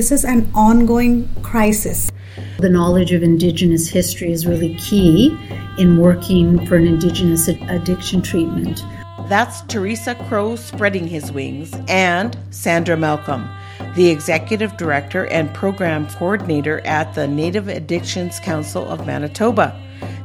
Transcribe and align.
This 0.00 0.12
is 0.12 0.24
an 0.24 0.50
ongoing 0.54 1.28
crisis. 1.42 2.10
The 2.58 2.70
knowledge 2.70 3.12
of 3.12 3.22
Indigenous 3.22 3.86
history 3.86 4.32
is 4.32 4.46
really 4.46 4.74
key 4.76 5.36
in 5.76 5.98
working 5.98 6.64
for 6.64 6.76
an 6.76 6.86
Indigenous 6.86 7.48
addiction 7.48 8.22
treatment. 8.22 8.82
That's 9.28 9.60
Teresa 9.68 10.14
Crow 10.26 10.56
spreading 10.56 11.06
his 11.06 11.30
wings 11.30 11.74
and 11.86 12.34
Sandra 12.48 12.96
Malcolm, 12.96 13.46
the 13.94 14.08
Executive 14.08 14.74
Director 14.78 15.26
and 15.26 15.52
Program 15.52 16.08
Coordinator 16.08 16.80
at 16.86 17.12
the 17.12 17.28
Native 17.28 17.68
Addictions 17.68 18.40
Council 18.40 18.88
of 18.88 19.06
Manitoba. 19.06 19.78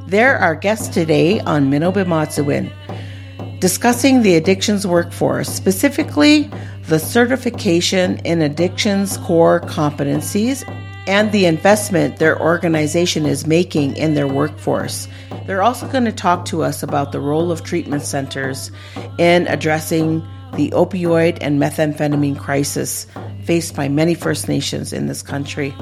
They're 0.07 0.37
our 0.37 0.55
guests 0.55 0.87
today 0.87 1.41
on 1.41 1.69
Minobimaatsewin, 1.69 2.71
discussing 3.59 4.21
the 4.21 4.35
addictions 4.35 4.87
workforce, 4.87 5.49
specifically 5.49 6.49
the 6.87 6.99
certification 6.99 8.19
in 8.19 8.43
addictions 8.43 9.17
core 9.17 9.59
competencies 9.61 10.63
and 11.07 11.31
the 11.31 11.45
investment 11.45 12.17
their 12.17 12.39
organization 12.39 13.25
is 13.25 13.47
making 13.47 13.95
in 13.95 14.13
their 14.13 14.27
workforce. 14.27 15.07
They're 15.47 15.63
also 15.63 15.87
going 15.87 16.05
to 16.05 16.11
talk 16.11 16.45
to 16.45 16.61
us 16.61 16.83
about 16.83 17.11
the 17.11 17.19
role 17.19 17.51
of 17.51 17.63
treatment 17.63 18.03
centers 18.03 18.71
in 19.17 19.47
addressing 19.47 20.19
the 20.53 20.69
opioid 20.71 21.39
and 21.41 21.59
methamphetamine 21.59 22.37
crisis 22.37 23.07
faced 23.43 23.75
by 23.75 23.89
many 23.89 24.13
First 24.13 24.47
Nations 24.47 24.93
in 24.93 25.07
this 25.07 25.23
country. 25.23 25.75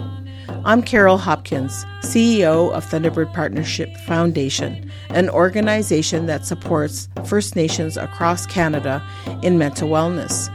I'm 0.65 0.81
Carol 0.81 1.17
Hopkins, 1.17 1.83
CEO 1.99 2.71
of 2.71 2.85
Thunderbird 2.85 3.33
Partnership 3.33 3.95
Foundation, 4.05 4.89
an 5.09 5.29
organization 5.29 6.27
that 6.27 6.45
supports 6.45 7.09
First 7.25 7.57
Nations 7.57 7.97
across 7.97 8.45
Canada 8.45 9.05
in 9.41 9.57
mental 9.57 9.89
wellness. 9.89 10.49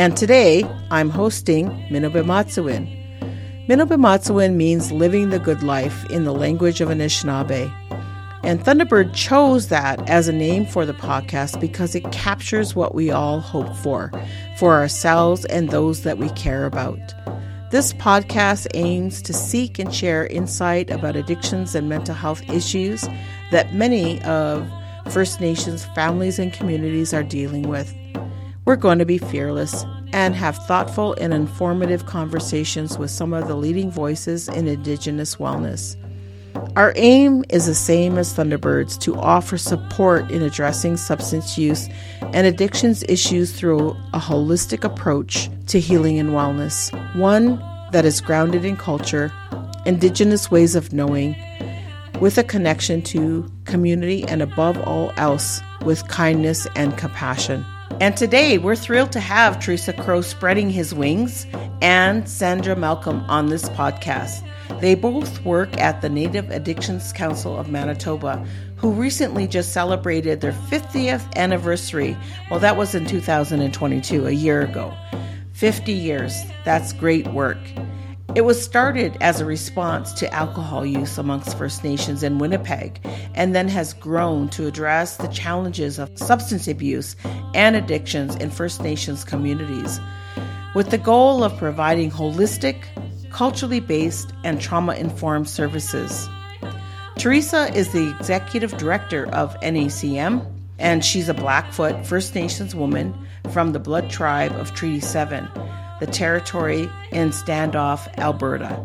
And 0.00 0.16
today, 0.16 0.64
I'm 0.90 1.10
hosting 1.10 1.68
Minobimaatsewin. 1.90 3.68
Minobimaatsewin 3.68 4.54
means 4.54 4.90
living 4.90 5.28
the 5.28 5.38
good 5.38 5.62
life 5.62 6.08
in 6.08 6.24
the 6.24 6.32
language 6.32 6.80
of 6.80 6.88
Anishinaabe. 6.88 7.70
And 8.42 8.60
Thunderbird 8.60 9.12
chose 9.14 9.68
that 9.68 10.08
as 10.08 10.26
a 10.26 10.32
name 10.32 10.64
for 10.64 10.86
the 10.86 10.94
podcast 10.94 11.60
because 11.60 11.94
it 11.94 12.10
captures 12.12 12.74
what 12.74 12.94
we 12.94 13.10
all 13.10 13.40
hope 13.40 13.76
for, 13.76 14.10
for 14.56 14.72
ourselves 14.76 15.44
and 15.44 15.68
those 15.68 16.02
that 16.04 16.16
we 16.16 16.30
care 16.30 16.64
about. 16.64 17.14
This 17.70 17.92
podcast 17.92 18.68
aims 18.72 19.20
to 19.20 19.34
seek 19.34 19.78
and 19.78 19.94
share 19.94 20.26
insight 20.28 20.88
about 20.88 21.14
addictions 21.14 21.74
and 21.74 21.90
mental 21.90 22.14
health 22.14 22.40
issues 22.48 23.06
that 23.50 23.74
many 23.74 24.22
of 24.22 24.66
First 25.10 25.42
Nations 25.42 25.84
families 25.94 26.38
and 26.38 26.54
communities 26.54 27.12
are 27.12 27.22
dealing 27.22 27.68
with. 27.68 27.94
We're 28.70 28.76
going 28.76 29.00
to 29.00 29.04
be 29.04 29.18
fearless 29.18 29.84
and 30.12 30.32
have 30.36 30.56
thoughtful 30.56 31.14
and 31.14 31.34
informative 31.34 32.06
conversations 32.06 32.96
with 32.98 33.10
some 33.10 33.32
of 33.32 33.48
the 33.48 33.56
leading 33.56 33.90
voices 33.90 34.46
in 34.46 34.68
Indigenous 34.68 35.34
wellness. 35.34 35.96
Our 36.76 36.92
aim 36.94 37.44
is 37.48 37.66
the 37.66 37.74
same 37.74 38.16
as 38.16 38.32
Thunderbirds 38.32 38.96
to 39.00 39.16
offer 39.16 39.58
support 39.58 40.30
in 40.30 40.42
addressing 40.42 40.98
substance 40.98 41.58
use 41.58 41.88
and 42.20 42.46
addictions 42.46 43.02
issues 43.08 43.50
through 43.50 43.90
a 44.14 44.20
holistic 44.20 44.84
approach 44.84 45.50
to 45.66 45.80
healing 45.80 46.20
and 46.20 46.30
wellness, 46.30 46.92
one 47.16 47.60
that 47.90 48.04
is 48.04 48.20
grounded 48.20 48.64
in 48.64 48.76
culture, 48.76 49.32
indigenous 49.84 50.48
ways 50.48 50.76
of 50.76 50.92
knowing, 50.92 51.34
with 52.20 52.38
a 52.38 52.44
connection 52.44 53.02
to 53.02 53.50
community, 53.64 54.22
and 54.28 54.40
above 54.40 54.78
all 54.82 55.12
else, 55.16 55.60
with 55.84 56.06
kindness 56.06 56.68
and 56.76 56.96
compassion. 56.96 57.66
And 58.00 58.16
today 58.16 58.56
we're 58.56 58.76
thrilled 58.76 59.12
to 59.12 59.20
have 59.20 59.60
Theresa 59.60 59.92
Crow-Spreading-His-Wings 59.92 61.46
and 61.82 62.26
Sandra 62.26 62.74
Malcolm 62.74 63.22
on 63.28 63.48
this 63.48 63.68
podcast. 63.68 64.42
They 64.80 64.94
both 64.94 65.44
work 65.44 65.76
at 65.78 66.00
the 66.00 66.08
Native 66.08 66.50
Addictions 66.50 67.12
Council 67.12 67.58
of 67.58 67.68
Manitoba, 67.68 68.42
who 68.76 68.92
recently 68.92 69.46
just 69.46 69.74
celebrated 69.74 70.40
their 70.40 70.52
50th 70.52 71.36
anniversary. 71.36 72.16
Well, 72.50 72.58
that 72.60 72.78
was 72.78 72.94
in 72.94 73.04
2022, 73.04 74.26
a 74.26 74.30
year 74.30 74.62
ago. 74.62 74.96
50 75.52 75.92
years. 75.92 76.34
That's 76.64 76.94
great 76.94 77.26
work. 77.28 77.58
It 78.36 78.44
was 78.44 78.62
started 78.62 79.16
as 79.20 79.40
a 79.40 79.44
response 79.44 80.12
to 80.12 80.32
alcohol 80.32 80.86
use 80.86 81.18
amongst 81.18 81.58
First 81.58 81.82
Nations 81.82 82.22
in 82.22 82.38
Winnipeg 82.38 83.00
and 83.34 83.56
then 83.56 83.66
has 83.66 83.92
grown 83.92 84.48
to 84.50 84.68
address 84.68 85.16
the 85.16 85.26
challenges 85.26 85.98
of 85.98 86.16
substance 86.16 86.68
abuse 86.68 87.16
and 87.54 87.74
addictions 87.74 88.36
in 88.36 88.50
First 88.50 88.82
Nations 88.82 89.24
communities, 89.24 89.98
with 90.76 90.90
the 90.90 90.98
goal 90.98 91.42
of 91.42 91.58
providing 91.58 92.08
holistic, 92.08 92.84
culturally 93.30 93.80
based, 93.80 94.32
and 94.44 94.60
trauma 94.60 94.94
informed 94.94 95.48
services. 95.48 96.28
Theresa 97.18 97.74
is 97.74 97.92
the 97.92 98.14
executive 98.16 98.76
director 98.76 99.26
of 99.34 99.58
NACM, 99.60 100.46
and 100.78 101.04
she's 101.04 101.28
a 101.28 101.34
Blackfoot 101.34 102.06
First 102.06 102.36
Nations 102.36 102.76
woman 102.76 103.12
from 103.52 103.72
the 103.72 103.80
Blood 103.80 104.08
Tribe 104.08 104.52
of 104.52 104.72
Treaty 104.72 105.00
7 105.00 105.48
the 106.00 106.06
territory 106.06 106.90
in 107.12 107.30
Standoff, 107.30 108.12
Alberta. 108.18 108.84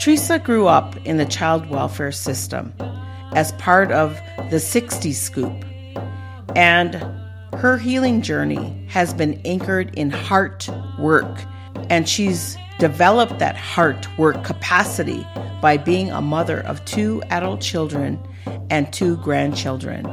Theresa 0.00 0.38
grew 0.38 0.66
up 0.66 0.96
in 1.06 1.18
the 1.18 1.26
child 1.26 1.68
welfare 1.68 2.10
system 2.10 2.72
as 3.32 3.52
part 3.52 3.92
of 3.92 4.18
the 4.50 4.56
60s 4.56 5.14
scoop, 5.14 5.64
and 6.56 6.94
her 7.54 7.76
healing 7.76 8.22
journey 8.22 8.86
has 8.88 9.12
been 9.12 9.40
anchored 9.44 9.94
in 9.96 10.10
heart 10.10 10.68
work, 10.98 11.44
and 11.90 12.08
she's 12.08 12.56
developed 12.78 13.38
that 13.38 13.56
heart 13.56 14.08
work 14.18 14.42
capacity 14.42 15.26
by 15.60 15.76
being 15.76 16.10
a 16.10 16.22
mother 16.22 16.60
of 16.60 16.82
two 16.86 17.22
adult 17.28 17.60
children 17.60 18.18
and 18.70 18.90
two 18.92 19.18
grandchildren. 19.18 20.06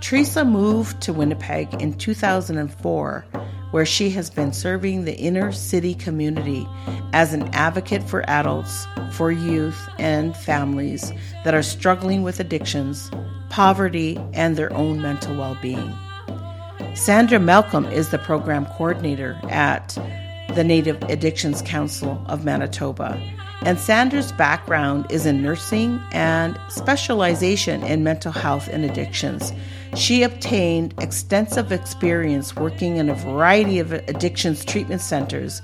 Theresa 0.00 0.44
moved 0.44 1.00
to 1.02 1.12
Winnipeg 1.12 1.80
in 1.80 1.94
2004 1.94 3.26
where 3.70 3.86
she 3.86 4.10
has 4.10 4.30
been 4.30 4.52
serving 4.52 5.04
the 5.04 5.16
inner 5.16 5.52
city 5.52 5.94
community 5.94 6.66
as 7.12 7.32
an 7.32 7.42
advocate 7.52 8.02
for 8.02 8.28
adults, 8.28 8.86
for 9.12 9.32
youth, 9.32 9.88
and 9.98 10.36
families 10.36 11.12
that 11.44 11.54
are 11.54 11.62
struggling 11.62 12.22
with 12.22 12.40
addictions, 12.40 13.10
poverty, 13.48 14.18
and 14.32 14.56
their 14.56 14.72
own 14.72 15.00
mental 15.00 15.36
well 15.36 15.56
being. 15.60 15.92
Sandra 16.94 17.38
Malcolm 17.38 17.84
is 17.86 18.10
the 18.10 18.18
program 18.18 18.66
coordinator 18.66 19.38
at 19.50 19.98
the 20.54 20.64
Native 20.64 21.02
Addictions 21.04 21.60
Council 21.62 22.22
of 22.26 22.44
Manitoba. 22.44 23.20
And 23.62 23.78
Sandra's 23.78 24.32
background 24.32 25.06
is 25.10 25.26
in 25.26 25.42
nursing 25.42 26.00
and 26.12 26.58
specialization 26.68 27.82
in 27.82 28.04
mental 28.04 28.32
health 28.32 28.68
and 28.68 28.84
addictions. 28.84 29.52
She 29.94 30.22
obtained 30.22 30.94
extensive 31.00 31.72
experience 31.72 32.54
working 32.54 32.96
in 32.96 33.08
a 33.08 33.14
variety 33.14 33.78
of 33.78 33.92
addictions 33.92 34.64
treatment 34.64 35.00
centers 35.00 35.62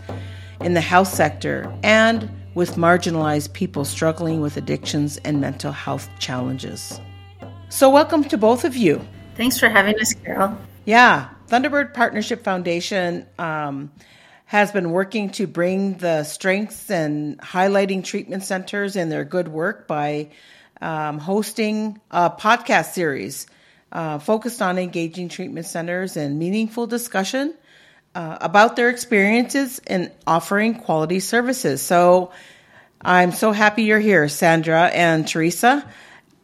in 0.60 0.74
the 0.74 0.80
health 0.80 1.08
sector 1.08 1.72
and 1.82 2.30
with 2.54 2.76
marginalized 2.76 3.52
people 3.52 3.84
struggling 3.84 4.40
with 4.40 4.56
addictions 4.56 5.18
and 5.18 5.40
mental 5.40 5.72
health 5.72 6.08
challenges. 6.18 7.00
So, 7.68 7.88
welcome 7.88 8.24
to 8.24 8.36
both 8.36 8.64
of 8.64 8.76
you. 8.76 9.00
Thanks 9.36 9.58
for 9.58 9.68
having 9.68 9.98
us, 9.98 10.12
Carol. 10.12 10.58
Yeah, 10.84 11.28
Thunderbird 11.48 11.94
Partnership 11.94 12.44
Foundation 12.44 13.26
um, 13.38 13.90
has 14.52 14.70
been 14.70 14.90
working 14.90 15.30
to 15.30 15.46
bring 15.46 15.94
the 15.94 16.24
strengths 16.24 16.90
and 16.90 17.38
highlighting 17.38 18.04
treatment 18.04 18.42
centers 18.42 18.96
and 18.96 19.10
their 19.10 19.24
good 19.24 19.48
work 19.48 19.88
by 19.88 20.28
um, 20.82 21.18
hosting 21.18 21.98
a 22.10 22.28
podcast 22.28 22.92
series 22.92 23.46
uh, 23.92 24.18
focused 24.18 24.60
on 24.60 24.76
engaging 24.76 25.30
treatment 25.30 25.64
centers 25.64 26.18
and 26.18 26.38
meaningful 26.38 26.86
discussion 26.86 27.54
uh, 28.14 28.36
about 28.42 28.76
their 28.76 28.90
experiences 28.90 29.80
in 29.88 30.12
offering 30.26 30.74
quality 30.74 31.18
services. 31.18 31.80
So 31.80 32.30
I'm 33.00 33.32
so 33.32 33.52
happy 33.52 33.84
you're 33.84 34.00
here, 34.00 34.28
Sandra 34.28 34.82
and 34.88 35.26
Theresa. 35.26 35.82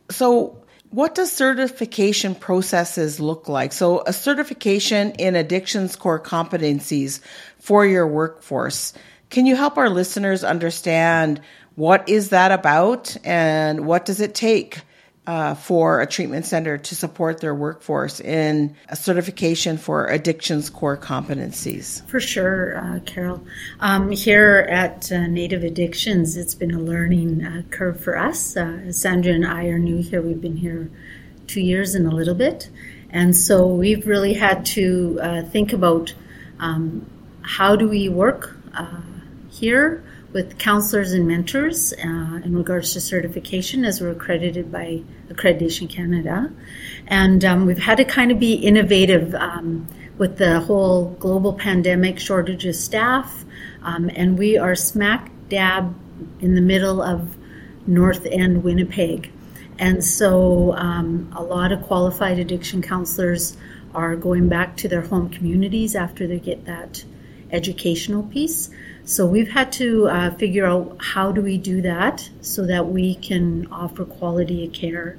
So, 0.08 0.54
what 0.90 1.14
does 1.14 1.30
certification 1.30 2.34
processes 2.34 3.20
look 3.20 3.46
like? 3.46 3.74
So, 3.74 4.02
a 4.06 4.14
certification 4.14 5.10
in 5.18 5.36
addictions 5.36 5.96
core 5.96 6.18
competencies 6.18 7.20
for 7.68 7.84
your 7.84 8.06
workforce. 8.06 8.94
Can 9.28 9.44
you 9.44 9.54
help 9.54 9.76
our 9.76 9.90
listeners 9.90 10.42
understand 10.42 11.38
what 11.74 12.08
is 12.08 12.30
that 12.30 12.50
about 12.50 13.14
and 13.24 13.86
what 13.86 14.06
does 14.06 14.22
it 14.22 14.34
take 14.34 14.80
uh, 15.26 15.54
for 15.54 16.00
a 16.00 16.06
treatment 16.06 16.46
center 16.46 16.78
to 16.78 16.96
support 16.96 17.42
their 17.42 17.54
workforce 17.54 18.20
in 18.20 18.74
a 18.88 18.96
certification 18.96 19.76
for 19.76 20.06
addictions 20.06 20.70
core 20.70 20.96
competencies? 20.96 22.02
For 22.08 22.20
sure, 22.20 22.78
uh, 22.78 23.00
Carol. 23.00 23.44
Um, 23.80 24.12
here 24.12 24.66
at 24.70 25.12
uh, 25.12 25.26
Native 25.26 25.62
Addictions, 25.62 26.38
it's 26.38 26.54
been 26.54 26.72
a 26.74 26.80
learning 26.80 27.44
uh, 27.44 27.62
curve 27.68 28.00
for 28.00 28.16
us. 28.16 28.56
Uh, 28.56 28.90
Sandra 28.92 29.34
and 29.34 29.46
I 29.46 29.66
are 29.66 29.78
new 29.78 30.02
here. 30.02 30.22
We've 30.22 30.40
been 30.40 30.56
here 30.56 30.90
two 31.46 31.60
years 31.60 31.94
and 31.94 32.06
a 32.06 32.16
little 32.16 32.34
bit. 32.34 32.70
And 33.10 33.36
so 33.36 33.66
we've 33.66 34.06
really 34.06 34.32
had 34.32 34.64
to 34.66 35.18
uh, 35.20 35.42
think 35.42 35.74
about 35.74 36.14
um, 36.58 37.04
how 37.48 37.74
do 37.74 37.88
we 37.88 38.08
work 38.08 38.56
here 39.50 40.04
with 40.32 40.58
counselors 40.58 41.12
and 41.12 41.26
mentors 41.26 41.92
uh, 41.92 42.40
in 42.44 42.54
regards 42.54 42.92
to 42.92 43.00
certification 43.00 43.84
as 43.84 44.00
we're 44.00 44.10
accredited 44.10 44.70
by 44.70 45.02
Accreditation 45.28 45.88
Canada. 45.88 46.52
And 47.06 47.44
um, 47.44 47.66
we've 47.66 47.78
had 47.78 47.96
to 47.96 48.04
kind 48.04 48.30
of 48.30 48.38
be 48.38 48.54
innovative 48.54 49.34
um, 49.34 49.86
with 50.18 50.36
the 50.36 50.60
whole 50.60 51.10
global 51.18 51.54
pandemic 51.54 52.18
shortage 52.18 52.66
of 52.66 52.76
staff. 52.76 53.44
Um, 53.82 54.10
and 54.14 54.38
we 54.38 54.58
are 54.58 54.74
smack 54.74 55.30
dab 55.48 55.96
in 56.40 56.54
the 56.54 56.60
middle 56.60 57.00
of 57.00 57.36
North 57.86 58.26
End, 58.26 58.62
Winnipeg. 58.62 59.32
And 59.78 60.04
so 60.04 60.74
um, 60.74 61.32
a 61.34 61.42
lot 61.42 61.72
of 61.72 61.82
qualified 61.84 62.38
addiction 62.38 62.82
counselors 62.82 63.56
are 63.94 64.14
going 64.14 64.48
back 64.48 64.76
to 64.78 64.88
their 64.88 65.00
home 65.00 65.30
communities 65.30 65.96
after 65.96 66.26
they 66.26 66.38
get 66.38 66.66
that 66.66 67.02
educational 67.50 68.22
piece. 68.24 68.70
So 69.04 69.24
we've 69.24 69.50
had 69.50 69.72
to 69.72 70.06
uh, 70.08 70.34
figure 70.34 70.66
out 70.66 70.98
how 71.00 71.32
do 71.32 71.40
we 71.40 71.56
do 71.56 71.80
that 71.80 72.28
so 72.42 72.66
that 72.66 72.88
we 72.88 73.14
can 73.14 73.66
offer 73.72 74.04
quality 74.04 74.66
of 74.66 74.72
care. 74.74 75.16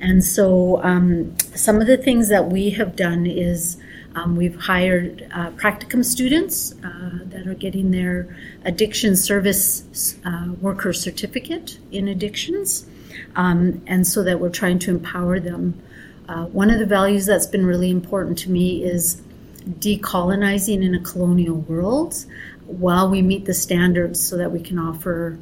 And 0.00 0.24
so 0.24 0.82
um, 0.82 1.36
some 1.54 1.80
of 1.80 1.86
the 1.86 1.98
things 1.98 2.28
that 2.28 2.46
we 2.46 2.70
have 2.70 2.96
done 2.96 3.26
is 3.26 3.76
um, 4.14 4.36
we've 4.36 4.58
hired 4.58 5.28
uh, 5.34 5.50
practicum 5.50 6.02
students 6.02 6.72
uh, 6.82 7.18
that 7.26 7.46
are 7.46 7.54
getting 7.54 7.90
their 7.90 8.34
addiction 8.64 9.14
service 9.14 10.16
uh, 10.24 10.52
worker 10.62 10.94
certificate 10.94 11.78
in 11.92 12.08
addictions. 12.08 12.86
Um, 13.34 13.82
and 13.86 14.06
so 14.06 14.22
that 14.22 14.40
we're 14.40 14.48
trying 14.48 14.78
to 14.80 14.90
empower 14.90 15.40
them. 15.40 15.78
Uh, 16.26 16.46
one 16.46 16.70
of 16.70 16.78
the 16.78 16.86
values 16.86 17.26
that's 17.26 17.46
been 17.46 17.66
really 17.66 17.90
important 17.90 18.38
to 18.38 18.50
me 18.50 18.82
is 18.82 19.20
decolonizing 19.68 20.82
in 20.82 20.94
a 20.94 21.00
colonial 21.00 21.56
world 21.56 22.24
while 22.66 23.10
we 23.10 23.22
meet 23.22 23.44
the 23.44 23.54
standards 23.54 24.22
so 24.22 24.36
that 24.36 24.52
we 24.52 24.60
can 24.60 24.78
offer 24.78 25.38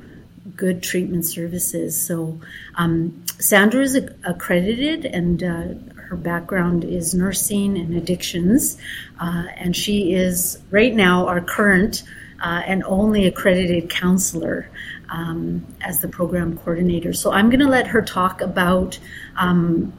good 0.57 0.83
treatment 0.83 1.25
services. 1.27 2.01
So, 2.01 2.41
um, 2.77 3.25
Sandra 3.39 3.83
is 3.83 3.97
accredited 4.25 5.05
and 5.05 5.43
uh, 5.43 6.03
her 6.03 6.17
background 6.17 6.85
is 6.85 7.15
nursing 7.15 7.77
and 7.77 7.97
addictions, 7.97 8.79
uh, 9.19 9.47
and 9.57 9.75
she 9.75 10.15
is 10.15 10.63
right 10.71 10.95
now 10.95 11.27
our 11.27 11.41
current 11.41 12.05
uh, 12.43 12.63
and 12.67 12.85
only 12.85 13.27
accredited 13.27 13.89
counselor 13.91 14.69
um, 15.09 15.67
as 15.81 16.01
the 16.01 16.09
program 16.09 16.57
coordinator. 16.59 17.13
So, 17.13 17.33
I'm 17.33 17.49
going 17.49 17.61
to 17.61 17.69
let 17.69 17.87
her 17.89 18.03
talk 18.03 18.41
about 18.41 18.99
um, 19.37 19.93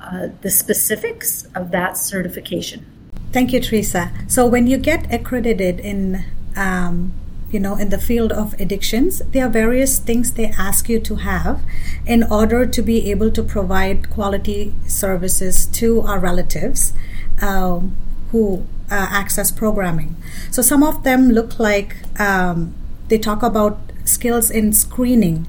uh, 0.00 0.28
the 0.42 0.50
specifics 0.50 1.44
of 1.54 1.72
that 1.72 1.96
certification. 1.96 2.86
Thank 3.32 3.52
you, 3.52 3.60
Theresa. 3.60 4.10
So, 4.26 4.46
when 4.46 4.66
you 4.66 4.78
get 4.78 5.12
accredited 5.12 5.80
in 5.80 6.24
um, 6.56 7.12
you 7.50 7.60
know 7.60 7.76
in 7.76 7.88
the 7.88 7.98
field 7.98 8.32
of 8.32 8.54
addictions 8.60 9.20
there 9.30 9.46
are 9.46 9.48
various 9.48 9.98
things 9.98 10.32
they 10.32 10.46
ask 10.58 10.88
you 10.88 11.00
to 11.00 11.16
have 11.16 11.62
in 12.06 12.22
order 12.22 12.66
to 12.66 12.82
be 12.82 13.10
able 13.10 13.30
to 13.30 13.42
provide 13.42 14.10
quality 14.10 14.74
services 14.86 15.66
to 15.66 16.02
our 16.02 16.18
relatives 16.18 16.92
um, 17.40 17.96
who 18.32 18.66
uh, 18.90 19.06
access 19.10 19.50
programming 19.50 20.16
so 20.50 20.60
some 20.60 20.82
of 20.82 21.04
them 21.04 21.30
look 21.30 21.58
like 21.58 21.96
um, 22.20 22.74
they 23.08 23.18
talk 23.18 23.42
about 23.42 23.78
skills 24.04 24.50
in 24.50 24.72
screening 24.72 25.46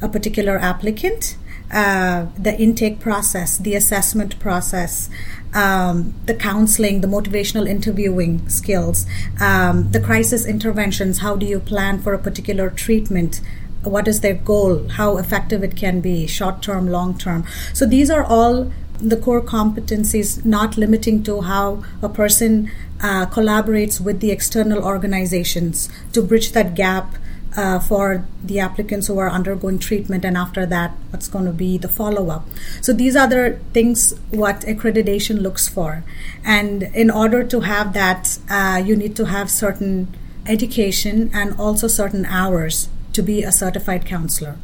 a 0.00 0.08
particular 0.08 0.58
applicant 0.58 1.36
uh, 1.74 2.26
the 2.38 2.56
intake 2.56 3.00
process, 3.00 3.58
the 3.58 3.74
assessment 3.74 4.38
process, 4.38 5.10
um, 5.54 6.14
the 6.26 6.34
counseling, 6.34 7.00
the 7.00 7.08
motivational 7.08 7.68
interviewing 7.68 8.48
skills, 8.48 9.06
um, 9.40 9.90
the 9.90 9.98
crisis 10.00 10.46
interventions. 10.46 11.18
How 11.18 11.34
do 11.34 11.44
you 11.44 11.58
plan 11.58 12.00
for 12.00 12.14
a 12.14 12.18
particular 12.18 12.70
treatment? 12.70 13.40
What 13.82 14.06
is 14.06 14.20
their 14.20 14.34
goal? 14.34 14.88
How 14.88 15.16
effective 15.18 15.64
it 15.64 15.76
can 15.76 16.00
be, 16.00 16.28
short 16.28 16.62
term, 16.62 16.88
long 16.88 17.18
term. 17.18 17.44
So 17.72 17.84
these 17.84 18.08
are 18.08 18.22
all 18.22 18.70
the 19.00 19.16
core 19.16 19.42
competencies, 19.42 20.44
not 20.44 20.78
limiting 20.78 21.24
to 21.24 21.40
how 21.40 21.82
a 22.00 22.08
person 22.08 22.70
uh, 23.00 23.26
collaborates 23.26 24.00
with 24.00 24.20
the 24.20 24.30
external 24.30 24.84
organizations 24.84 25.88
to 26.12 26.22
bridge 26.22 26.52
that 26.52 26.76
gap 26.76 27.16
uh, 27.56 27.78
for 27.78 28.26
the 28.42 28.58
applicants 28.58 29.06
who 29.06 29.18
are 29.18 29.30
undergoing 29.30 29.78
treatment 29.78 30.24
and 30.24 30.36
after 30.36 30.66
that 30.66 30.92
what's 31.10 31.28
going 31.28 31.44
to 31.44 31.52
be 31.52 31.78
the 31.78 31.88
follow-up. 31.88 32.46
So 32.80 32.92
these 32.92 33.16
are 33.16 33.28
the 33.28 33.58
things 33.72 34.12
what 34.30 34.60
accreditation 34.62 35.40
looks 35.40 35.68
for. 35.68 36.04
And 36.44 36.82
in 36.82 37.10
order 37.10 37.44
to 37.44 37.60
have 37.60 37.92
that 37.92 38.38
uh, 38.50 38.82
you 38.84 38.96
need 38.96 39.16
to 39.16 39.26
have 39.26 39.50
certain 39.50 40.14
education 40.46 41.30
and 41.32 41.58
also 41.58 41.88
certain 41.88 42.26
hours 42.26 42.88
to 43.12 43.22
be 43.22 43.42
a 43.42 43.52
certified 43.52 44.04
counselor. 44.04 44.56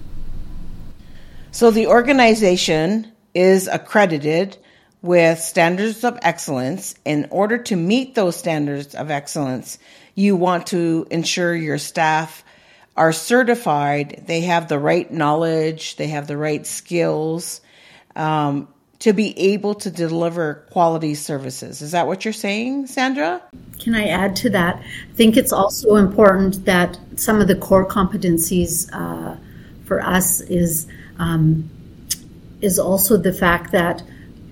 So 1.52 1.70
the 1.70 1.86
organization 1.86 3.12
is 3.34 3.68
accredited 3.68 4.56
with 5.02 5.38
standards 5.38 6.04
of 6.04 6.18
excellence. 6.22 6.94
In 7.04 7.26
order 7.30 7.58
to 7.58 7.76
meet 7.76 8.14
those 8.14 8.36
standards 8.36 8.94
of 8.94 9.10
excellence, 9.10 9.78
you 10.14 10.36
want 10.36 10.66
to 10.68 11.06
ensure 11.10 11.54
your 11.54 11.78
staff 11.78 12.44
are 13.00 13.12
certified, 13.14 14.24
they 14.26 14.42
have 14.42 14.68
the 14.68 14.78
right 14.78 15.10
knowledge, 15.10 15.96
they 15.96 16.08
have 16.08 16.26
the 16.26 16.36
right 16.36 16.66
skills 16.66 17.62
um, 18.14 18.68
to 18.98 19.14
be 19.14 19.36
able 19.38 19.74
to 19.74 19.90
deliver 19.90 20.66
quality 20.70 21.14
services. 21.14 21.80
Is 21.80 21.92
that 21.92 22.06
what 22.06 22.26
you're 22.26 22.34
saying, 22.34 22.88
Sandra? 22.88 23.42
Can 23.78 23.94
I 23.94 24.08
add 24.08 24.36
to 24.36 24.50
that? 24.50 24.76
I 24.76 25.14
think 25.14 25.38
it's 25.38 25.50
also 25.50 25.96
important 25.96 26.66
that 26.66 26.98
some 27.16 27.40
of 27.40 27.48
the 27.48 27.56
core 27.56 27.88
competencies 27.88 28.86
uh, 28.92 29.34
for 29.86 30.02
us 30.02 30.42
is 30.42 30.86
um, 31.18 31.70
is 32.60 32.78
also 32.78 33.16
the 33.16 33.32
fact 33.32 33.72
that 33.72 34.02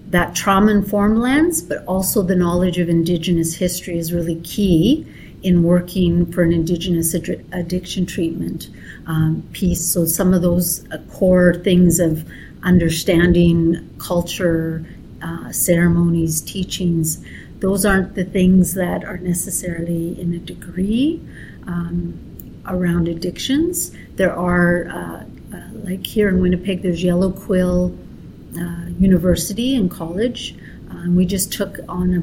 that 0.06 0.34
trauma 0.34 0.70
informed 0.70 1.18
lens, 1.18 1.60
but 1.60 1.84
also 1.84 2.22
the 2.22 2.34
knowledge 2.34 2.78
of 2.78 2.88
Indigenous 2.88 3.52
history 3.52 3.98
is 3.98 4.10
really 4.10 4.40
key 4.40 5.06
in 5.42 5.62
working 5.62 6.30
for 6.32 6.42
an 6.42 6.52
Indigenous 6.52 7.14
ad- 7.14 7.44
addiction 7.52 8.06
treatment 8.06 8.68
um, 9.06 9.42
piece. 9.52 9.84
So, 9.84 10.04
some 10.04 10.34
of 10.34 10.42
those 10.42 10.84
uh, 10.90 10.98
core 11.12 11.54
things 11.54 12.00
of 12.00 12.28
understanding 12.62 13.88
culture, 13.98 14.84
uh, 15.22 15.52
ceremonies, 15.52 16.40
teachings, 16.40 17.24
those 17.60 17.84
aren't 17.84 18.14
the 18.14 18.24
things 18.24 18.74
that 18.74 19.04
are 19.04 19.18
necessarily 19.18 20.20
in 20.20 20.32
a 20.34 20.38
degree 20.38 21.20
um, 21.66 22.18
around 22.66 23.08
addictions. 23.08 23.92
There 24.16 24.34
are, 24.34 24.88
uh, 24.88 25.56
uh 25.56 25.68
like 25.84 26.06
here 26.06 26.28
in 26.28 26.40
Winnipeg, 26.40 26.82
there's 26.82 27.02
Yellowquill 27.02 27.96
uh, 28.58 28.88
University 28.98 29.76
and 29.76 29.90
College. 29.90 30.54
Um, 30.90 31.16
we 31.16 31.26
just 31.26 31.52
took 31.52 31.78
on 31.88 32.14
a 32.14 32.20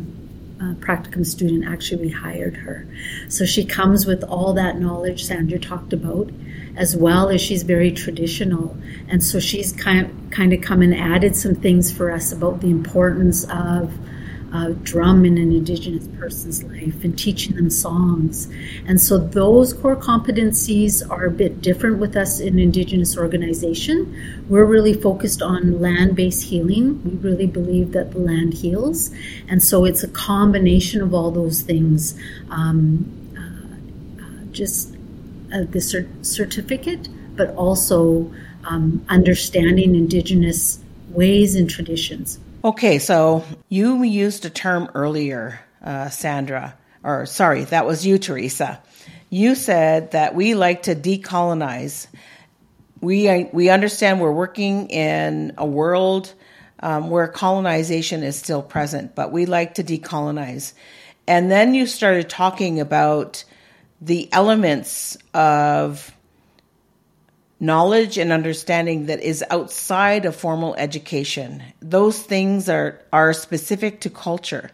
uh, 0.61 0.73
practicum 0.75 1.25
student, 1.25 1.65
actually, 1.65 2.03
we 2.03 2.09
hired 2.09 2.55
her. 2.57 2.87
So 3.29 3.45
she 3.45 3.65
comes 3.65 4.05
with 4.05 4.23
all 4.23 4.53
that 4.53 4.79
knowledge 4.79 5.25
Sandra 5.25 5.59
talked 5.59 5.93
about, 5.93 6.29
as 6.75 6.95
well 6.95 7.29
as 7.29 7.41
she's 7.41 7.63
very 7.63 7.91
traditional. 7.91 8.75
And 9.07 9.23
so 9.23 9.39
she's 9.39 9.71
kind 9.73 10.05
of, 10.05 10.31
kind 10.31 10.53
of 10.53 10.61
come 10.61 10.81
and 10.81 10.95
added 10.95 11.35
some 11.35 11.55
things 11.55 11.91
for 11.91 12.11
us 12.11 12.31
about 12.31 12.61
the 12.61 12.69
importance 12.69 13.43
of 13.49 13.91
uh, 14.53 14.73
drum 14.83 15.25
in 15.25 15.37
an 15.37 15.51
Indigenous 15.51 16.07
person's 16.19 16.63
life 16.63 17.03
and 17.03 17.17
teaching 17.17 17.55
them 17.55 17.69
songs. 17.69 18.47
And 18.87 19.01
so 19.01 19.17
those 19.17 19.73
core 19.73 19.95
competencies 19.95 21.07
are 21.09 21.25
a 21.25 21.31
bit 21.31 21.61
different 21.61 21.99
with 21.99 22.15
us 22.15 22.39
in 22.39 22.59
Indigenous 22.59 23.17
organization. 23.17 24.45
We're 24.47 24.65
really 24.65 24.93
focused 24.93 25.41
on 25.41 25.81
land 25.81 26.15
based 26.15 26.43
healing. 26.43 27.03
We 27.03 27.29
really 27.29 27.47
believe 27.47 27.91
that 27.91 28.11
the 28.11 28.19
land 28.19 28.53
heals. 28.53 29.11
And 29.47 29.61
so 29.61 29.85
it's 29.85 30.03
a 30.03 30.09
combination 30.09 31.01
of 31.01 31.13
all 31.13 31.31
those 31.31 31.61
things. 31.61 32.17
Um, 32.49 33.11
uh, 33.37 34.45
just 34.51 34.95
uh, 35.53 35.59
the 35.59 35.79
cert- 35.79 36.25
certificate, 36.25 37.09
but 37.35 37.53
also 37.55 38.31
um, 38.63 39.05
understanding 39.09 39.95
Indigenous 39.95 40.79
ways 41.09 41.55
and 41.55 41.69
traditions. 41.69 42.39
Okay, 42.65 42.97
so 42.97 43.43
you 43.69 44.01
used 44.01 44.43
a 44.43 44.49
term 44.49 44.89
earlier, 44.95 45.59
uh, 45.83 46.09
Sandra, 46.09 46.75
or 47.03 47.27
sorry, 47.27 47.65
that 47.65 47.85
was 47.85 48.07
you, 48.07 48.17
Theresa. 48.17 48.81
You 49.29 49.53
said 49.53 50.13
that 50.13 50.33
we 50.33 50.55
like 50.55 50.81
to 50.83 50.95
decolonize. 50.95 52.07
We 53.01 53.47
we 53.53 53.69
understand 53.69 54.19
we're 54.19 54.31
working 54.31 54.89
in 54.89 55.53
a 55.59 55.65
world 55.67 56.33
um, 56.79 57.11
where 57.11 57.27
colonization 57.27 58.23
is 58.23 58.35
still 58.35 58.63
present, 58.63 59.13
but 59.13 59.31
we 59.31 59.45
like 59.45 59.75
to 59.75 59.83
decolonize. 59.83 60.73
And 61.27 61.51
then 61.51 61.75
you 61.75 61.85
started 61.85 62.31
talking 62.31 62.79
about 62.79 63.43
the 64.01 64.27
elements 64.33 65.19
of 65.35 66.14
knowledge 67.59 68.17
and 68.17 68.31
understanding 68.31 69.05
that 69.05 69.21
is 69.21 69.43
outside 69.49 70.25
of 70.25 70.35
formal 70.35 70.75
education. 70.75 71.63
Those 71.81 72.21
things 72.21 72.67
are, 72.69 73.01
are 73.13 73.33
specific 73.33 74.01
to 74.01 74.09
culture. 74.09 74.71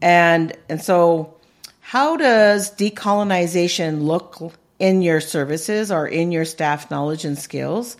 And, 0.00 0.56
and 0.68 0.82
so, 0.82 1.34
how 1.80 2.16
does 2.16 2.74
decolonization 2.74 4.02
look 4.02 4.54
in 4.78 5.02
your 5.02 5.20
services 5.20 5.92
or 5.92 6.06
in 6.06 6.32
your 6.32 6.44
staff 6.44 6.90
knowledge 6.90 7.24
and 7.24 7.38
skills? 7.38 7.96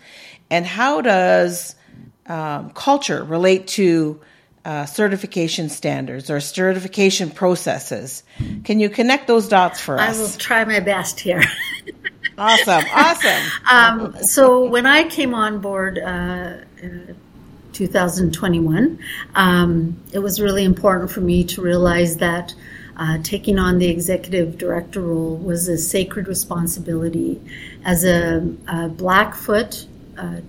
And 0.48 0.64
how 0.64 1.00
does 1.00 1.74
um, 2.26 2.70
culture 2.70 3.22
relate 3.22 3.66
to 3.68 4.20
uh, 4.64 4.86
certification 4.86 5.68
standards 5.68 6.30
or 6.30 6.40
certification 6.40 7.30
processes? 7.30 8.22
Can 8.64 8.80
you 8.80 8.88
connect 8.88 9.26
those 9.26 9.48
dots 9.48 9.80
for 9.80 9.98
us? 9.98 10.18
I 10.18 10.22
will 10.22 10.30
try 10.38 10.64
my 10.64 10.80
best 10.80 11.20
here. 11.20 11.42
awesome, 12.40 12.84
awesome. 12.92 13.42
Um, 13.70 14.22
so 14.22 14.64
when 14.64 14.86
I 14.86 15.08
came 15.08 15.34
on 15.34 15.60
board, 15.60 15.98
uh, 15.98 16.58
2021, 17.72 18.98
um, 19.34 19.96
it 20.12 20.18
was 20.18 20.40
really 20.40 20.64
important 20.64 21.10
for 21.10 21.20
me 21.20 21.44
to 21.44 21.62
realize 21.62 22.16
that 22.16 22.54
uh, 22.96 23.18
taking 23.22 23.58
on 23.58 23.78
the 23.78 23.88
executive 23.88 24.58
director 24.58 25.00
role 25.00 25.36
was 25.36 25.68
a 25.68 25.78
sacred 25.78 26.28
responsibility. 26.28 27.40
As 27.84 28.04
a, 28.04 28.54
a 28.68 28.88
Blackfoot 28.88 29.86
uh, 30.18 30.40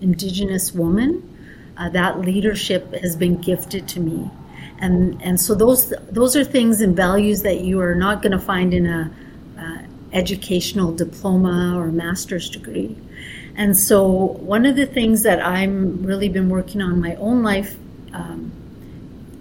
Indigenous 0.00 0.72
woman, 0.72 1.26
uh, 1.76 1.88
that 1.90 2.20
leadership 2.20 2.92
has 2.94 3.16
been 3.16 3.40
gifted 3.40 3.88
to 3.88 4.00
me. 4.00 4.30
And, 4.78 5.20
and 5.22 5.40
so 5.40 5.54
those 5.54 5.92
those 6.10 6.36
are 6.36 6.44
things 6.44 6.80
and 6.80 6.96
values 6.96 7.42
that 7.42 7.60
you 7.60 7.80
are 7.80 7.94
not 7.94 8.22
going 8.22 8.32
to 8.32 8.38
find 8.38 8.72
in 8.72 8.86
a 8.86 9.02
uh, 9.02 9.29
educational 10.12 10.92
diploma 10.92 11.76
or 11.78 11.90
master's 11.92 12.50
degree. 12.50 12.96
And 13.56 13.76
so, 13.76 14.08
one 14.10 14.64
of 14.64 14.76
the 14.76 14.86
things 14.86 15.22
that 15.24 15.44
I'm 15.44 16.02
really 16.04 16.28
been 16.28 16.48
working 16.48 16.80
on 16.80 17.00
my 17.00 17.14
own 17.16 17.42
life, 17.42 17.76
um, 18.12 18.52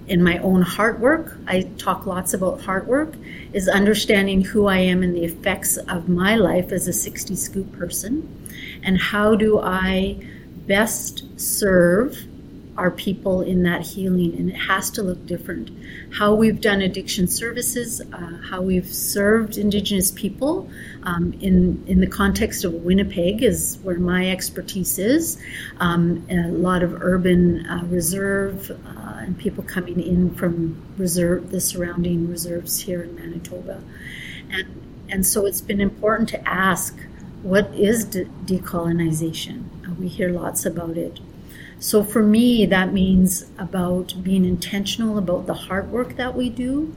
in 0.07 0.23
my 0.23 0.39
own 0.39 0.63
heart 0.63 0.99
work, 0.99 1.37
I 1.47 1.61
talk 1.77 2.05
lots 2.05 2.33
about 2.33 2.61
heart 2.61 2.87
work, 2.87 3.13
is 3.53 3.67
understanding 3.67 4.41
who 4.41 4.65
I 4.65 4.77
am 4.77 5.03
and 5.03 5.15
the 5.15 5.23
effects 5.23 5.77
of 5.77 6.09
my 6.09 6.35
life 6.35 6.71
as 6.71 6.87
a 6.87 6.93
60 6.93 7.35
scoop 7.35 7.71
person, 7.77 8.27
and 8.83 8.99
how 8.99 9.35
do 9.35 9.59
I 9.59 10.17
best 10.65 11.39
serve 11.39 12.17
our 12.79 12.89
people 12.89 13.41
in 13.41 13.63
that 13.63 13.81
healing, 13.81 14.33
and 14.37 14.49
it 14.49 14.55
has 14.55 14.89
to 14.91 15.03
look 15.03 15.25
different. 15.25 15.69
How 16.13 16.33
we've 16.33 16.61
done 16.61 16.81
addiction 16.81 17.27
services, 17.27 17.99
uh, 18.01 18.37
how 18.49 18.61
we've 18.61 18.87
served 18.87 19.57
Indigenous 19.57 20.11
people 20.11 20.69
um, 21.03 21.33
in 21.41 21.83
in 21.87 21.99
the 21.99 22.07
context 22.07 22.63
of 22.63 22.73
Winnipeg 22.73 23.43
is 23.43 23.77
where 23.83 23.99
my 23.99 24.31
expertise 24.31 24.97
is. 24.97 25.37
Um, 25.81 26.25
a 26.29 26.47
lot 26.47 26.81
of 26.81 27.01
urban 27.01 27.65
uh, 27.65 27.83
reserve 27.85 28.71
uh, 28.71 29.25
and 29.25 29.37
people 29.37 29.63
coming 29.63 29.99
in 29.99 30.33
from 30.35 30.81
reserve 30.97 31.51
the 31.51 31.59
surrounding 31.59 32.29
reserves 32.29 32.79
here 32.79 33.03
in 33.03 33.15
Manitoba, 33.15 33.83
and 34.49 34.67
and 35.09 35.25
so 35.25 35.45
it's 35.45 35.61
been 35.61 35.81
important 35.81 36.29
to 36.29 36.47
ask 36.47 36.97
what 37.41 37.73
is 37.73 38.05
de- 38.05 38.25
decolonization. 38.45 39.65
Uh, 39.85 39.93
we 39.99 40.07
hear 40.07 40.29
lots 40.29 40.65
about 40.65 40.97
it. 40.97 41.19
So 41.79 42.03
for 42.03 42.21
me, 42.21 42.65
that 42.65 42.91
means 42.91 43.45
about 43.57 44.13
being 44.21 44.43
intentional 44.43 45.17
about 45.17 45.47
the 45.47 45.53
hard 45.53 45.89
work 45.91 46.17
that 46.17 46.35
we 46.35 46.49
do, 46.49 46.93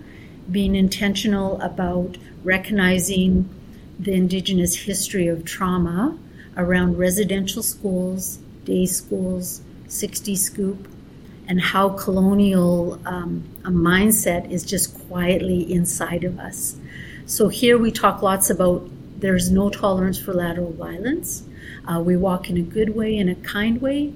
being 0.50 0.74
intentional 0.74 1.60
about 1.60 2.18
recognizing 2.42 3.48
the 3.98 4.12
Indigenous 4.12 4.74
history 4.74 5.28
of 5.28 5.44
trauma 5.44 6.18
around 6.56 6.98
residential 6.98 7.62
schools, 7.62 8.38
day 8.64 8.84
schools, 8.86 9.62
60 9.86 10.34
scoop, 10.34 10.88
and 11.46 11.60
how 11.60 11.90
colonial 11.90 13.00
um, 13.06 13.44
a 13.64 13.70
mindset 13.70 14.50
is 14.50 14.64
just 14.64 14.98
quietly 15.06 15.72
inside 15.72 16.24
of 16.24 16.40
us. 16.40 16.76
So 17.26 17.48
here 17.48 17.78
we 17.78 17.92
talk 17.92 18.20
lots 18.20 18.50
about 18.50 18.88
there's 19.18 19.50
no 19.50 19.70
tolerance 19.70 20.18
for 20.18 20.34
lateral 20.34 20.72
violence. 20.72 21.44
Uh, 21.86 22.00
we 22.00 22.16
walk 22.16 22.50
in 22.50 22.56
a 22.56 22.62
good 22.62 22.96
way, 22.96 23.16
in 23.16 23.28
a 23.28 23.36
kind 23.36 23.80
way, 23.80 24.12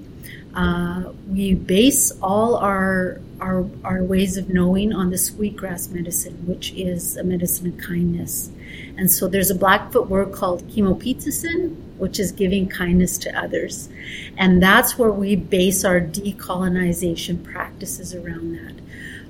uh, 0.57 1.11
we 1.27 1.53
base 1.53 2.11
all 2.19 2.55
our, 2.55 3.21
our, 3.39 3.63
our 3.83 4.03
ways 4.03 4.37
of 4.37 4.49
knowing 4.49 4.91
on 4.91 5.11
the 5.11 5.17
sweetgrass 5.17 5.89
medicine, 5.89 6.33
which 6.47 6.73
is 6.73 7.15
a 7.15 7.23
medicine 7.23 7.67
of 7.67 7.77
kindness. 7.77 8.49
And 8.97 9.11
so 9.11 9.27
there's 9.27 9.51
a 9.51 9.55
Blackfoot 9.55 10.09
word 10.09 10.31
called 10.31 10.67
chemopizzasin, 10.67 11.75
which 11.97 12.19
is 12.19 12.31
giving 12.31 12.67
kindness 12.67 13.19
to 13.19 13.39
others. 13.39 13.87
And 14.35 14.61
that's 14.61 14.97
where 14.97 15.11
we 15.11 15.35
base 15.35 15.85
our 15.85 16.01
decolonization 16.01 17.43
practices 17.43 18.15
around 18.15 18.53
that. 18.53 18.73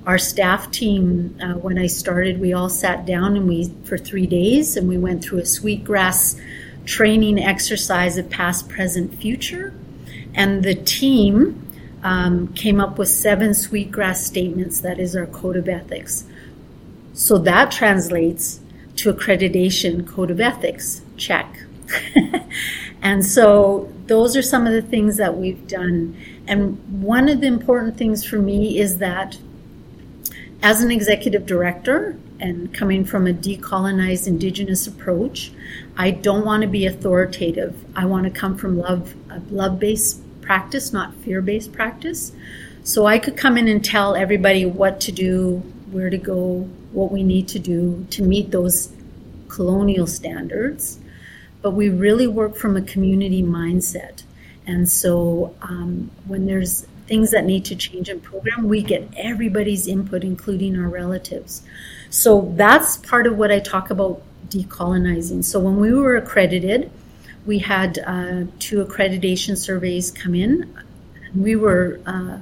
Our 0.06 0.16
staff 0.16 0.70
team, 0.70 1.36
uh, 1.42 1.58
when 1.58 1.76
I 1.76 1.88
started, 1.88 2.40
we 2.40 2.54
all 2.54 2.70
sat 2.70 3.04
down 3.04 3.36
and 3.36 3.46
we, 3.46 3.70
for 3.84 3.98
three 3.98 4.26
days, 4.26 4.78
and 4.78 4.88
we 4.88 4.96
went 4.96 5.22
through 5.22 5.40
a 5.40 5.46
sweetgrass 5.46 6.40
training 6.86 7.38
exercise 7.38 8.16
of 8.16 8.30
past, 8.30 8.70
present, 8.70 9.14
future 9.16 9.74
and 10.34 10.62
the 10.62 10.74
team 10.74 11.64
um, 12.02 12.52
came 12.54 12.80
up 12.80 12.98
with 12.98 13.08
seven 13.08 13.54
sweetgrass 13.54 14.24
statements. 14.24 14.80
That 14.80 14.98
is 14.98 15.16
our 15.16 15.26
code 15.26 15.56
of 15.56 15.68
ethics. 15.68 16.24
So 17.12 17.38
that 17.38 17.70
translates 17.70 18.60
to 18.96 19.12
accreditation 19.12 20.06
code 20.06 20.30
of 20.30 20.40
ethics. 20.40 21.02
Check. 21.16 21.64
and 23.02 23.24
so 23.24 23.92
those 24.06 24.36
are 24.36 24.42
some 24.42 24.66
of 24.66 24.72
the 24.72 24.82
things 24.82 25.16
that 25.16 25.36
we've 25.36 25.66
done. 25.66 26.16
And 26.46 27.02
one 27.02 27.28
of 27.28 27.40
the 27.40 27.46
important 27.46 27.96
things 27.96 28.24
for 28.24 28.38
me 28.38 28.78
is 28.78 28.98
that 28.98 29.38
as 30.62 30.82
an 30.82 30.90
executive 30.90 31.46
director 31.46 32.18
and 32.40 32.72
coming 32.72 33.04
from 33.04 33.26
a 33.26 33.32
decolonized 33.32 34.26
indigenous 34.26 34.86
approach, 34.86 35.52
I 35.98 36.12
don't 36.12 36.44
want 36.44 36.62
to 36.62 36.68
be 36.68 36.86
authoritative. 36.86 37.84
I 37.96 38.06
want 38.06 38.24
to 38.24 38.30
come 38.30 38.56
from 38.56 38.78
love, 38.78 39.14
a 39.30 39.40
love 39.50 39.80
based 39.80 40.22
practice, 40.40 40.92
not 40.92 41.12
fear 41.16 41.42
based 41.42 41.72
practice. 41.72 42.30
So 42.84 43.06
I 43.06 43.18
could 43.18 43.36
come 43.36 43.58
in 43.58 43.66
and 43.66 43.84
tell 43.84 44.14
everybody 44.14 44.64
what 44.64 45.00
to 45.02 45.12
do, 45.12 45.58
where 45.90 46.08
to 46.08 46.16
go, 46.16 46.68
what 46.92 47.10
we 47.10 47.24
need 47.24 47.48
to 47.48 47.58
do 47.58 48.06
to 48.10 48.22
meet 48.22 48.52
those 48.52 48.92
colonial 49.48 50.06
standards. 50.06 51.00
But 51.62 51.72
we 51.72 51.88
really 51.88 52.28
work 52.28 52.54
from 52.54 52.76
a 52.76 52.82
community 52.82 53.42
mindset. 53.42 54.22
And 54.66 54.88
so 54.88 55.56
um, 55.62 56.12
when 56.28 56.46
there's 56.46 56.86
things 57.08 57.32
that 57.32 57.44
need 57.44 57.64
to 57.64 57.74
change 57.74 58.08
in 58.08 58.20
program, 58.20 58.68
we 58.68 58.82
get 58.82 59.08
everybody's 59.16 59.88
input, 59.88 60.22
including 60.22 60.78
our 60.78 60.88
relatives. 60.88 61.62
So 62.10 62.52
that's 62.54 62.98
part 62.98 63.26
of 63.26 63.36
what 63.36 63.50
I 63.50 63.58
talk 63.58 63.90
about 63.90 64.22
decolonizing. 64.50 65.44
So 65.44 65.58
when 65.58 65.76
we 65.76 65.92
were 65.92 66.16
accredited, 66.16 66.90
we 67.46 67.58
had 67.58 67.98
uh, 68.00 68.44
two 68.58 68.84
accreditation 68.84 69.56
surveys 69.56 70.10
come 70.10 70.34
in. 70.34 70.74
We 71.34 71.56
were 71.56 72.00
uh, 72.06 72.38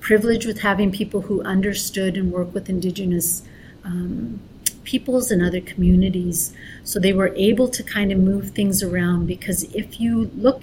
privileged 0.00 0.46
with 0.46 0.60
having 0.60 0.92
people 0.92 1.22
who 1.22 1.42
understood 1.42 2.16
and 2.16 2.32
work 2.32 2.54
with 2.54 2.68
Indigenous 2.68 3.42
um, 3.84 4.40
peoples 4.84 5.30
and 5.30 5.42
other 5.42 5.60
communities. 5.60 6.54
So 6.84 6.98
they 6.98 7.12
were 7.12 7.34
able 7.36 7.68
to 7.68 7.82
kind 7.82 8.10
of 8.10 8.18
move 8.18 8.50
things 8.50 8.82
around 8.82 9.26
because 9.26 9.64
if 9.74 10.00
you 10.00 10.30
look 10.36 10.62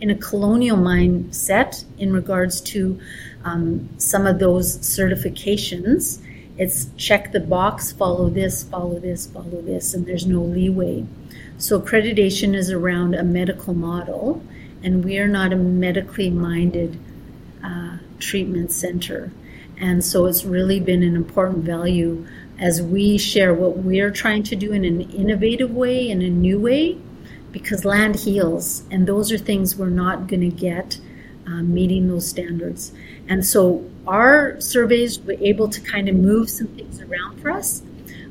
in 0.00 0.10
a 0.10 0.14
colonial 0.14 0.78
mindset 0.78 1.84
in 1.98 2.12
regards 2.12 2.60
to 2.60 2.98
um, 3.44 3.88
some 3.98 4.26
of 4.26 4.38
those 4.38 4.78
certifications, 4.78 6.22
it's 6.58 6.88
check 6.96 7.30
the 7.30 7.40
box, 7.40 7.92
follow 7.92 8.28
this, 8.28 8.64
follow 8.64 8.98
this, 8.98 9.26
follow 9.26 9.62
this, 9.62 9.94
and 9.94 10.04
there's 10.06 10.26
no 10.26 10.42
leeway. 10.42 11.06
So, 11.56 11.80
accreditation 11.80 12.54
is 12.54 12.70
around 12.70 13.14
a 13.14 13.22
medical 13.22 13.74
model, 13.74 14.42
and 14.82 15.04
we 15.04 15.18
are 15.18 15.28
not 15.28 15.52
a 15.52 15.56
medically 15.56 16.30
minded 16.30 16.98
uh, 17.64 17.98
treatment 18.18 18.72
center. 18.72 19.30
And 19.76 20.04
so, 20.04 20.26
it's 20.26 20.44
really 20.44 20.80
been 20.80 21.04
an 21.04 21.14
important 21.14 21.64
value 21.64 22.26
as 22.58 22.82
we 22.82 23.18
share 23.18 23.54
what 23.54 23.78
we're 23.78 24.10
trying 24.10 24.42
to 24.42 24.56
do 24.56 24.72
in 24.72 24.84
an 24.84 25.00
innovative 25.00 25.70
way, 25.70 26.10
in 26.10 26.22
a 26.22 26.28
new 26.28 26.58
way, 26.58 26.98
because 27.52 27.84
land 27.84 28.16
heals, 28.16 28.82
and 28.90 29.06
those 29.06 29.30
are 29.30 29.38
things 29.38 29.76
we're 29.76 29.88
not 29.90 30.26
going 30.26 30.40
to 30.40 30.54
get 30.54 30.98
uh, 31.48 31.62
meeting 31.62 32.08
those 32.08 32.28
standards. 32.28 32.92
And 33.26 33.44
so 33.44 33.88
our 34.06 34.60
surveys 34.60 35.18
were 35.20 35.36
able 35.40 35.68
to 35.70 35.80
kind 35.80 36.08
of 36.08 36.14
move 36.14 36.50
some 36.50 36.66
things 36.68 37.00
around 37.00 37.40
for 37.40 37.50
us. 37.50 37.82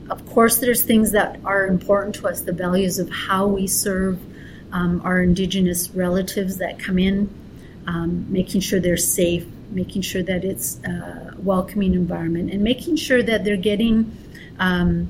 Of 0.10 0.24
course, 0.28 0.60
there's 0.60 0.84
things 0.84 1.12
that 1.12 1.40
are 1.44 1.66
important 1.66 2.16
to 2.16 2.28
us, 2.28 2.42
the 2.42 2.54
values 2.54 3.00
of 3.00 3.10
how 3.10 3.48
we 3.48 3.66
serve 3.66 4.20
um, 4.72 5.02
our 5.04 5.22
Indigenous 5.22 5.90
relatives 5.90 6.58
that 6.58 6.78
come 6.78 7.00
in, 7.00 7.30
um, 7.88 8.32
making 8.32 8.62
sure 8.62 8.80
they're 8.80 8.98
safe, 8.98 9.46
making 9.72 10.04
sure 10.04 10.24
that 10.24 10.46
it's 10.46 10.82
a 10.84 11.34
welcoming 11.40 11.94
environment, 11.94 12.52
and 12.52 12.62
making 12.62 12.98
sure 12.98 13.24
that 13.24 13.44
they're 13.44 13.58
getting 13.58 14.16
um, 14.60 15.10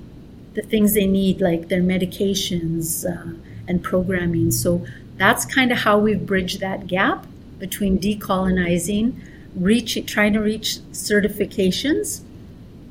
the 0.54 0.62
things 0.62 0.94
they 0.94 1.06
need, 1.06 1.42
like 1.42 1.68
their 1.68 1.82
medications 1.82 3.06
uh, 3.06 3.38
and 3.68 3.84
programming. 3.84 4.52
So 4.52 4.86
that's 5.18 5.46
kind 5.46 5.72
of 5.72 5.80
how 5.80 6.00
we've 6.00 6.26
bridged 6.26 6.62
that 6.62 6.88
gap 6.88 7.28
between 7.60 8.00
decolonizing 8.00 9.14
reach, 9.56 10.04
trying 10.06 10.34
to 10.34 10.40
reach 10.40 10.80
certifications 10.92 12.22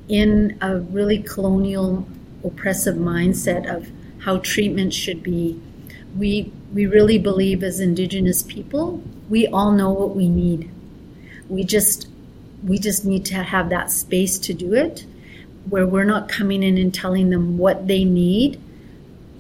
in 0.09 0.57
a 0.61 0.79
really 0.79 1.19
colonial, 1.19 2.07
oppressive 2.45 2.97
mindset 2.97 3.73
of 3.73 3.89
how 4.19 4.39
treatment 4.39 4.93
should 4.93 5.23
be. 5.23 5.61
We 6.17 6.53
we 6.73 6.87
really 6.87 7.19
believe 7.19 7.63
as 7.63 7.81
indigenous 7.81 8.43
people, 8.43 9.03
we 9.29 9.47
all 9.47 9.73
know 9.73 9.91
what 9.91 10.17
we 10.17 10.29
need. 10.29 10.71
We 11.49 11.65
just 11.65 12.09
we 12.65 12.79
just 12.79 13.05
need 13.05 13.25
to 13.27 13.35
have 13.35 13.69
that 13.71 13.91
space 13.91 14.39
to 14.41 14.55
do 14.55 14.75
it 14.75 15.07
where 15.69 15.87
we're 15.87 16.05
not 16.05 16.29
coming 16.29 16.63
in 16.63 16.79
and 16.79 16.95
telling 16.95 17.31
them 17.31 17.59
what 17.59 17.87
they 17.87 18.05
need 18.05 18.61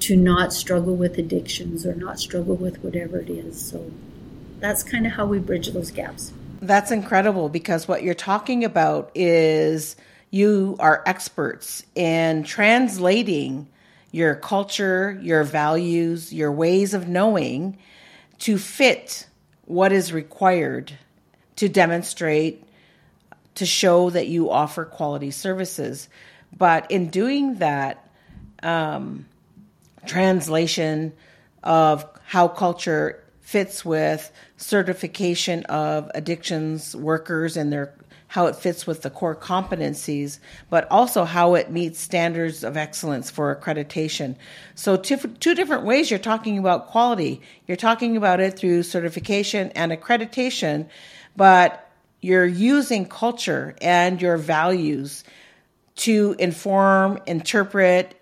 to 0.00 0.16
not 0.16 0.52
struggle 0.52 0.94
with 0.94 1.18
addictions 1.18 1.86
or 1.86 1.94
not 1.94 2.18
struggle 2.18 2.56
with 2.56 2.82
whatever 2.82 3.18
it 3.18 3.30
is. 3.30 3.60
So 3.60 3.90
that's 4.60 4.82
kind 4.82 5.06
of 5.06 5.12
how 5.12 5.26
we 5.26 5.38
bridge 5.38 5.68
those 5.68 5.90
gaps. 5.90 6.32
That's 6.60 6.90
incredible 6.90 7.48
because 7.48 7.86
what 7.86 8.02
you're 8.02 8.14
talking 8.14 8.64
about 8.64 9.10
is 9.14 9.96
you 10.30 10.76
are 10.80 11.02
experts 11.06 11.84
in 11.94 12.44
translating 12.44 13.68
your 14.10 14.34
culture, 14.34 15.18
your 15.22 15.44
values, 15.44 16.32
your 16.32 16.50
ways 16.50 16.94
of 16.94 17.06
knowing 17.06 17.78
to 18.38 18.58
fit 18.58 19.26
what 19.66 19.92
is 19.92 20.12
required 20.12 20.92
to 21.56 21.68
demonstrate, 21.68 22.62
to 23.56 23.66
show 23.66 24.10
that 24.10 24.28
you 24.28 24.50
offer 24.50 24.84
quality 24.84 25.30
services. 25.30 26.08
But 26.56 26.90
in 26.90 27.08
doing 27.08 27.56
that, 27.56 28.08
um, 28.62 29.26
translation 30.06 31.12
of 31.62 32.06
how 32.24 32.48
culture 32.48 33.22
fits 33.46 33.84
with 33.84 34.32
certification 34.56 35.62
of 35.66 36.10
addictions 36.16 36.96
workers 36.96 37.56
and 37.56 37.72
their 37.72 37.94
how 38.26 38.46
it 38.46 38.56
fits 38.56 38.88
with 38.88 39.02
the 39.02 39.08
core 39.08 39.36
competencies, 39.36 40.40
but 40.68 40.90
also 40.90 41.24
how 41.24 41.54
it 41.54 41.70
meets 41.70 42.00
standards 42.00 42.64
of 42.64 42.76
excellence 42.76 43.30
for 43.30 43.54
accreditation. 43.54 44.34
So, 44.74 44.96
two, 44.96 45.16
two 45.16 45.54
different 45.54 45.84
ways 45.84 46.10
you're 46.10 46.18
talking 46.18 46.58
about 46.58 46.88
quality. 46.88 47.40
You're 47.68 47.76
talking 47.76 48.16
about 48.16 48.40
it 48.40 48.58
through 48.58 48.82
certification 48.82 49.70
and 49.76 49.92
accreditation, 49.92 50.88
but 51.36 51.88
you're 52.20 52.44
using 52.44 53.06
culture 53.06 53.76
and 53.80 54.20
your 54.20 54.38
values 54.38 55.22
to 55.98 56.34
inform, 56.40 57.20
interpret 57.28 58.20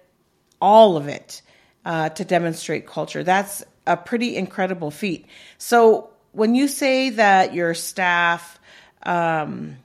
all 0.61 0.99
of 0.99 1.09
it 1.09 1.41
uh, 1.87 2.11
to 2.11 2.27
demonstrate 2.27 2.87
culture. 2.87 3.25
That's 3.25 3.65
a 3.87 3.97
pretty 3.97 4.37
incredible 4.37 4.91
feat. 4.91 5.27
So 5.59 6.11
when 6.33 6.55
you 6.55 6.69
say 6.69 7.11
that 7.11 7.55
your 7.55 7.75
staff, 7.75 8.59
um, 9.05 9.77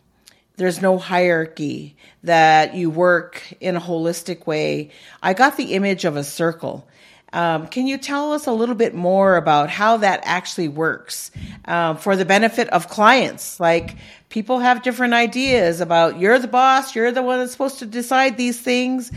there's 0.57 0.81
no 0.81 0.97
hierarchy, 0.97 1.95
that 2.23 2.75
you 2.75 2.89
work 2.89 3.41
in 3.59 3.75
a 3.75 3.81
holistic 3.81 4.45
way, 4.45 4.91
I 5.21 5.33
got 5.33 5.57
the 5.57 5.73
image 5.73 6.05
of 6.05 6.17
a 6.17 6.23
circle. 6.23 6.87
Um, 7.31 7.67
can 7.67 7.85
you 7.85 7.97
tell 7.97 8.33
us 8.33 8.47
a 8.47 8.51
little 8.51 8.73
bit 8.73 8.95
more 8.95 9.35
about 9.35 9.69
how 9.69 9.97
that 9.97 10.21
actually 10.23 10.67
works 10.67 11.29
um, 11.65 11.97
for 11.97 12.15
the 12.15 12.25
benefit 12.25 12.67
of 12.69 12.89
clients? 12.89 13.59
Like 13.59 13.97
people 14.29 14.59
have 14.59 14.81
different 14.81 15.13
ideas 15.13 15.79
about 15.79 16.19
you're 16.19 16.39
the 16.39 16.47
boss, 16.47 16.95
you're 16.95 17.11
the 17.11 17.21
one 17.21 17.39
that's 17.39 17.51
supposed 17.51 17.79
to 17.79 17.85
decide 17.85 18.35
these 18.35 18.59
things. 18.59 19.11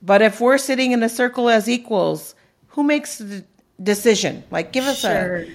But 0.00 0.22
if 0.22 0.40
we're 0.40 0.58
sitting 0.58 0.92
in 0.92 1.02
a 1.02 1.08
circle 1.08 1.50
as 1.50 1.68
equals, 1.68 2.34
who 2.68 2.82
makes 2.82 3.18
the 3.18 3.44
decision? 3.82 4.44
Like, 4.50 4.72
give 4.72 4.84
us 4.84 5.00
sure. 5.00 5.36
a. 5.42 5.48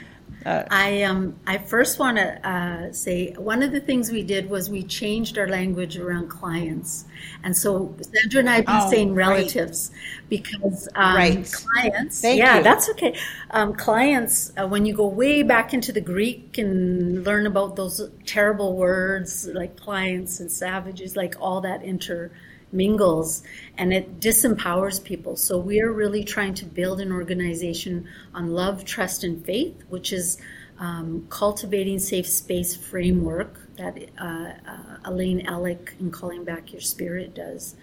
Uh, 0.45 0.65
I 0.71 1.03
um 1.03 1.37
I 1.47 1.57
first 1.57 1.99
want 1.99 2.17
to 2.17 2.49
uh, 2.49 2.93
say 2.93 3.33
one 3.33 3.61
of 3.61 3.73
the 3.73 3.81
things 3.81 4.09
we 4.09 4.23
did 4.23 4.49
was 4.49 4.69
we 4.69 4.83
changed 4.83 5.37
our 5.37 5.49
language 5.49 5.97
around 5.97 6.29
clients, 6.29 7.03
and 7.43 7.55
so 7.55 7.93
Sandra 7.99 8.39
and 8.39 8.49
I 8.49 8.55
have 8.55 8.65
been 8.65 8.75
oh, 8.79 8.89
saying 8.89 9.15
relatives 9.15 9.91
right. 9.91 10.29
because 10.29 10.87
um, 10.95 11.15
right. 11.15 11.51
clients. 11.51 12.21
Thank 12.21 12.39
yeah, 12.39 12.57
you. 12.57 12.63
that's 12.63 12.89
okay. 12.91 13.17
Um, 13.51 13.73
clients, 13.73 14.53
uh, 14.55 14.65
when 14.65 14.85
you 14.85 14.93
go 14.93 15.07
way 15.07 15.43
back 15.43 15.73
into 15.73 15.91
the 15.91 16.01
Greek 16.01 16.57
and 16.57 17.25
learn 17.25 17.45
about 17.45 17.75
those 17.75 18.09
terrible 18.25 18.77
words 18.77 19.45
like 19.47 19.75
clients 19.75 20.39
and 20.39 20.49
savages, 20.49 21.17
like 21.17 21.35
all 21.41 21.59
that 21.61 21.83
inter 21.83 22.31
mingles 22.71 23.43
and 23.77 23.93
it 23.93 24.19
disempowers 24.19 25.03
people. 25.03 25.35
So 25.35 25.57
we 25.57 25.81
are 25.81 25.91
really 25.91 26.23
trying 26.23 26.53
to 26.55 26.65
build 26.65 27.01
an 27.01 27.11
organization 27.11 28.07
on 28.33 28.51
love, 28.51 28.85
trust, 28.85 29.23
and 29.23 29.43
faith, 29.45 29.83
which 29.89 30.13
is 30.13 30.37
um, 30.79 31.27
cultivating 31.29 31.99
safe 31.99 32.27
space 32.27 32.75
framework 32.75 33.75
that 33.75 33.97
uh, 34.19 34.23
uh, 34.23 34.97
Elaine 35.05 35.45
Ellick 35.45 35.99
in 35.99 36.11
Calling 36.11 36.43
Back 36.43 36.71
Your 36.71 36.81
Spirit 36.81 37.35
does. 37.35 37.75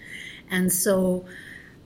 And 0.51 0.73
so 0.73 1.27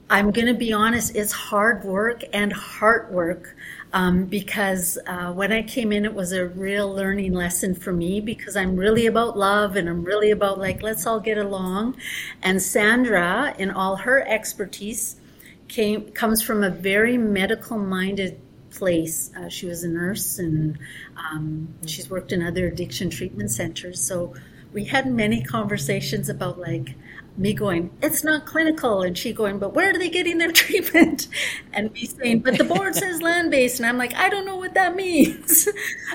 I'm 0.08 0.30
going 0.32 0.46
to 0.46 0.54
be 0.54 0.72
honest, 0.72 1.14
it's 1.14 1.32
hard 1.32 1.84
work 1.84 2.24
and 2.32 2.52
heart 2.52 3.12
work 3.12 3.56
um, 3.92 4.24
because 4.26 4.98
uh, 5.06 5.32
when 5.32 5.52
I 5.52 5.62
came 5.62 5.92
in, 5.92 6.04
it 6.04 6.14
was 6.14 6.32
a 6.32 6.46
real 6.46 6.92
learning 6.92 7.32
lesson 7.32 7.74
for 7.74 7.92
me 7.92 8.20
because 8.20 8.56
I'm 8.56 8.76
really 8.76 9.06
about 9.06 9.36
love 9.36 9.76
and 9.76 9.88
I'm 9.88 10.04
really 10.04 10.30
about 10.30 10.58
like, 10.58 10.82
let's 10.82 11.06
all 11.06 11.20
get 11.20 11.38
along. 11.38 11.96
And 12.42 12.62
Sandra, 12.62 13.54
in 13.58 13.70
all 13.70 13.96
her 13.96 14.26
expertise, 14.26 15.16
came 15.68 16.10
comes 16.12 16.42
from 16.42 16.62
a 16.62 16.70
very 16.70 17.16
medical 17.16 17.78
minded 17.78 18.40
place. 18.70 19.30
Uh, 19.36 19.48
she 19.48 19.66
was 19.66 19.82
a 19.82 19.88
nurse 19.88 20.38
and 20.38 20.78
um, 21.16 21.74
she's 21.86 22.08
worked 22.08 22.32
in 22.32 22.42
other 22.42 22.66
addiction 22.66 23.10
treatment 23.10 23.50
centers. 23.50 24.00
So 24.00 24.34
we 24.72 24.84
had 24.84 25.06
many 25.06 25.42
conversations 25.42 26.28
about 26.28 26.58
like, 26.58 26.94
me 27.36 27.52
going, 27.52 27.90
it's 28.02 28.22
not 28.22 28.46
clinical, 28.46 29.02
and 29.02 29.16
she 29.16 29.32
going, 29.32 29.58
but 29.58 29.74
where 29.74 29.90
are 29.90 29.98
they 29.98 30.10
getting 30.10 30.38
their 30.38 30.52
treatment? 30.64 31.28
And 31.72 31.92
me 31.92 32.06
saying, 32.06 32.40
but 32.40 32.58
the 32.58 32.64
board 32.64 32.94
says 32.94 33.22
land 33.22 33.50
based, 33.50 33.78
and 33.78 33.86
I'm 33.86 33.98
like, 33.98 34.14
I 34.14 34.28
don't 34.28 34.46
know 34.46 34.56
what 34.56 34.74
that 34.74 34.96
means. 34.96 35.68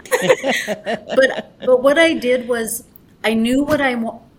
but 0.66 1.56
but 1.60 1.82
what 1.82 1.98
I 1.98 2.14
did 2.14 2.48
was, 2.48 2.84
I 3.24 3.34
knew 3.34 3.64
what 3.64 3.82
I 3.82 3.96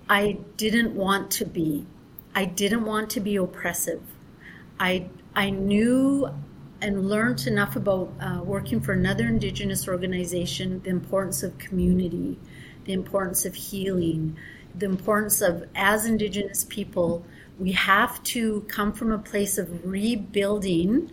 I 0.09 0.39
didn't 0.57 0.95
want 0.95 1.31
to 1.33 1.45
be. 1.45 1.87
I 2.35 2.45
didn't 2.45 2.85
want 2.85 3.11
to 3.11 3.21
be 3.21 3.37
oppressive. 3.37 4.03
I 4.79 5.09
I 5.35 5.51
knew 5.51 6.31
and 6.81 7.09
learned 7.09 7.47
enough 7.47 7.75
about 7.75 8.13
uh, 8.21 8.41
working 8.45 8.81
for 8.81 8.93
another 8.93 9.27
Indigenous 9.27 9.89
organization, 9.89 10.83
the 10.83 10.91
importance 10.91 11.43
of 11.43 11.57
community, 11.59 12.39
the 12.85 12.93
importance 12.93 13.45
of 13.45 13.55
healing 13.55 14.37
the 14.79 14.87
importance 14.87 15.41
of, 15.41 15.65
as 15.75 16.05
Indigenous 16.05 16.65
people, 16.69 17.25
we 17.59 17.73
have 17.73 18.23
to 18.25 18.63
come 18.63 18.93
from 18.93 19.13
a 19.13 19.19
place 19.19 19.59
of 19.59 19.87
rebuilding 19.87 21.11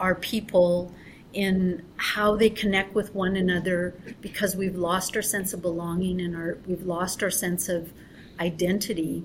our 0.00 0.14
people 0.14 0.92
in 1.32 1.84
how 1.96 2.36
they 2.36 2.50
connect 2.50 2.94
with 2.94 3.14
one 3.14 3.36
another 3.36 3.94
because 4.20 4.56
we've 4.56 4.76
lost 4.76 5.16
our 5.16 5.22
sense 5.22 5.52
of 5.52 5.62
belonging 5.62 6.20
and 6.20 6.36
our 6.36 6.58
we've 6.66 6.84
lost 6.86 7.22
our 7.22 7.30
sense 7.30 7.68
of 7.68 7.92
identity. 8.40 9.24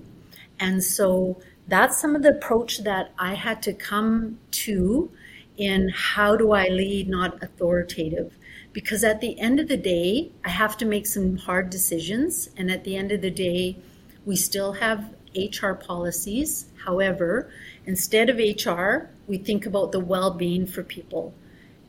And 0.58 0.82
so 0.82 1.40
that's 1.68 2.00
some 2.00 2.16
of 2.16 2.22
the 2.22 2.30
approach 2.30 2.78
that 2.84 3.12
I 3.18 3.34
had 3.34 3.62
to 3.62 3.72
come 3.72 4.38
to 4.50 5.10
in 5.56 5.88
how 5.90 6.36
do 6.36 6.52
I 6.52 6.68
lead, 6.68 7.08
not 7.08 7.42
authoritative 7.42 8.36
because 8.72 9.02
at 9.02 9.20
the 9.20 9.38
end 9.38 9.58
of 9.58 9.68
the 9.68 9.76
day, 9.76 10.30
I 10.44 10.50
have 10.50 10.76
to 10.78 10.84
make 10.84 11.06
some 11.06 11.36
hard 11.36 11.70
decisions. 11.70 12.50
And 12.56 12.70
at 12.70 12.84
the 12.84 12.96
end 12.96 13.12
of 13.12 13.20
the 13.20 13.30
day, 13.30 13.76
we 14.24 14.36
still 14.36 14.74
have 14.74 15.12
HR 15.34 15.72
policies. 15.72 16.66
However, 16.84 17.50
instead 17.86 18.30
of 18.30 18.36
HR, 18.38 19.10
we 19.26 19.38
think 19.38 19.66
about 19.66 19.92
the 19.92 20.00
well 20.00 20.30
being 20.30 20.66
for 20.66 20.82
people. 20.82 21.34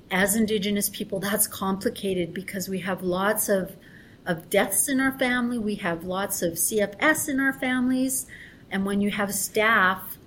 As 0.10 0.36
Indigenous 0.36 0.90
people, 0.90 1.20
that's 1.20 1.48
complicated 1.48 2.34
because 2.34 2.68
we 2.68 2.80
have 2.80 3.02
lots 3.02 3.48
of, 3.48 3.78
of 4.26 4.50
deaths 4.50 4.90
in 4.90 5.00
our 5.00 5.18
family, 5.18 5.58
we 5.58 5.76
have 5.76 6.04
lots 6.04 6.42
of 6.42 6.54
CFS 6.54 7.30
in 7.30 7.40
our 7.40 7.54
families. 7.54 8.26
And 8.70 8.86
when 8.86 9.02
you 9.02 9.12
have 9.12 9.34
staff 9.34 10.18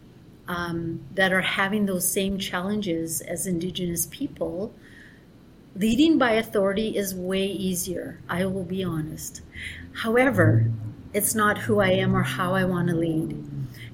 um, 0.48 1.00
that 1.14 1.32
are 1.32 1.40
having 1.40 1.86
those 1.86 2.10
same 2.10 2.38
challenges 2.38 3.20
as 3.20 3.46
Indigenous 3.46 4.06
people, 4.10 4.74
leading 5.76 6.18
by 6.18 6.32
authority 6.32 6.96
is 6.96 7.14
way 7.14 7.46
easier, 7.46 8.20
I 8.28 8.44
will 8.46 8.64
be 8.64 8.84
honest. 8.84 9.42
However, 9.92 10.70
it's 11.12 11.34
not 11.34 11.58
who 11.58 11.80
I 11.80 11.90
am 11.90 12.16
or 12.16 12.22
how 12.22 12.54
I 12.54 12.64
want 12.64 12.88
to 12.88 12.94
lead. 12.94 13.44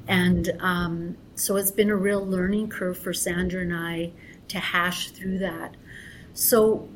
And 0.09 0.51
um, 0.61 1.17
so 1.35 1.57
it's 1.57 1.71
been 1.71 1.91
a 1.91 1.97
real 1.97 2.25
learning 2.25 2.69
curve 2.69 2.99
for 2.99 3.13
Sandra 3.13 3.63
and 3.63 3.75
I 3.75 4.13
to 4.49 4.59
hash 4.59 5.11
through 5.11 5.39
that. 5.39 5.77
So, 6.35 6.89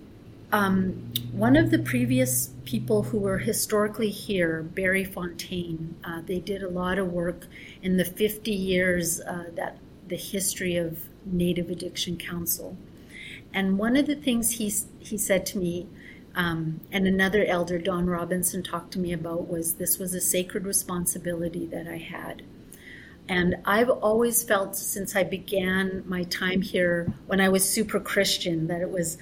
um, 0.53 1.13
one 1.33 1.57
of 1.57 1.71
the 1.71 1.81
previous 1.81 2.51
people 2.65 3.03
who 3.05 3.19
were 3.19 3.39
historically 3.39 4.11
here, 4.11 4.63
Barry 4.63 5.05
Fontaine, 5.05 5.97
uh, 6.05 6.23
they 6.25 6.39
did 6.39 6.63
a 6.63 6.69
lot 6.69 6.99
of 6.99 7.13
work 7.13 7.47
in 7.83 7.97
the 7.97 8.05
50 8.05 8.53
years 8.53 9.21
uh, 9.21 9.47
that 9.57 9.79
the 10.07 10.17
history 10.17 10.77
of 10.77 11.07
Native 11.27 11.71
Addiction 11.71 12.17
Council. 12.17 12.77
And 13.55 13.79
one 13.79 13.97
of 13.97 14.07
the 14.07 14.17
things 14.17 14.51
he, 14.51 14.73
he 14.99 15.17
said 15.17 15.47
to 15.47 15.59
me, 15.59 15.87
um, 16.35 16.81
and 16.91 17.07
another 17.07 17.45
elder, 17.45 17.79
Don 17.79 18.07
Robinson, 18.07 18.65
talked 18.65 18.93
to 18.95 18.99
me 18.99 19.13
about 19.13 19.49
was 19.49 19.75
this 19.75 19.99
was 19.99 20.13
a 20.13 20.21
sacred 20.21 20.67
responsibility 20.67 21.65
that 21.67 21.87
I 21.87 21.99
had. 21.99 22.43
And 23.29 23.57
I've 23.65 23.89
always 23.89 24.43
felt 24.43 24.75
since 24.77 25.15
I 25.15 25.23
began 25.23 26.03
my 26.07 26.25
time 26.25 26.61
here, 26.61 27.15
when 27.27 27.41
I 27.41 27.49
was 27.49 27.67
super 27.67 28.01
Christian, 28.01 28.67
that 28.67 28.83
it 28.83 28.91
was 28.91 29.17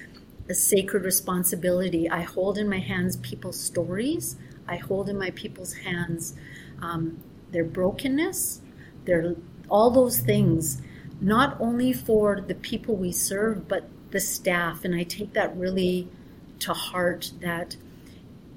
a 0.49 0.55
sacred 0.55 1.03
responsibility. 1.03 2.09
I 2.09 2.21
hold 2.21 2.57
in 2.57 2.67
my 2.67 2.79
hands 2.79 3.15
people's 3.17 3.59
stories. 3.59 4.35
I 4.67 4.77
hold 4.77 5.07
in 5.07 5.17
my 5.17 5.29
people's 5.31 5.73
hands 5.73 6.35
um, 6.81 7.19
their 7.51 7.63
brokenness, 7.63 8.61
their 9.05 9.35
all 9.69 9.91
those 9.91 10.19
things, 10.19 10.81
not 11.21 11.55
only 11.61 11.93
for 11.93 12.41
the 12.41 12.55
people 12.55 12.95
we 12.95 13.11
serve, 13.11 13.67
but 13.67 13.87
the 14.13 14.21
staff. 14.21 14.85
And 14.85 14.95
I 14.95 15.03
take 15.03 15.33
that 15.33 15.55
really 15.57 16.07
to 16.59 16.73
heart 16.73 17.31
that 17.41 17.75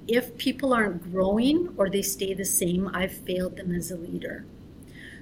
if 0.07 0.39
people 0.39 0.73
aren't 0.73 1.11
growing 1.11 1.75
or 1.77 1.91
they 1.91 2.03
stay 2.03 2.33
the 2.33 2.45
same, 2.45 2.89
I've 2.95 3.13
failed 3.13 3.57
them 3.57 3.75
as 3.75 3.91
a 3.91 3.97
leader. 3.97 4.45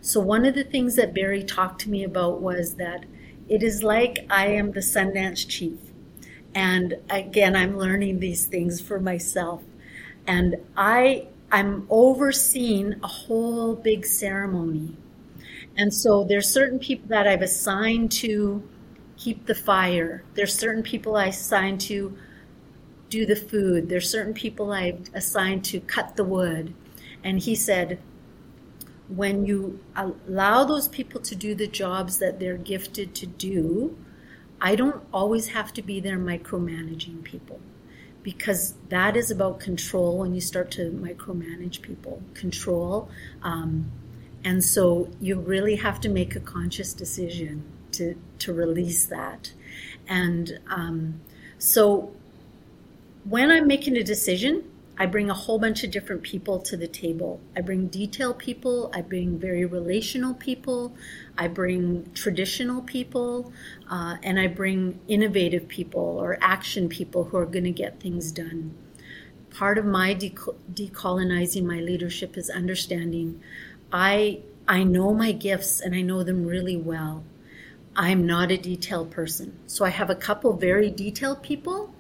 So, 0.03 0.21
one 0.21 0.45
of 0.45 0.55
the 0.55 0.65
things 0.65 0.97
that 0.97 1.15
Barry 1.15 1.43
talked 1.43 1.81
to 1.83 1.91
me 1.91 2.05
about 2.05 2.43
was 2.43 2.75
that 2.75 3.07
it 3.49 3.63
is 3.63 3.83
like 3.83 4.27
I 4.29 4.49
am 4.49 4.73
the 4.73 4.81
Sundance 4.81 5.49
chief. 5.49 5.79
And 6.55 6.97
again, 7.09 7.57
I'm 7.57 7.79
learning 7.79 8.21
these 8.21 8.45
things 8.45 8.81
for 8.81 9.01
myself. 9.01 9.63
And 10.27 10.57
I, 10.77 11.29
I'm 11.51 11.87
overseeing 11.89 12.95
a 13.03 13.07
whole 13.07 13.75
big 13.75 14.05
ceremony. 14.05 14.97
And 15.77 15.93
so 15.93 16.25
there's 16.25 16.49
certain 16.49 16.79
people 16.79 17.09
that 17.09 17.27
I've 17.27 17.43
assigned 17.43 18.13
to 18.13 18.63
keep 19.17 19.47
the 19.47 19.55
fire. 19.55 20.23
There's 20.35 20.55
certain 20.55 20.83
people 20.83 21.17
I 21.17 21.27
assign 21.27 21.79
to 21.79 22.17
do 23.09 23.27
the 23.27 23.37
food. 23.37 23.89
There's 23.89 24.11
certain 24.11 24.35
people 24.35 24.73
I 24.73 24.99
assign 25.13 25.63
to 25.63 25.81
cut 25.81 26.17
the 26.17 26.25
wood. 26.25 26.75
And 27.23 27.39
he 27.39 27.55
said, 27.55 27.99
when 29.09 29.45
you 29.45 29.81
allow 29.95 30.65
those 30.65 30.89
people 30.89 31.21
to 31.21 31.35
do 31.35 31.55
the 31.55 31.67
jobs 31.67 32.19
that 32.19 32.41
they're 32.41 32.57
gifted 32.57 33.15
to 33.17 33.27
do, 33.27 33.97
I 34.61 34.77
don't 34.77 35.03
always 35.13 35.49
have 35.49 35.73
to 35.75 35.83
be 35.83 36.01
there 36.01 36.19
micromanaging 36.19 37.23
people 37.23 37.61
because 38.23 38.75
that 38.89 39.17
is 39.17 39.31
about 39.31 39.61
control 39.61 40.19
when 40.19 40.35
you 40.35 40.41
start 40.41 40.71
to 40.73 40.91
micromanage 40.91 41.83
people. 41.83 42.23
Control. 42.33 43.11
Um, 43.43 43.91
and 44.43 44.65
so 44.65 45.11
you 45.21 45.39
really 45.39 45.77
have 45.77 46.01
to 46.01 46.09
make 46.09 46.35
a 46.35 46.41
conscious 46.41 46.95
decision 46.95 47.63
to, 47.99 48.15
to 48.41 48.53
release 48.53 49.05
that. 49.07 49.53
And 50.09 50.59
um, 50.69 51.21
so 51.59 52.13
when 53.25 53.51
I'm 53.51 53.67
making 53.67 53.97
a 53.97 54.05
decision, 54.05 54.65
I 54.97 55.07
bring 55.07 55.29
a 55.29 55.35
whole 55.35 55.59
bunch 55.59 55.83
of 55.83 55.91
different 55.91 56.23
people 56.23 56.61
to 56.61 56.77
the 56.77 56.87
table. 56.87 57.41
I 57.57 57.63
bring 57.63 57.89
detail 57.89 58.33
people, 58.33 58.91
I 58.95 59.01
bring 59.01 59.39
very 59.39 59.65
relational 59.65 60.35
people, 60.35 60.95
I 61.37 61.49
bring 61.49 62.13
traditional 62.15 62.81
people, 62.83 63.53
uh, 63.91 64.19
and 64.23 64.39
I 64.39 64.47
bring 64.47 65.01
innovative 65.09 65.67
people 65.67 66.01
or 66.01 66.39
action 66.41 66.89
people 66.89 67.25
who 67.25 67.37
are 67.39 67.47
going 67.47 67.65
to 67.65 67.73
get 67.73 67.99
things 67.99 68.31
done. 68.31 68.77
Part 69.51 69.79
of 69.79 69.85
my 69.85 70.15
decolonizing 70.15 71.65
my 71.65 71.81
leadership 71.81 72.37
is 72.37 72.51
understanding 72.51 73.41
I 73.93 74.41
I 74.67 74.83
know 74.83 75.13
my 75.13 75.33
gifts 75.33 75.81
and 75.81 75.95
I 75.95 76.01
know 76.01 76.23
them 76.23 76.47
really 76.47 76.77
well. 76.77 77.23
I'm 77.97 78.27
not 78.27 78.51
a 78.51 78.57
detailed 78.57 79.11
person. 79.11 79.59
So 79.67 79.85
I 79.85 79.91
have 79.91 80.11
a 80.11 80.15
couple 80.15 80.53
very 80.55 80.91
detailed 80.91 81.43
people 81.43 81.95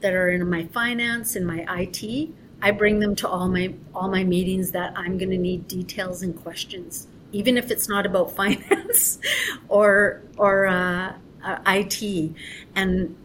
that 0.00 0.12
are 0.12 0.28
in 0.28 0.48
my 0.48 0.64
finance 0.66 1.34
and 1.34 1.46
my 1.46 1.64
IT, 1.78 2.30
I 2.60 2.70
bring 2.70 3.00
them 3.00 3.16
to 3.16 3.28
all 3.28 3.48
my 3.48 3.74
all 3.94 4.08
my 4.08 4.24
meetings 4.24 4.70
that 4.72 4.92
I'm 4.96 5.18
going 5.18 5.30
to 5.30 5.38
need 5.38 5.66
details 5.66 6.22
and 6.22 6.34
questions, 6.42 7.06
even 7.32 7.56
if 7.56 7.70
it's 7.70 7.88
not 7.88 8.06
about 8.06 8.30
finance 8.36 9.18
or 9.68 10.22
or 10.36 10.66
uh, 10.66 11.14
uh, 11.42 11.58
IT. 11.66 12.32
And 12.74 13.16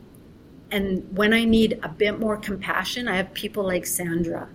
and 0.71 1.17
when 1.17 1.33
I 1.33 1.45
need 1.45 1.79
a 1.83 1.89
bit 1.89 2.19
more 2.19 2.37
compassion, 2.37 3.07
I 3.07 3.17
have 3.17 3.33
people 3.33 3.65
like 3.65 3.85
Sandra, 3.85 4.47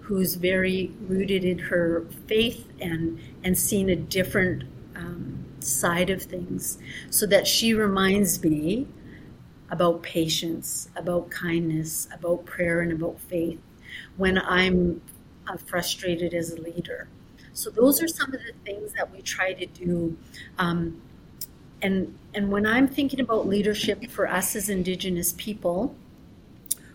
who's 0.00 0.34
very 0.34 0.92
rooted 1.08 1.44
in 1.44 1.58
her 1.58 2.06
faith 2.26 2.68
and 2.80 3.20
and 3.42 3.58
seen 3.58 3.88
a 3.88 3.96
different 3.96 4.64
um, 4.94 5.43
side 5.64 6.10
of 6.10 6.22
things, 6.22 6.78
so 7.10 7.26
that 7.26 7.46
she 7.46 7.74
reminds 7.74 8.42
me 8.42 8.86
about 9.70 10.02
patience, 10.02 10.88
about 10.96 11.30
kindness, 11.30 12.08
about 12.12 12.44
prayer, 12.44 12.80
and 12.80 12.92
about 12.92 13.18
faith 13.20 13.58
when 14.16 14.38
I'm 14.38 15.00
uh, 15.46 15.56
frustrated 15.56 16.34
as 16.34 16.52
a 16.52 16.60
leader. 16.60 17.08
So 17.52 17.70
those 17.70 18.02
are 18.02 18.08
some 18.08 18.34
of 18.34 18.40
the 18.40 18.52
things 18.64 18.92
that 18.94 19.12
we 19.12 19.22
try 19.22 19.52
to 19.52 19.66
do. 19.66 20.16
Um, 20.58 21.00
and 21.82 22.16
and 22.34 22.50
when 22.50 22.66
I'm 22.66 22.88
thinking 22.88 23.20
about 23.20 23.46
leadership 23.46 24.10
for 24.10 24.28
us 24.28 24.56
as 24.56 24.68
Indigenous 24.68 25.34
people, 25.36 25.94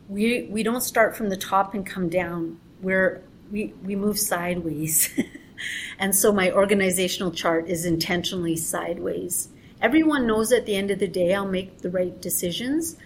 we 0.09 0.43
we 0.43 0.63
don't 0.63 0.81
start 0.81 1.15
from 1.15 1.29
the 1.29 1.37
top 1.37 1.73
and 1.73 1.85
come 1.85 2.09
down. 2.09 2.59
We're 2.81 3.21
we 3.51 3.73
we 3.83 3.95
move 3.95 4.19
sideways. 4.19 5.17
and 5.97 6.15
so 6.15 6.31
my 6.31 6.51
organizational 6.51 7.31
chart 7.31 7.67
is 7.67 7.85
intentionally 7.85 8.55
sideways. 8.55 9.49
Everyone 9.81 10.27
knows 10.27 10.51
at 10.51 10.65
the 10.65 10.75
end 10.75 10.91
of 10.91 10.99
the 10.99 11.07
day 11.07 11.33
I'll 11.33 11.47
make 11.47 11.79
the 11.79 11.89
right 11.89 12.19
decisions, 12.21 12.97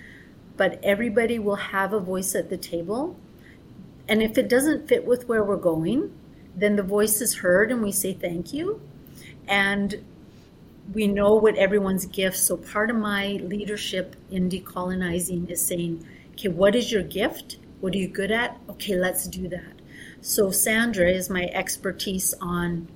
but 0.57 0.79
everybody 0.83 1.39
will 1.39 1.55
have 1.55 1.93
a 1.93 1.99
voice 1.99 2.35
at 2.35 2.49
the 2.49 2.57
table. 2.57 3.15
And 4.07 4.21
if 4.21 4.37
it 4.37 4.49
doesn't 4.49 4.87
fit 4.87 5.05
with 5.05 5.27
where 5.27 5.43
we're 5.43 5.57
going, 5.57 6.11
then 6.55 6.75
the 6.75 6.83
voice 6.83 7.21
is 7.21 7.35
heard 7.35 7.71
and 7.71 7.81
we 7.81 7.91
say 7.91 8.13
thank 8.13 8.53
you. 8.53 8.81
And 9.47 10.03
we 10.93 11.07
know 11.07 11.35
what 11.35 11.55
everyone's 11.55 12.05
gifts. 12.05 12.41
So 12.41 12.57
part 12.57 12.89
of 12.89 12.97
my 12.97 13.39
leadership 13.43 14.15
in 14.29 14.49
decolonizing 14.49 15.49
is 15.49 15.65
saying, 15.65 16.05
okay, 16.33 16.49
what 16.49 16.75
is 16.75 16.91
your 16.91 17.03
gift? 17.03 17.57
What 17.79 17.93
are 17.93 17.97
you 17.97 18.07
good 18.07 18.31
at? 18.31 18.59
Okay, 18.69 18.95
let's 18.95 19.27
do 19.27 19.47
that. 19.49 19.73
So 20.23 20.51
Sandra 20.51 21.11
is 21.11 21.29
my 21.29 21.49
expertise 21.53 22.33
on 22.39 22.87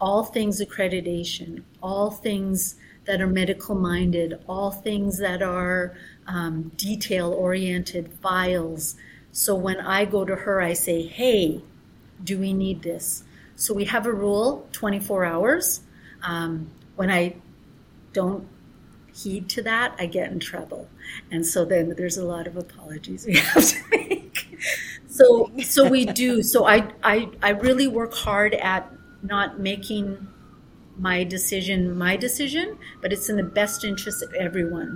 all 0.00 0.24
things 0.24 0.60
accreditation, 0.60 1.62
all 1.80 2.10
things 2.10 2.74
that 3.04 3.20
are 3.20 3.28
medical 3.28 3.76
minded, 3.76 4.42
all 4.48 4.72
things 4.72 5.18
that 5.18 5.42
are 5.42 5.96
um, 6.26 6.72
detail 6.76 7.32
oriented 7.32 8.12
files. 8.20 8.96
So 9.30 9.54
when 9.54 9.80
I 9.80 10.06
go 10.06 10.24
to 10.24 10.34
her, 10.34 10.60
I 10.60 10.72
say, 10.72 11.02
hey, 11.06 11.62
do 12.24 12.36
we 12.36 12.52
need 12.52 12.82
this? 12.82 13.22
So 13.54 13.72
we 13.72 13.84
have 13.84 14.04
a 14.04 14.12
rule 14.12 14.66
24 14.72 15.24
hours. 15.24 15.82
Um, 16.24 16.68
when 16.96 17.12
I 17.12 17.36
don't 18.12 18.48
heed 19.14 19.48
to 19.50 19.62
that, 19.62 19.94
I 20.00 20.06
get 20.06 20.32
in 20.32 20.40
trouble. 20.40 20.88
And 21.30 21.46
so 21.46 21.64
then 21.64 21.94
there's 21.96 22.18
a 22.18 22.24
lot 22.24 22.48
of 22.48 22.56
apologies 22.56 23.24
we 23.24 23.36
have 23.38 23.64
to 23.64 23.76
make. 23.92 24.17
So 25.18 25.50
so 25.62 25.88
we 25.88 26.06
do. 26.06 26.42
So 26.42 26.66
I, 26.66 26.90
I 27.02 27.28
I 27.42 27.50
really 27.50 27.88
work 27.88 28.14
hard 28.14 28.54
at 28.54 28.90
not 29.22 29.60
making 29.60 30.26
my 30.96 31.24
decision 31.24 31.96
my 31.96 32.16
decision, 32.16 32.78
but 33.02 33.12
it's 33.12 33.28
in 33.28 33.36
the 33.36 33.50
best 33.60 33.84
interest 33.84 34.22
of 34.22 34.32
everyone. 34.34 34.90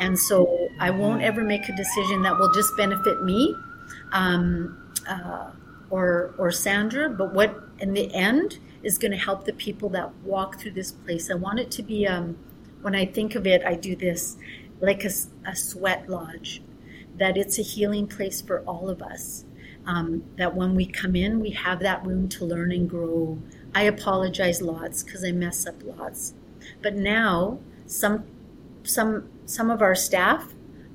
And 0.00 0.18
so 0.18 0.68
I 0.80 0.90
won't 0.90 1.22
ever 1.22 1.42
make 1.44 1.68
a 1.68 1.76
decision 1.76 2.22
that 2.22 2.38
will 2.38 2.52
just 2.52 2.76
benefit 2.76 3.22
me 3.22 3.54
um, 4.12 4.76
uh, 5.08 5.50
or 5.90 6.34
or 6.38 6.50
Sandra, 6.52 7.10
but 7.10 7.34
what 7.34 7.54
in 7.78 7.92
the 7.92 8.12
end 8.14 8.58
is 8.82 8.98
going 8.98 9.10
to 9.10 9.18
help 9.18 9.44
the 9.44 9.52
people 9.52 9.88
that 9.90 10.14
walk 10.22 10.60
through 10.60 10.70
this 10.72 10.92
place. 10.92 11.30
I 11.30 11.34
want 11.34 11.58
it 11.58 11.70
to 11.72 11.82
be 11.82 12.06
um, 12.06 12.38
when 12.82 12.94
I 12.94 13.04
think 13.06 13.34
of 13.34 13.46
it, 13.46 13.64
I 13.64 13.74
do 13.74 13.96
this 13.96 14.36
like 14.80 15.04
a, 15.04 15.10
a 15.44 15.56
sweat 15.56 16.08
lodge, 16.08 16.62
that 17.16 17.36
it's 17.36 17.58
a 17.58 17.62
healing 17.62 18.06
place 18.06 18.40
for 18.40 18.60
all 18.60 18.88
of 18.88 19.02
us. 19.02 19.45
Um, 19.86 20.24
that 20.36 20.56
when 20.56 20.74
we 20.74 20.84
come 20.84 21.14
in, 21.14 21.38
we 21.38 21.50
have 21.50 21.78
that 21.80 22.04
room 22.04 22.28
to 22.30 22.44
learn 22.44 22.72
and 22.72 22.90
grow 22.90 23.38
I 23.76 23.82
apologize 23.82 24.62
lots 24.62 25.02
because 25.02 25.22
I 25.22 25.32
mess 25.32 25.66
up 25.66 25.74
lots. 25.84 26.32
But 26.80 26.94
now 26.94 27.58
some 27.84 28.24
some 28.84 29.28
some 29.44 29.70
of 29.70 29.82
our 29.82 29.94
staff. 29.94 30.54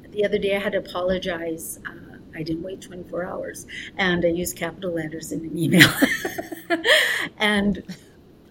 The 0.10 0.26
other 0.26 0.40
day 0.40 0.56
I 0.56 0.60
had 0.60 0.72
to 0.72 0.80
apologize. 0.80 1.80
Uh, 1.86 2.18
I 2.34 2.42
didn't 2.42 2.64
wait 2.64 2.82
24 2.82 3.24
hours, 3.24 3.68
and 3.98 4.26
I 4.26 4.30
used 4.30 4.56
capital 4.56 4.94
letters 4.94 5.32
in 5.32 5.42
an 5.42 5.56
email. 5.56 5.88
and 7.38 7.84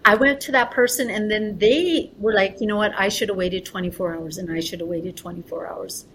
I 0.05 0.15
went 0.15 0.39
to 0.41 0.53
that 0.53 0.71
person, 0.71 1.09
and 1.09 1.29
then 1.29 1.57
they 1.57 2.11
were 2.17 2.33
like, 2.33 2.61
"You 2.61 2.67
know 2.67 2.77
what? 2.77 2.93
I 2.97 3.09
should 3.09 3.27
have 3.27 3.37
waited 3.37 3.65
24 3.65 4.15
hours, 4.15 4.37
and 4.37 4.49
I 4.49 4.61
should 4.61 4.79
have 4.79 4.87
waited 4.87 5.17
24 5.17 5.67
hours." 5.67 6.05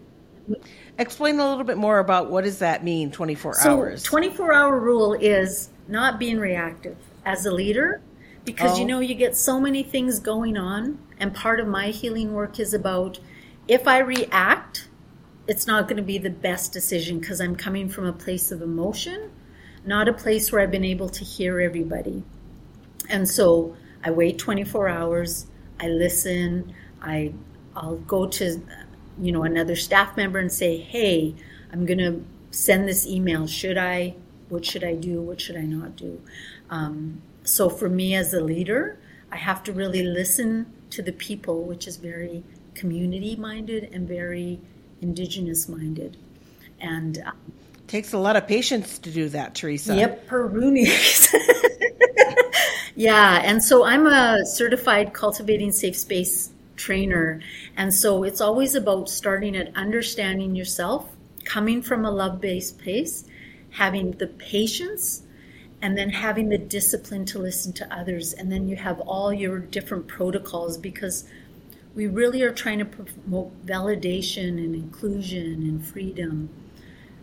Explain 0.98 1.38
a 1.38 1.48
little 1.48 1.64
bit 1.64 1.76
more 1.76 1.98
about 1.98 2.30
what 2.30 2.44
does 2.44 2.58
that 2.60 2.84
mean, 2.84 3.10
24 3.10 3.54
so, 3.54 3.70
hours? 3.70 4.02
24 4.02 4.52
hour 4.52 4.78
rule 4.78 5.12
is 5.14 5.70
not 5.88 6.18
being 6.18 6.38
reactive 6.38 6.96
as 7.24 7.46
a 7.46 7.50
leader 7.50 8.00
because 8.44 8.76
oh. 8.76 8.80
you 8.80 8.84
know 8.84 9.00
you 9.00 9.14
get 9.14 9.36
so 9.36 9.60
many 9.60 9.82
things 9.82 10.20
going 10.20 10.56
on 10.56 10.98
and 11.18 11.34
part 11.34 11.60
of 11.60 11.66
my 11.66 11.88
healing 11.88 12.32
work 12.32 12.60
is 12.60 12.72
about 12.72 13.18
if 13.66 13.88
i 13.88 13.98
react 13.98 14.88
it's 15.48 15.66
not 15.66 15.88
going 15.88 15.96
to 15.96 16.02
be 16.02 16.18
the 16.18 16.30
best 16.30 16.72
decision 16.72 17.18
because 17.18 17.40
i'm 17.40 17.56
coming 17.56 17.88
from 17.88 18.04
a 18.04 18.12
place 18.12 18.52
of 18.52 18.62
emotion 18.62 19.30
not 19.84 20.08
a 20.08 20.12
place 20.12 20.52
where 20.52 20.60
i've 20.60 20.70
been 20.70 20.84
able 20.84 21.08
to 21.08 21.24
hear 21.24 21.60
everybody 21.60 22.22
and 23.08 23.28
so 23.28 23.76
I 24.06 24.10
wait 24.10 24.38
24 24.38 24.88
hours, 24.88 25.46
I 25.80 25.88
listen, 25.88 26.72
I 27.02 27.34
I'll 27.74 27.96
go 27.96 28.26
to 28.26 28.62
you 29.20 29.32
know 29.32 29.44
another 29.44 29.76
staff 29.76 30.16
member 30.16 30.38
and 30.38 30.52
say, 30.52 30.76
"Hey, 30.76 31.34
I'm 31.72 31.86
going 31.86 31.98
to 31.98 32.24
send 32.50 32.88
this 32.88 33.06
email. 33.06 33.46
Should 33.46 33.78
I? 33.78 34.14
What 34.48 34.64
should 34.64 34.84
I 34.84 34.94
do? 34.94 35.20
What 35.20 35.40
should 35.40 35.56
I 35.56 35.64
not 35.64 35.96
do?" 35.96 36.20
Um, 36.70 37.22
so 37.44 37.68
for 37.68 37.88
me 37.88 38.14
as 38.14 38.34
a 38.34 38.40
leader, 38.40 38.98
I 39.30 39.36
have 39.36 39.62
to 39.64 39.72
really 39.72 40.02
listen 40.02 40.72
to 40.90 41.02
the 41.02 41.12
people, 41.12 41.62
which 41.62 41.86
is 41.86 41.96
very 41.96 42.44
community 42.74 43.36
minded 43.36 43.90
and 43.92 44.06
very 44.06 44.60
indigenous 45.00 45.68
minded. 45.68 46.16
And 46.80 47.22
um, 47.24 47.36
takes 47.86 48.12
a 48.12 48.18
lot 48.18 48.36
of 48.36 48.46
patience 48.46 48.98
to 49.00 49.10
do 49.10 49.28
that, 49.30 49.54
Theresa. 49.54 49.96
Yep, 49.96 50.28
Peroonies. 50.28 51.34
yeah, 52.96 53.40
and 53.44 53.62
so 53.62 53.84
I'm 53.84 54.06
a 54.06 54.44
certified 54.44 55.12
cultivating 55.12 55.72
safe 55.72 55.96
space 55.96 56.50
trainer. 56.76 57.40
And 57.76 57.92
so 57.92 58.22
it's 58.22 58.40
always 58.40 58.74
about 58.74 59.08
starting 59.08 59.56
at 59.56 59.74
understanding 59.74 60.54
yourself, 60.54 61.10
coming 61.44 61.82
from 61.82 62.04
a 62.04 62.10
love 62.10 62.40
based 62.40 62.78
place, 62.78 63.24
having 63.70 64.12
the 64.12 64.26
patience, 64.26 65.22
and 65.82 65.96
then 65.96 66.10
having 66.10 66.48
the 66.48 66.58
discipline 66.58 67.24
to 67.26 67.38
listen 67.38 67.72
to 67.74 67.94
others. 67.94 68.32
And 68.32 68.50
then 68.50 68.68
you 68.68 68.76
have 68.76 69.00
all 69.00 69.32
your 69.32 69.58
different 69.58 70.06
protocols 70.06 70.78
because 70.78 71.24
we 71.94 72.06
really 72.06 72.42
are 72.42 72.52
trying 72.52 72.78
to 72.78 72.84
promote 72.84 73.66
validation 73.66 74.58
and 74.58 74.74
inclusion 74.74 75.62
and 75.62 75.84
freedom. 75.84 76.50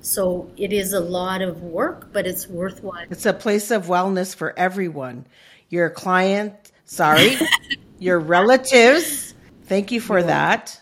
So 0.02 0.52
it 0.58 0.74
is 0.74 0.94
a 0.94 1.00
lot 1.00 1.42
of 1.42 1.62
work, 1.62 2.12
but 2.12 2.28
it's 2.28 2.48
worthwhile. 2.48 3.06
It's 3.10 3.26
a 3.26 3.34
place 3.34 3.72
of 3.72 3.86
wellness 3.86 4.36
for 4.36 4.58
everyone. 4.58 5.26
Your 5.70 5.90
client, 5.90 6.54
sorry, 6.86 7.38
your 8.00 8.20
relatives. 8.20 9.33
Thank 9.66 9.92
you 9.92 10.02
for 10.02 10.22
that. 10.22 10.80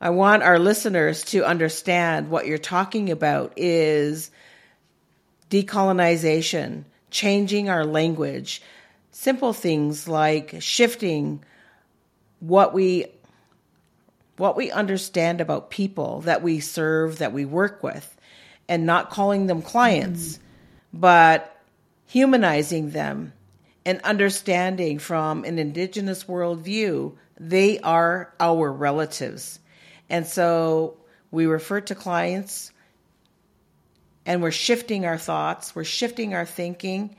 I 0.00 0.10
want 0.10 0.42
our 0.42 0.58
listeners 0.58 1.24
to 1.24 1.44
understand 1.44 2.30
what 2.30 2.46
you're 2.46 2.58
talking 2.58 3.10
about 3.10 3.54
is 3.56 4.30
decolonization, 5.50 6.84
changing 7.10 7.68
our 7.68 7.84
language, 7.84 8.62
simple 9.10 9.52
things 9.52 10.06
like 10.08 10.56
shifting 10.60 11.44
what 12.40 12.72
we 12.72 13.06
what 14.36 14.56
we 14.56 14.70
understand 14.70 15.42
about 15.42 15.68
people 15.68 16.22
that 16.22 16.42
we 16.42 16.60
serve, 16.60 17.18
that 17.18 17.32
we 17.32 17.44
work 17.44 17.82
with, 17.82 18.16
and 18.70 18.86
not 18.86 19.10
calling 19.10 19.46
them 19.46 19.60
clients, 19.60 20.38
mm. 20.38 20.40
but 20.94 21.60
humanizing 22.06 22.90
them 22.90 23.34
and 23.84 24.00
understanding 24.02 24.98
from 24.98 25.44
an 25.44 25.58
indigenous 25.58 26.24
worldview, 26.24 27.16
they 27.38 27.78
are 27.80 28.32
our 28.38 28.70
relatives. 28.70 29.58
And 30.08 30.26
so 30.26 30.96
we 31.30 31.46
refer 31.46 31.80
to 31.82 31.94
clients 31.94 32.72
and 34.26 34.42
we're 34.42 34.50
shifting 34.50 35.06
our 35.06 35.18
thoughts, 35.18 35.74
we're 35.74 35.84
shifting 35.84 36.34
our 36.34 36.44
thinking, 36.44 37.16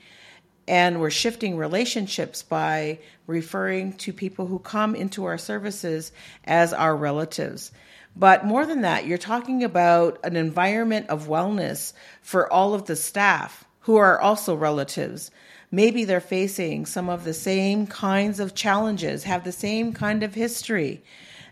and 0.67 1.01
we're 1.01 1.09
shifting 1.09 1.57
relationships 1.57 2.43
by 2.43 2.99
referring 3.25 3.93
to 3.93 4.13
people 4.13 4.45
who 4.45 4.59
come 4.59 4.95
into 4.95 5.25
our 5.25 5.37
services 5.37 6.11
as 6.45 6.73
our 6.73 6.95
relatives. 6.95 7.71
But 8.15 8.45
more 8.45 8.65
than 8.65 8.81
that, 8.81 9.05
you're 9.05 9.17
talking 9.17 9.63
about 9.63 10.19
an 10.23 10.35
environment 10.35 11.09
of 11.09 11.27
wellness 11.27 11.93
for 12.21 12.51
all 12.51 12.73
of 12.73 12.85
the 12.85 12.95
staff 12.95 13.65
who 13.81 13.95
are 13.95 14.19
also 14.19 14.53
relatives. 14.55 15.31
Maybe 15.71 16.03
they're 16.03 16.19
facing 16.19 16.85
some 16.85 17.09
of 17.09 17.23
the 17.23 17.33
same 17.33 17.87
kinds 17.87 18.41
of 18.41 18.53
challenges, 18.53 19.23
have 19.23 19.45
the 19.45 19.53
same 19.53 19.93
kind 19.93 20.21
of 20.21 20.33
history 20.33 21.01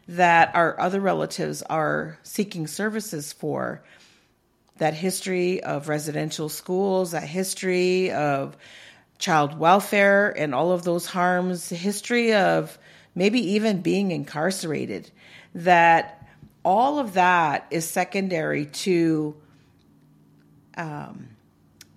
that 0.09 0.53
our 0.55 0.79
other 0.79 0.99
relatives 0.99 1.61
are 1.63 2.17
seeking 2.23 2.67
services 2.67 3.31
for. 3.31 3.81
That 4.77 4.93
history 4.93 5.63
of 5.63 5.87
residential 5.87 6.49
schools, 6.49 7.11
that 7.11 7.23
history 7.23 8.11
of 8.11 8.57
child 9.19 9.57
welfare 9.57 10.31
and 10.37 10.55
all 10.55 10.71
of 10.71 10.83
those 10.83 11.05
harms, 11.05 11.69
history 11.69 12.33
of 12.33 12.77
maybe 13.15 13.39
even 13.53 13.81
being 13.81 14.11
incarcerated, 14.11 15.11
that 15.53 16.27
all 16.63 16.99
of 16.99 17.13
that 17.13 17.67
is 17.71 17.87
secondary 17.87 18.65
to 18.65 19.35
um, 20.77 21.29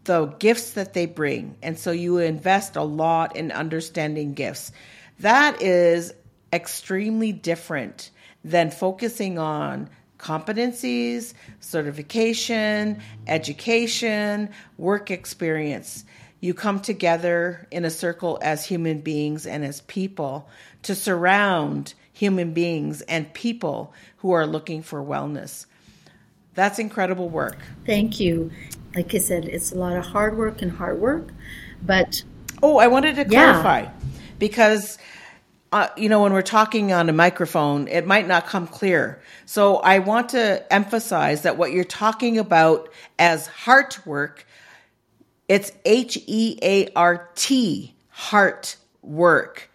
the 0.05 0.27
gifts 0.27 0.73
that 0.73 0.95
they 0.95 1.07
bring. 1.07 1.57
And 1.63 1.79
so 1.79 1.91
you 1.91 2.19
invest 2.19 2.77
a 2.77 2.83
lot 2.83 3.37
in 3.37 3.53
understanding 3.53 4.35
gifts. 4.35 4.73
That 5.21 5.63
is 5.63 6.13
extremely 6.53 7.33
different 7.33 8.11
than 8.45 8.71
focusing 8.71 9.39
on 9.39 9.89
competencies, 10.19 11.35
certification, 11.61 13.01
education, 13.27 14.51
work 14.79 15.11
experience 15.11 16.05
you 16.43 16.53
come 16.53 16.81
together 16.81 17.69
in 17.71 17.85
a 17.85 17.91
circle 17.91 18.37
as 18.43 18.67
human 18.67 19.01
beings 19.01 19.47
and 19.47 19.65
as 19.65 19.81
people 19.83 20.49
to 20.83 20.95
surround 20.95 21.95
human 22.13 22.53
beings 22.53 23.01
and 23.03 23.33
people 23.33 23.95
who 24.19 24.33
are 24.33 24.45
looking 24.45 24.83
for 24.83 25.01
wellness. 25.01 25.67
That's 26.55 26.81
incredible 26.81 27.29
work. 27.29 27.59
Thank 27.87 28.19
you. 28.19 28.51
Like 28.95 29.15
I 29.15 29.19
said, 29.19 29.45
it's 29.45 29.73
a 29.73 29.77
lot 29.77 29.97
of 29.97 30.05
hard 30.05 30.37
work 30.37 30.63
and 30.63 30.71
hard 30.71 31.01
work, 31.01 31.29
but. 31.83 32.23
Oh, 32.63 32.79
I 32.79 32.87
wanted 32.87 33.17
to 33.17 33.25
clarify 33.25 33.83
yeah. 33.83 33.91
because. 34.39 34.99
Uh, 35.75 35.89
you 35.97 36.11
know, 36.11 36.23
when 36.23 36.35
we're 36.35 36.43
talking 36.43 36.93
on 36.93 37.09
a 37.09 37.15
microphone, 37.15 37.89
it 37.89 38.07
might 38.07 38.29
not 38.29 38.47
come 38.47 38.67
clear. 38.67 39.23
So 39.47 39.77
I 39.77 40.01
want 40.01 40.29
to 40.29 40.71
emphasize 40.71 41.45
that 41.45 41.57
what 41.57 41.73
you're 41.73 41.83
talking 41.83 42.37
about 42.37 42.91
as 43.19 43.47
heart 43.47 43.99
work 44.05 44.45
it's 45.53 45.71
H 45.85 46.17
E 46.27 46.59
A 46.63 46.89
R 46.97 47.29
T, 47.35 47.95
heart 48.09 48.77
work. 49.03 49.71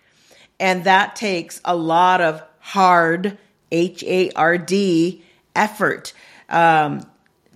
And 0.59 0.85
that 0.85 1.15
takes 1.15 1.61
a 1.63 1.75
lot 1.75 2.19
of 2.19 2.41
hard, 2.59 3.37
H 3.71 4.03
A 4.03 4.31
R 4.31 4.57
D, 4.57 5.23
effort 5.55 6.13
um, 6.49 7.05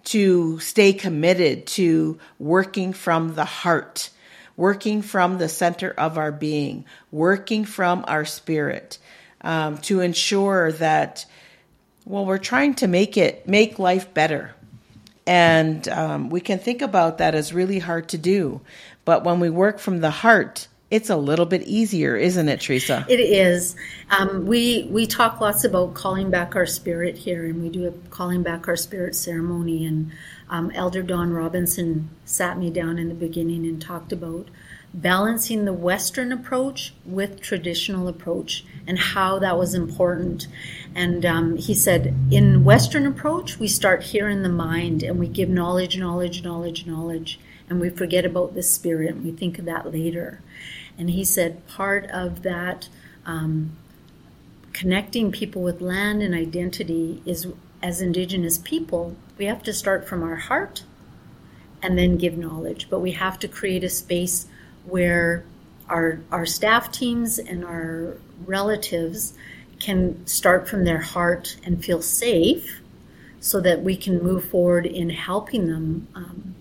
to 0.05 0.59
stay 0.59 0.93
committed 0.93 1.67
to 1.67 2.19
working 2.39 2.93
from 2.93 3.35
the 3.35 3.45
heart, 3.45 4.09
working 4.57 5.01
from 5.01 5.37
the 5.37 5.49
center 5.49 5.91
of 5.91 6.17
our 6.17 6.31
being, 6.31 6.85
working 7.11 7.65
from 7.65 8.03
our 8.07 8.25
spirit 8.25 8.97
um, 9.41 9.77
to 9.79 9.99
ensure 9.99 10.71
that, 10.73 11.25
well, 12.05 12.25
we're 12.25 12.37
trying 12.37 12.73
to 12.75 12.87
make 12.87 13.17
it, 13.17 13.47
make 13.47 13.79
life 13.79 14.13
better 14.13 14.53
and 15.27 15.87
um, 15.87 16.29
we 16.29 16.41
can 16.41 16.59
think 16.59 16.81
about 16.81 17.19
that 17.19 17.35
as 17.35 17.53
really 17.53 17.79
hard 17.79 18.09
to 18.09 18.17
do. 18.17 18.61
But 19.05 19.23
when 19.23 19.39
we 19.39 19.49
work 19.49 19.79
from 19.79 19.99
the 19.99 20.11
heart, 20.11 20.67
it's 20.91 21.09
a 21.09 21.15
little 21.15 21.45
bit 21.45 21.63
easier, 21.63 22.17
isn't 22.17 22.49
it, 22.49 22.59
Theresa? 22.59 23.05
It 23.07 23.21
is. 23.21 23.77
Um, 24.09 24.45
we 24.45 24.87
we 24.91 25.07
talk 25.07 25.39
lots 25.39 25.63
about 25.63 25.93
calling 25.93 26.29
back 26.29 26.55
our 26.55 26.65
spirit 26.65 27.17
here, 27.17 27.45
and 27.45 27.63
we 27.63 27.69
do 27.69 27.87
a 27.87 27.91
calling 28.09 28.43
back 28.43 28.67
our 28.67 28.75
spirit 28.75 29.15
ceremony. 29.15 29.85
And 29.85 30.11
um, 30.49 30.69
Elder 30.71 31.01
Don 31.01 31.31
Robinson 31.31 32.09
sat 32.25 32.59
me 32.59 32.69
down 32.69 32.99
in 32.99 33.07
the 33.07 33.15
beginning 33.15 33.65
and 33.65 33.81
talked 33.81 34.11
about 34.11 34.49
balancing 34.93 35.63
the 35.63 35.71
Western 35.71 36.33
approach 36.33 36.93
with 37.05 37.39
traditional 37.39 38.09
approach 38.09 38.65
and 38.85 38.99
how 38.99 39.39
that 39.39 39.57
was 39.57 39.73
important. 39.73 40.47
And 40.93 41.25
um, 41.25 41.55
he 41.55 41.73
said, 41.73 42.13
in 42.29 42.65
Western 42.65 43.07
approach, 43.07 43.57
we 43.57 43.69
start 43.69 44.03
here 44.03 44.27
in 44.27 44.43
the 44.43 44.49
mind 44.49 45.03
and 45.03 45.17
we 45.17 45.29
give 45.29 45.47
knowledge, 45.47 45.97
knowledge, 45.97 46.43
knowledge, 46.43 46.85
knowledge, 46.85 47.39
and 47.69 47.79
we 47.79 47.89
forget 47.89 48.25
about 48.25 48.53
the 48.53 48.63
spirit 48.63 49.11
and 49.11 49.23
we 49.23 49.31
think 49.31 49.57
of 49.57 49.63
that 49.65 49.93
later. 49.93 50.41
And 51.01 51.09
he 51.09 51.25
said, 51.25 51.65
part 51.65 52.05
of 52.11 52.43
that 52.43 52.87
um, 53.25 53.75
connecting 54.71 55.31
people 55.31 55.63
with 55.63 55.81
land 55.81 56.21
and 56.21 56.35
identity 56.35 57.23
is 57.25 57.47
as 57.81 58.01
Indigenous 58.01 58.59
people, 58.59 59.15
we 59.39 59.45
have 59.45 59.63
to 59.63 59.73
start 59.73 60.07
from 60.07 60.21
our 60.21 60.35
heart 60.35 60.83
and 61.81 61.97
then 61.97 62.17
give 62.17 62.37
knowledge, 62.37 62.87
but 62.87 62.99
we 62.99 63.13
have 63.13 63.39
to 63.39 63.47
create 63.47 63.83
a 63.83 63.89
space 63.89 64.45
where 64.85 65.43
our, 65.89 66.19
our 66.31 66.45
staff 66.45 66.91
teams 66.91 67.39
and 67.39 67.65
our 67.65 68.17
relatives 68.45 69.33
can 69.79 70.23
start 70.27 70.69
from 70.69 70.83
their 70.83 71.01
heart 71.01 71.57
and 71.63 71.83
feel 71.83 72.03
safe 72.03 72.79
so 73.39 73.59
that 73.59 73.81
we 73.81 73.97
can 73.97 74.21
move 74.21 74.45
forward 74.45 74.85
in 74.85 75.09
helping 75.09 75.65
them 75.65 76.07
um, 76.13 76.53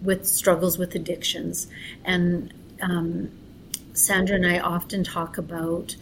with 0.00 0.28
struggles 0.28 0.78
with 0.78 0.94
addictions. 0.94 1.66
And 2.04 2.54
um, 2.80 3.32
Sandra 3.92 4.36
and 4.36 4.46
I 4.46 4.58
often 4.58 5.04
talk 5.04 5.38
about 5.38 5.96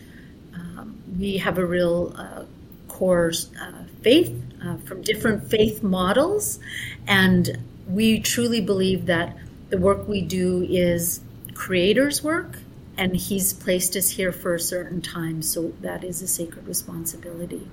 um, 0.54 1.00
we 1.18 1.38
have 1.38 1.58
a 1.58 1.66
real 1.66 2.12
uh, 2.16 2.44
core 2.88 3.32
uh, 3.60 3.72
faith 4.02 4.34
uh, 4.64 4.76
from 4.78 5.02
different 5.02 5.48
faith 5.50 5.82
models, 5.82 6.58
and 7.06 7.58
we 7.88 8.20
truly 8.20 8.60
believe 8.60 9.06
that 9.06 9.36
the 9.70 9.78
work 9.78 10.08
we 10.08 10.20
do 10.20 10.66
is 10.68 11.20
creator's 11.54 12.22
work 12.22 12.58
and 12.98 13.16
He's 13.16 13.52
placed 13.52 13.96
us 13.96 14.10
here 14.10 14.32
for 14.32 14.54
a 14.54 14.60
certain 14.60 15.00
time, 15.00 15.40
so 15.40 15.72
that 15.80 16.02
is 16.02 16.20
a 16.20 16.26
sacred 16.26 16.66
responsibility. 16.66 17.68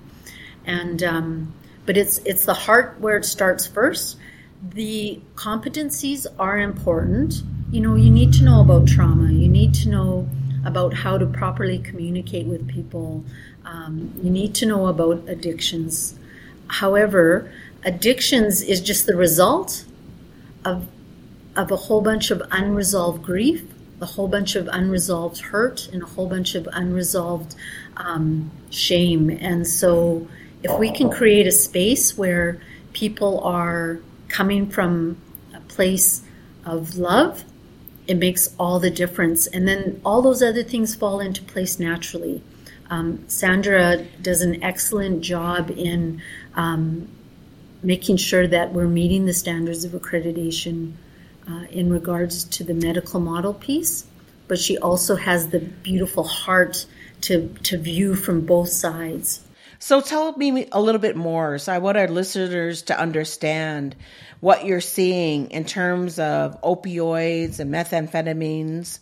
And 0.65 1.01
um, 1.03 1.53
but 1.85 1.97
it's 1.97 2.19
it's 2.19 2.45
the 2.45 2.53
heart 2.53 2.97
where 2.99 3.17
it 3.17 3.25
starts 3.25 3.65
first. 3.65 4.17
The 4.61 5.19
competencies 5.33 6.27
are 6.39 6.57
important. 6.57 7.41
You 7.75 7.81
know, 7.81 7.95
you 7.95 8.09
need 8.09 8.31
to 8.35 8.45
know 8.45 8.61
about 8.61 8.87
trauma. 8.87 9.33
You 9.33 9.49
need 9.49 9.73
to 9.73 9.89
know 9.89 10.29
about 10.63 10.93
how 10.93 11.17
to 11.17 11.25
properly 11.25 11.77
communicate 11.79 12.47
with 12.47 12.65
people. 12.69 13.25
Um, 13.65 14.13
you 14.23 14.29
need 14.29 14.55
to 14.55 14.65
know 14.65 14.87
about 14.87 15.27
addictions. 15.27 16.17
However, 16.67 17.51
addictions 17.83 18.61
is 18.61 18.79
just 18.79 19.07
the 19.07 19.17
result 19.17 19.83
of 20.63 20.87
of 21.57 21.69
a 21.69 21.75
whole 21.75 21.99
bunch 21.99 22.31
of 22.31 22.41
unresolved 22.49 23.21
grief, 23.21 23.65
a 23.99 24.05
whole 24.05 24.29
bunch 24.29 24.55
of 24.55 24.69
unresolved 24.71 25.39
hurt, 25.39 25.89
and 25.91 26.01
a 26.01 26.05
whole 26.05 26.29
bunch 26.29 26.55
of 26.55 26.69
unresolved 26.71 27.55
um, 27.97 28.51
shame. 28.69 29.29
And 29.29 29.67
so, 29.67 30.29
if 30.63 30.79
we 30.79 30.91
can 30.91 31.09
create 31.09 31.45
a 31.45 31.51
space 31.51 32.17
where 32.17 32.57
people 32.93 33.41
are 33.41 33.99
coming 34.29 34.69
from 34.69 35.17
a 35.53 35.59
place 35.59 36.21
of 36.63 36.95
love, 36.95 37.43
it 38.07 38.17
makes 38.17 38.53
all 38.59 38.79
the 38.79 38.89
difference. 38.91 39.47
And 39.47 39.67
then 39.67 40.01
all 40.05 40.21
those 40.21 40.41
other 40.41 40.63
things 40.63 40.95
fall 40.95 41.19
into 41.19 41.41
place 41.43 41.79
naturally. 41.79 42.41
Um, 42.89 43.23
Sandra 43.27 44.03
does 44.21 44.41
an 44.41 44.63
excellent 44.63 45.21
job 45.21 45.71
in 45.71 46.21
um, 46.53 47.07
making 47.81 48.17
sure 48.17 48.47
that 48.47 48.73
we're 48.73 48.87
meeting 48.87 49.25
the 49.25 49.33
standards 49.33 49.83
of 49.83 49.91
accreditation 49.91 50.93
uh, 51.49 51.65
in 51.69 51.91
regards 51.91 52.43
to 52.43 52.63
the 52.63 52.73
medical 52.73 53.19
model 53.19 53.53
piece, 53.53 54.05
but 54.47 54.59
she 54.59 54.77
also 54.77 55.15
has 55.15 55.49
the 55.49 55.59
beautiful 55.59 56.23
heart 56.23 56.85
to, 57.21 57.49
to 57.63 57.77
view 57.77 58.15
from 58.15 58.45
both 58.45 58.69
sides. 58.69 59.44
So 59.85 60.01
tell 60.01 60.35
me 60.35 60.67
a 60.71 60.81
little 60.81 60.99
bit 60.99 61.15
more. 61.15 61.59
So 61.59 61.71
I 61.71 61.77
want 61.77 61.95
our 61.95 62.07
listeners 62.07 62.81
to 62.89 62.99
understand 62.99 63.95
what 64.39 64.65
you're 64.65 64.81
seeing 64.81 65.51
in 65.51 65.63
terms 65.63 66.17
of 66.17 66.59
opioids 66.63 67.59
and 67.59 67.71
methamphetamines 67.71 68.97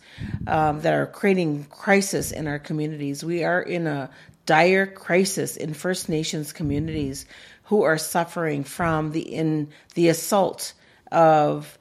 um, 0.46 0.82
that 0.82 0.92
are 0.92 1.06
creating 1.06 1.64
crisis 1.70 2.32
in 2.32 2.46
our 2.46 2.58
communities. 2.58 3.24
We 3.24 3.44
are 3.44 3.62
in 3.62 3.86
a 3.86 4.10
dire 4.44 4.86
crisis 4.86 5.56
in 5.56 5.72
First 5.72 6.10
Nations 6.10 6.52
communities 6.52 7.24
who 7.62 7.84
are 7.84 7.96
suffering 7.96 8.62
from 8.62 9.12
the 9.12 9.22
in 9.22 9.70
the 9.94 10.10
assault 10.10 10.74
of 11.10 11.78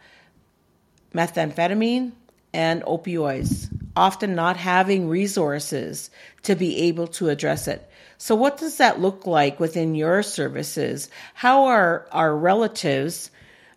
methamphetamine 1.13 2.13
and 2.54 2.84
opioids, 2.84 3.68
often 3.98 4.34
not 4.34 4.56
having 4.56 5.10
resources 5.10 6.10
to 6.44 6.56
be 6.56 6.84
able 6.84 7.08
to 7.08 7.28
address 7.28 7.68
it. 7.68 7.89
So, 8.23 8.36
what 8.36 8.55
does 8.55 8.77
that 8.77 9.01
look 9.01 9.27
like 9.27 9.59
within 9.59 9.95
your 9.95 10.23
services? 10.23 11.09
How 11.33 11.65
are 11.65 12.07
our 12.13 12.33
relatives 12.33 13.29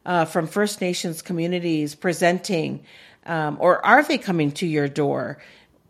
uh, 0.05 0.25
from 0.25 0.47
First 0.47 0.81
Nations 0.81 1.21
communities 1.21 1.97
presenting, 1.97 2.85
um, 3.27 3.57
or 3.59 3.85
are 3.85 4.05
they 4.05 4.19
coming 4.19 4.53
to 4.53 4.65
your 4.65 4.87
door 4.87 5.39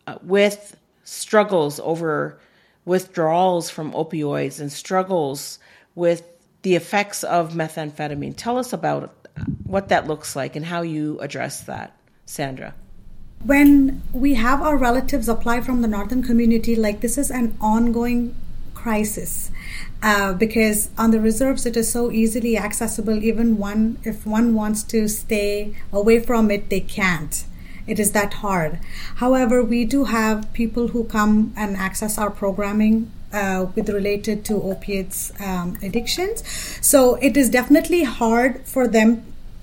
uh, 0.06 0.16
with 0.22 0.74
struggles 1.04 1.80
over 1.80 2.40
withdrawals 2.86 3.68
from 3.68 3.92
opioids 3.92 4.58
and 4.58 4.72
struggles 4.72 5.58
with 5.94 6.22
the 6.62 6.76
effects 6.76 7.24
of 7.24 7.52
methamphetamine? 7.52 8.32
Tell 8.38 8.56
us 8.56 8.72
about 8.72 9.14
what 9.64 9.90
that 9.90 10.06
looks 10.06 10.34
like 10.34 10.56
and 10.56 10.64
how 10.64 10.80
you 10.80 11.20
address 11.20 11.64
that, 11.64 11.94
Sandra. 12.24 12.72
When 13.44 14.00
we 14.14 14.32
have 14.32 14.62
our 14.62 14.78
relatives 14.78 15.28
apply 15.28 15.60
from 15.60 15.82
the 15.82 15.88
northern 15.88 16.22
community, 16.22 16.74
like 16.74 17.02
this 17.02 17.18
is 17.18 17.30
an 17.30 17.54
ongoing 17.60 18.34
crisis 18.86 19.50
uh, 20.00 20.32
because 20.32 20.90
on 20.96 21.10
the 21.10 21.20
reserves 21.20 21.66
it 21.66 21.76
is 21.76 21.90
so 21.90 22.12
easily 22.12 22.56
accessible. 22.56 23.18
Even 23.30 23.58
one, 23.58 23.98
if 24.04 24.24
one 24.24 24.54
wants 24.54 24.84
to 24.84 25.08
stay 25.08 25.74
away 25.92 26.20
from 26.20 26.52
it, 26.52 26.70
they 26.70 26.80
can't. 26.80 27.44
It 27.88 27.98
is 27.98 28.12
that 28.12 28.34
hard. 28.44 28.78
However, 29.16 29.56
we 29.74 29.84
do 29.84 30.04
have 30.04 30.52
people 30.52 30.88
who 30.88 31.02
come 31.04 31.52
and 31.56 31.76
access 31.76 32.16
our 32.16 32.30
programming 32.30 33.10
uh, 33.32 33.66
with 33.74 33.88
related 33.88 34.44
to 34.44 34.54
opiates 34.72 35.18
um, 35.40 35.76
addictions. 35.82 36.44
So 36.80 37.16
it 37.16 37.36
is 37.36 37.50
definitely 37.50 38.04
hard 38.04 38.64
for 38.74 38.86
them 38.86 39.10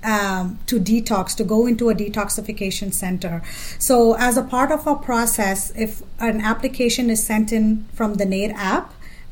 um, 0.02 0.58
to 0.66 0.78
detox, 0.78 1.34
to 1.36 1.44
go 1.44 1.66
into 1.66 1.88
a 1.88 1.94
detoxification 1.94 2.92
center. 2.92 3.42
So, 3.78 4.16
as 4.28 4.36
a 4.36 4.42
part 4.42 4.70
of 4.70 4.86
our 4.86 4.96
process, 4.96 5.72
if 5.74 6.02
an 6.18 6.42
application 6.42 7.08
is 7.08 7.22
sent 7.24 7.52
in 7.52 7.86
from 7.94 8.16
the 8.20 8.26
NNADAP, 8.26 8.84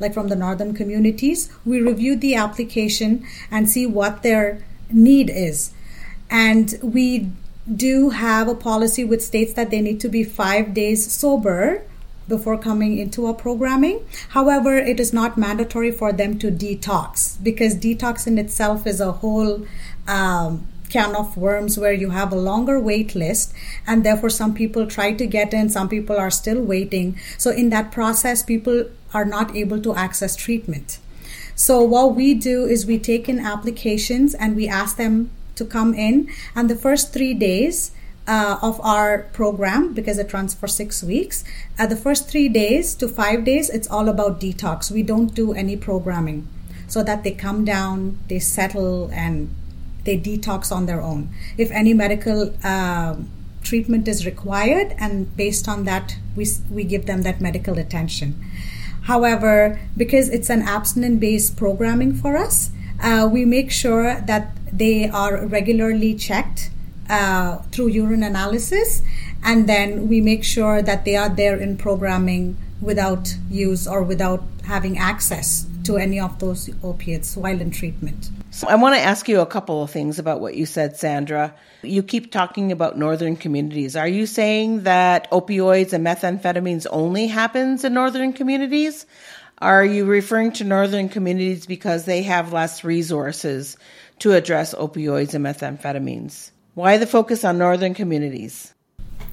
like 0.02 0.12
from 0.12 0.28
the 0.28 0.36
northern 0.36 0.74
communities, 0.74 1.50
we 1.64 1.80
review 1.80 2.16
the 2.16 2.34
application 2.34 3.24
and 3.50 3.70
see 3.70 3.86
what 3.86 4.22
their 4.22 4.62
need 4.90 5.30
is. 5.30 5.72
And 6.28 6.78
we 6.82 7.30
do 7.74 8.10
have 8.10 8.48
a 8.48 8.54
policy 8.54 9.04
which 9.04 9.20
states 9.20 9.52
that 9.54 9.70
they 9.70 9.80
need 9.80 10.00
to 10.00 10.08
be 10.08 10.24
five 10.24 10.74
days 10.74 11.10
sober 11.10 11.82
before 12.28 12.58
coming 12.58 12.98
into 12.98 13.26
a 13.26 13.34
programming. 13.34 14.04
However, 14.30 14.76
it 14.76 14.98
is 15.00 15.12
not 15.12 15.38
mandatory 15.38 15.90
for 15.90 16.12
them 16.12 16.38
to 16.38 16.50
detox 16.50 17.42
because 17.42 17.74
detox 17.76 18.26
in 18.26 18.38
itself 18.38 18.86
is 18.86 19.00
a 19.00 19.12
whole 19.12 19.66
um, 20.06 20.66
can 20.92 21.16
of 21.16 21.36
worms 21.36 21.78
where 21.78 21.92
you 21.92 22.10
have 22.10 22.32
a 22.32 22.44
longer 22.48 22.78
wait 22.78 23.14
list 23.14 23.54
and 23.86 24.04
therefore 24.04 24.30
some 24.30 24.54
people 24.54 24.86
try 24.86 25.12
to 25.12 25.26
get 25.26 25.54
in 25.54 25.68
some 25.68 25.88
people 25.88 26.16
are 26.16 26.30
still 26.30 26.60
waiting 26.60 27.18
so 27.38 27.50
in 27.50 27.70
that 27.70 27.92
process 27.92 28.42
people 28.42 28.84
are 29.14 29.24
not 29.24 29.54
able 29.56 29.80
to 29.80 29.94
access 29.94 30.36
treatment 30.36 30.98
so 31.54 31.82
what 31.82 32.14
we 32.14 32.34
do 32.34 32.64
is 32.64 32.86
we 32.86 32.98
take 32.98 33.28
in 33.28 33.38
applications 33.38 34.34
and 34.34 34.56
we 34.56 34.68
ask 34.68 34.96
them 34.96 35.30
to 35.54 35.64
come 35.64 35.94
in 35.94 36.28
and 36.54 36.68
the 36.68 36.76
first 36.76 37.12
three 37.12 37.34
days 37.34 37.92
uh, 38.26 38.58
of 38.62 38.80
our 38.80 39.30
program 39.32 39.92
because 39.92 40.18
it 40.18 40.32
runs 40.32 40.54
for 40.54 40.68
six 40.68 41.02
weeks. 41.02 41.44
At 41.78 41.90
the 41.90 41.96
first 41.96 42.28
three 42.28 42.48
days 42.48 42.94
to 42.96 43.08
five 43.08 43.44
days, 43.44 43.68
it's 43.68 43.90
all 43.90 44.08
about 44.08 44.40
detox. 44.40 44.90
We 44.90 45.02
don't 45.02 45.34
do 45.34 45.52
any 45.52 45.76
programming 45.76 46.48
so 46.86 47.02
that 47.02 47.24
they 47.24 47.32
come 47.32 47.64
down, 47.64 48.18
they 48.28 48.38
settle, 48.38 49.10
and 49.12 49.54
they 50.04 50.18
detox 50.18 50.72
on 50.72 50.86
their 50.86 51.00
own. 51.00 51.28
If 51.56 51.70
any 51.70 51.94
medical 51.94 52.54
uh, 52.64 53.16
treatment 53.62 54.08
is 54.08 54.26
required, 54.26 54.94
and 54.98 55.34
based 55.36 55.68
on 55.68 55.84
that, 55.84 56.16
we, 56.36 56.46
we 56.70 56.84
give 56.84 57.06
them 57.06 57.22
that 57.22 57.40
medical 57.40 57.78
attention. 57.78 58.42
However, 59.02 59.80
because 59.96 60.28
it's 60.28 60.50
an 60.50 60.62
abstinent 60.62 61.20
based 61.20 61.56
programming 61.56 62.14
for 62.14 62.36
us, 62.36 62.70
uh, 63.02 63.28
we 63.30 63.44
make 63.44 63.70
sure 63.70 64.20
that 64.20 64.56
they 64.72 65.08
are 65.08 65.46
regularly 65.46 66.14
checked 66.14 66.70
uh, 67.10 67.58
through 67.72 67.88
urine 67.88 68.22
analysis, 68.22 69.02
and 69.44 69.68
then 69.68 70.08
we 70.08 70.20
make 70.20 70.44
sure 70.44 70.82
that 70.82 71.04
they 71.04 71.16
are 71.16 71.28
there 71.28 71.56
in 71.56 71.76
programming 71.76 72.56
without 72.80 73.36
use 73.50 73.86
or 73.86 74.02
without 74.02 74.42
having 74.64 74.98
access 74.98 75.66
to 75.84 75.96
any 75.96 76.18
of 76.18 76.38
those 76.38 76.70
opiates 76.82 77.36
while 77.36 77.60
in 77.60 77.70
treatment. 77.70 78.30
So 78.54 78.68
I 78.68 78.74
want 78.74 78.94
to 78.94 79.00
ask 79.00 79.30
you 79.30 79.40
a 79.40 79.46
couple 79.46 79.82
of 79.82 79.90
things 79.90 80.18
about 80.18 80.42
what 80.42 80.54
you 80.54 80.66
said, 80.66 80.94
Sandra. 80.98 81.54
You 81.82 82.02
keep 82.02 82.30
talking 82.30 82.70
about 82.70 82.98
northern 82.98 83.34
communities. 83.34 83.96
Are 83.96 84.06
you 84.06 84.26
saying 84.26 84.82
that 84.82 85.28
opioids 85.30 85.94
and 85.94 86.06
methamphetamines 86.06 86.86
only 86.90 87.28
happens 87.28 87.82
in 87.82 87.94
northern 87.94 88.34
communities? 88.34 89.06
Are 89.62 89.86
you 89.86 90.04
referring 90.04 90.52
to 90.52 90.64
northern 90.64 91.08
communities 91.08 91.64
because 91.64 92.04
they 92.04 92.22
have 92.24 92.52
less 92.52 92.84
resources 92.84 93.78
to 94.18 94.34
address 94.34 94.74
opioids 94.74 95.32
and 95.32 95.46
methamphetamines? 95.46 96.50
Why 96.74 96.98
the 96.98 97.06
focus 97.06 97.44
on 97.44 97.56
northern 97.56 97.94
communities? 97.94 98.74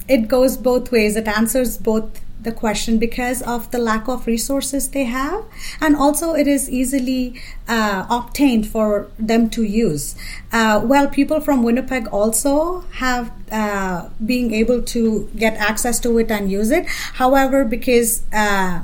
It 0.08 0.28
goes 0.28 0.56
both 0.56 0.90
ways. 0.90 1.16
It 1.16 1.28
answers 1.28 1.76
both 1.76 2.22
the 2.42 2.52
question 2.52 2.98
because 2.98 3.42
of 3.42 3.70
the 3.70 3.78
lack 3.78 4.08
of 4.08 4.26
resources 4.26 4.88
they 4.90 5.04
have. 5.04 5.44
And 5.80 5.96
also 5.96 6.34
it 6.34 6.46
is 6.46 6.70
easily 6.70 7.40
uh, 7.68 8.06
obtained 8.10 8.66
for 8.68 9.08
them 9.18 9.50
to 9.50 9.62
use. 9.62 10.14
Uh, 10.52 10.80
well 10.84 11.08
people 11.08 11.40
from 11.40 11.62
winnipeg 11.62 12.06
also 12.08 12.80
have 12.92 13.32
uh, 13.52 14.08
being 14.24 14.52
able 14.52 14.82
to 14.82 15.28
get 15.36 15.54
access 15.56 16.00
to 16.00 16.18
it 16.18 16.30
and 16.30 16.50
use 16.50 16.70
it. 16.70 16.86
However 17.14 17.64
because 17.64 18.22
uh, 18.32 18.82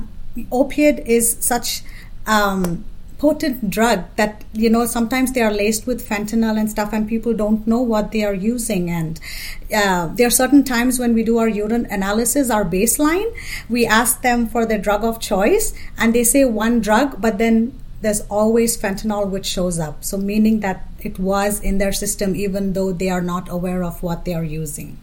opiate 0.51 0.99
is 1.07 1.37
such 1.39 1.81
um, 2.25 2.85
potent 3.17 3.69
drug 3.69 4.03
that 4.15 4.43
you 4.53 4.69
know 4.69 4.85
sometimes 4.85 5.33
they 5.33 5.41
are 5.41 5.51
laced 5.51 5.87
with 5.87 6.07
fentanyl 6.07 6.59
and 6.59 6.69
stuff 6.69 6.93
and 6.93 7.07
people 7.07 7.33
don't 7.33 7.65
know 7.65 7.81
what 7.81 8.11
they 8.11 8.23
are 8.23 8.33
using. 8.33 8.89
And 8.89 9.19
uh, 9.75 10.07
there 10.07 10.27
are 10.27 10.31
certain 10.31 10.63
times 10.63 10.99
when 10.99 11.13
we 11.13 11.23
do 11.23 11.37
our 11.37 11.47
urine 11.47 11.87
analysis 11.89 12.49
our 12.49 12.63
baseline 12.65 13.33
we 13.69 13.85
ask 13.85 14.21
them 14.21 14.47
for 14.47 14.65
their 14.65 14.77
drug 14.77 15.03
of 15.03 15.19
choice 15.19 15.73
and 15.97 16.13
they 16.13 16.23
say 16.23 16.45
one 16.45 16.79
drug 16.79 17.19
but 17.21 17.37
then 17.37 17.77
there's 18.01 18.21
always 18.29 18.77
fentanyl 18.77 19.27
which 19.27 19.45
shows 19.45 19.79
up. 19.79 20.03
So 20.03 20.17
meaning 20.17 20.59
that 20.59 20.87
it 20.99 21.17
was 21.17 21.59
in 21.61 21.79
their 21.79 21.93
system 21.93 22.35
even 22.35 22.73
though 22.73 22.91
they 22.91 23.09
are 23.09 23.21
not 23.21 23.49
aware 23.49 23.83
of 23.83 24.03
what 24.03 24.25
they 24.25 24.33
are 24.33 24.43
using. 24.43 24.99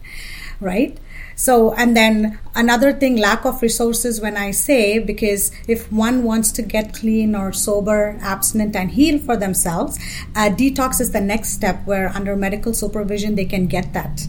Right 0.61 0.97
So, 1.35 1.73
and 1.73 1.95
then 1.95 2.39
another 2.55 2.93
thing, 2.93 3.17
lack 3.17 3.45
of 3.45 3.61
resources 3.61 4.21
when 4.21 4.37
I 4.37 4.51
say, 4.51 4.99
because 4.99 5.51
if 5.67 5.91
one 5.91 6.23
wants 6.23 6.51
to 6.53 6.61
get 6.61 6.93
clean 6.93 7.35
or 7.35 7.51
sober, 7.51 8.17
abstinent, 8.21 8.75
and 8.75 8.91
heal 8.91 9.19
for 9.19 9.35
themselves, 9.35 9.97
uh, 10.35 10.49
detox 10.49 11.01
is 11.01 11.11
the 11.11 11.21
next 11.21 11.49
step 11.49 11.85
where 11.85 12.09
under 12.09 12.35
medical 12.35 12.73
supervision 12.73 13.35
they 13.35 13.45
can 13.45 13.67
get 13.67 13.93
that. 13.93 14.27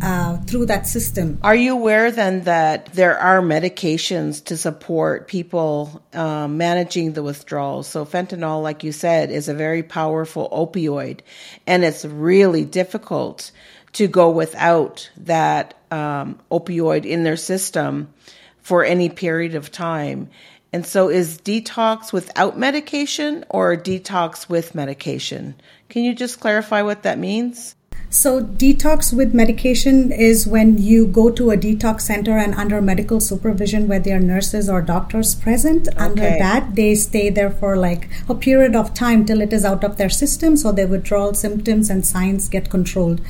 Uh, 0.00 0.36
through 0.42 0.64
that 0.64 0.86
system. 0.86 1.40
Are 1.42 1.56
you 1.56 1.72
aware 1.72 2.12
then 2.12 2.42
that 2.42 2.86
there 2.92 3.18
are 3.18 3.40
medications 3.40 4.44
to 4.44 4.56
support 4.56 5.26
people 5.26 6.04
um, 6.12 6.56
managing 6.56 7.14
the 7.14 7.22
withdrawals? 7.24 7.88
So, 7.88 8.04
fentanyl, 8.06 8.62
like 8.62 8.84
you 8.84 8.92
said, 8.92 9.32
is 9.32 9.48
a 9.48 9.54
very 9.54 9.82
powerful 9.82 10.48
opioid, 10.52 11.22
and 11.66 11.84
it's 11.84 12.04
really 12.04 12.64
difficult 12.64 13.50
to 13.94 14.06
go 14.06 14.30
without 14.30 15.10
that 15.16 15.74
um, 15.90 16.38
opioid 16.50 17.04
in 17.04 17.24
their 17.24 17.36
system 17.36 18.12
for 18.60 18.84
any 18.84 19.08
period 19.08 19.54
of 19.54 19.72
time. 19.72 20.28
And 20.72 20.84
so, 20.84 21.08
is 21.08 21.38
detox 21.38 22.12
without 22.12 22.58
medication 22.58 23.44
or 23.48 23.74
detox 23.76 24.48
with 24.48 24.74
medication? 24.74 25.54
Can 25.88 26.04
you 26.04 26.14
just 26.14 26.40
clarify 26.40 26.82
what 26.82 27.04
that 27.04 27.18
means? 27.18 27.74
So, 28.10 28.42
detox 28.42 29.14
with 29.14 29.34
medication 29.34 30.12
is 30.12 30.46
when 30.46 30.78
you 30.78 31.06
go 31.06 31.30
to 31.30 31.50
a 31.50 31.56
detox 31.56 32.02
center 32.02 32.38
and 32.38 32.54
under 32.54 32.80
medical 32.80 33.20
supervision 33.20 33.86
where 33.86 34.00
there 34.00 34.16
are 34.16 34.20
nurses 34.20 34.68
or 34.68 34.80
doctors 34.80 35.34
present. 35.34 35.88
Okay. 35.88 35.98
Under 35.98 36.22
that, 36.22 36.74
they 36.74 36.94
stay 36.94 37.28
there 37.28 37.50
for 37.50 37.76
like 37.76 38.08
a 38.28 38.34
period 38.34 38.74
of 38.74 38.94
time 38.94 39.26
till 39.26 39.42
it 39.42 39.52
is 39.52 39.64
out 39.64 39.84
of 39.84 39.98
their 39.98 40.08
system, 40.08 40.56
so 40.56 40.72
their 40.72 40.86
withdrawal 40.86 41.34
symptoms 41.34 41.90
and 41.90 42.06
signs 42.06 42.48
get 42.48 42.70
controlled 42.70 43.20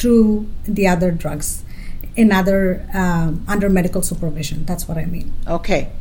through 0.00 0.48
the 0.64 0.86
other 0.86 1.10
drugs 1.10 1.62
in 2.16 2.32
other 2.32 2.88
um, 2.94 3.44
under 3.46 3.68
medical 3.68 4.02
supervision. 4.02 4.64
That's 4.64 4.88
what 4.88 4.96
I 4.96 5.04
mean. 5.04 5.32
Okay, 5.46 5.92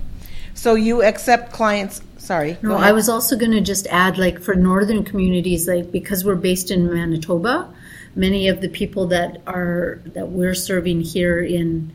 so 0.53 0.75
you 0.75 1.03
accept 1.03 1.51
clients. 1.51 2.01
Sorry. 2.17 2.57
No, 2.61 2.75
I 2.75 2.91
was 2.91 3.09
also 3.09 3.35
going 3.35 3.51
to 3.51 3.61
just 3.61 3.87
add, 3.87 4.17
like 4.17 4.39
for 4.39 4.53
northern 4.53 5.03
communities, 5.03 5.67
like 5.67 5.91
because 5.91 6.23
we're 6.23 6.35
based 6.35 6.69
in 6.69 6.91
Manitoba, 6.93 7.73
many 8.15 8.47
of 8.47 8.61
the 8.61 8.69
people 8.69 9.07
that 9.07 9.41
are 9.47 10.01
that 10.05 10.29
we're 10.29 10.55
serving 10.55 11.01
here 11.01 11.39
in 11.39 11.91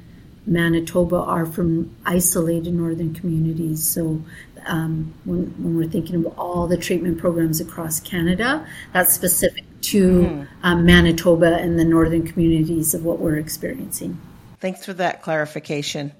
Manitoba 0.46 1.16
are 1.16 1.46
from 1.46 1.94
isolated 2.04 2.74
northern 2.74 3.14
communities. 3.14 3.82
So 3.82 4.22
um, 4.66 5.14
when, 5.24 5.46
when, 5.62 5.76
we're 5.76 5.88
thinking 5.88 6.16
of 6.16 6.38
all 6.38 6.66
the 6.66 6.76
treatment 6.76 7.18
programs 7.18 7.60
across 7.60 8.00
Canada, 8.00 8.66
that's 8.92 9.12
specific 9.12 9.64
to 9.82 10.22
mm. 10.22 10.48
um, 10.62 10.84
Manitoba 10.84 11.56
and 11.56 11.78
the 11.78 11.84
northern 11.84 12.26
communities 12.26 12.94
of 12.94 13.04
what 13.04 13.18
we're 13.18 13.36
experiencing. 13.36 14.18
Thanks 14.60 14.84
for 14.84 14.94
that 14.94 15.22
clarification. 15.22 16.12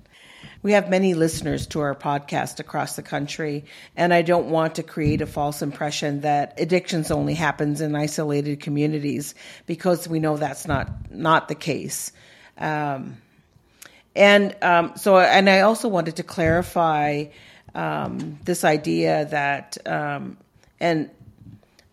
We 0.62 0.72
have 0.72 0.88
many 0.88 1.12
listeners 1.12 1.66
to 1.68 1.80
our 1.80 1.94
podcast 1.94 2.58
across 2.58 2.96
the 2.96 3.02
country, 3.02 3.66
and 3.96 4.14
I 4.14 4.22
don't 4.22 4.48
want 4.48 4.76
to 4.76 4.82
create 4.82 5.20
a 5.20 5.26
false 5.26 5.60
impression 5.60 6.22
that 6.22 6.58
addictions 6.58 7.10
only 7.10 7.34
happens 7.34 7.82
in 7.82 7.94
isolated 7.94 8.60
communities 8.60 9.34
because 9.66 10.08
we 10.08 10.20
know 10.20 10.38
that's 10.38 10.66
not 10.66 10.88
not 11.10 11.48
the 11.48 11.54
case. 11.54 12.12
Um, 12.56 13.18
and 14.14 14.56
um, 14.62 14.92
so, 14.96 15.18
and 15.18 15.48
I 15.50 15.60
also 15.60 15.88
wanted 15.88 16.16
to 16.16 16.22
clarify 16.22 17.26
um, 17.74 18.38
this 18.44 18.64
idea 18.64 19.26
that 19.26 19.78
um, 19.86 20.36
and 20.80 21.10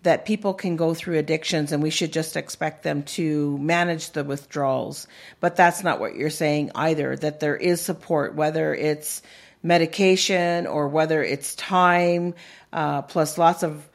that 0.04 0.26
people 0.26 0.54
can 0.54 0.76
go 0.76 0.94
through 0.94 1.18
addictions 1.18 1.72
and 1.72 1.84
we 1.84 1.92
should 1.92 2.12
just 2.12 2.36
expect 2.36 2.84
them 2.84 3.04
to 3.04 3.58
manage 3.60 4.12
the 4.12 4.24
withdrawals. 4.24 5.08
But 5.40 5.56
that's 5.56 5.84
not 5.84 6.00
what 6.00 6.16
you're 6.16 6.32
saying 6.32 6.72
either, 6.74 7.16
that 7.16 7.40
there 7.40 7.56
is 7.56 7.82
support, 7.82 8.34
whether 8.34 8.74
it's 8.74 9.22
medication 9.62 10.66
or 10.66 10.88
whether 10.88 11.24
it's 11.24 11.54
time, 11.54 12.34
uh, 12.74 13.04
plus 13.04 13.38
lots 13.38 13.62
of 13.62 13.88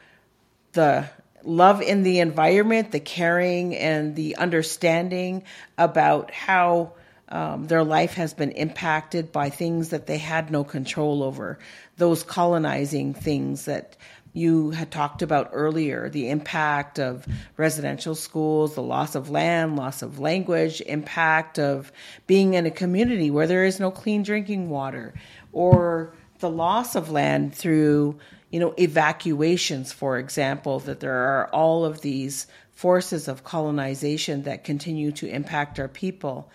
the 0.71 1.09
love 1.43 1.81
in 1.81 2.03
the 2.03 2.19
environment, 2.19 2.91
the 2.91 3.01
caring, 3.01 3.75
and 3.75 4.15
the 4.15 4.37
understanding 4.37 5.43
about 5.77 6.31
how 6.31 6.93
um, 7.29 7.67
their 7.67 7.83
life 7.83 8.13
has 8.13 8.33
been 8.33 8.51
impacted 8.51 9.31
by 9.31 9.49
things 9.49 9.89
that 9.89 10.07
they 10.07 10.17
had 10.17 10.49
no 10.49 10.63
control 10.63 11.23
over, 11.23 11.59
those 11.97 12.23
colonizing 12.23 13.13
things 13.13 13.65
that 13.65 13.97
you 14.33 14.69
had 14.69 14.91
talked 14.91 15.21
about 15.23 15.49
earlier 15.51 16.09
the 16.09 16.29
impact 16.29 16.99
of 16.99 17.25
residential 17.57 18.13
schools, 18.13 18.75
the 18.75 18.83
loss 18.83 19.15
of 19.15 19.29
land, 19.29 19.75
loss 19.75 20.01
of 20.01 20.19
language, 20.19 20.79
impact 20.81 21.57
of 21.57 21.91
being 22.27 22.53
in 22.53 22.65
a 22.65 22.71
community 22.71 23.31
where 23.31 23.47
there 23.47 23.65
is 23.65 23.79
no 23.79 23.89
clean 23.89 24.21
drinking 24.21 24.69
water, 24.69 25.13
or 25.51 26.13
the 26.39 26.49
loss 26.49 26.95
of 26.95 27.09
land 27.09 27.55
through 27.55 28.17
you 28.51 28.59
know 28.59 28.73
evacuations 28.77 29.91
for 29.91 30.17
example 30.17 30.79
that 30.79 30.99
there 31.01 31.17
are 31.17 31.47
all 31.47 31.83
of 31.83 32.01
these 32.01 32.47
forces 32.77 33.27
of 33.27 33.43
colonization 33.43 34.43
that 34.43 34.63
continue 34.63 35.11
to 35.11 35.27
impact 35.27 35.79
our 35.79 35.87
people 35.87 36.47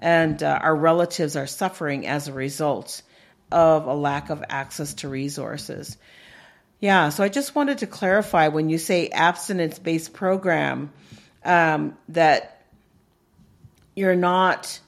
and 0.00 0.42
uh, 0.42 0.58
our 0.60 0.74
relatives 0.74 1.36
are 1.36 1.46
suffering 1.46 2.08
as 2.08 2.26
a 2.26 2.32
result 2.32 3.02
of 3.52 3.86
a 3.86 3.94
lack 3.94 4.30
of 4.30 4.42
access 4.48 4.94
to 4.94 5.08
resources. 5.08 5.96
Yeah, 6.80 7.10
so 7.10 7.22
I 7.22 7.28
just 7.28 7.54
wanted 7.54 7.78
to 7.78 7.86
clarify 7.86 8.48
when 8.48 8.68
you 8.68 8.78
say 8.78 9.10
abstinence 9.10 9.78
based 9.78 10.12
program 10.12 10.92
um, 11.44 11.96
that 12.08 12.64
you're 13.94 14.16
not 14.16 14.80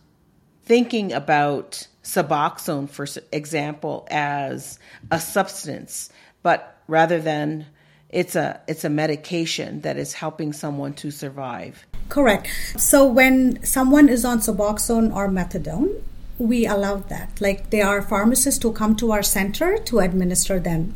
thinking 0.64 1.12
about 1.12 1.86
Suboxone, 2.02 2.90
for 2.90 3.06
example, 3.30 4.08
as 4.10 4.80
a 5.12 5.20
substance, 5.20 6.10
but 6.42 6.76
rather 6.88 7.20
than 7.20 7.66
it's 8.12 8.36
a 8.36 8.60
it's 8.68 8.84
a 8.84 8.90
medication 8.90 9.80
that 9.80 9.96
is 9.96 10.12
helping 10.12 10.52
someone 10.52 10.92
to 10.94 11.10
survive. 11.10 11.86
Correct. 12.10 12.46
So 12.76 13.06
when 13.06 13.64
someone 13.64 14.08
is 14.10 14.24
on 14.24 14.40
Suboxone 14.40 15.14
or 15.14 15.28
methadone, 15.28 16.02
we 16.38 16.66
allow 16.66 16.96
that. 16.96 17.40
Like 17.40 17.70
there 17.70 17.86
are 17.86 18.02
pharmacists 18.02 18.62
who 18.62 18.72
come 18.72 18.94
to 18.96 19.12
our 19.12 19.22
center 19.22 19.78
to 19.78 20.00
administer 20.00 20.60
them. 20.60 20.94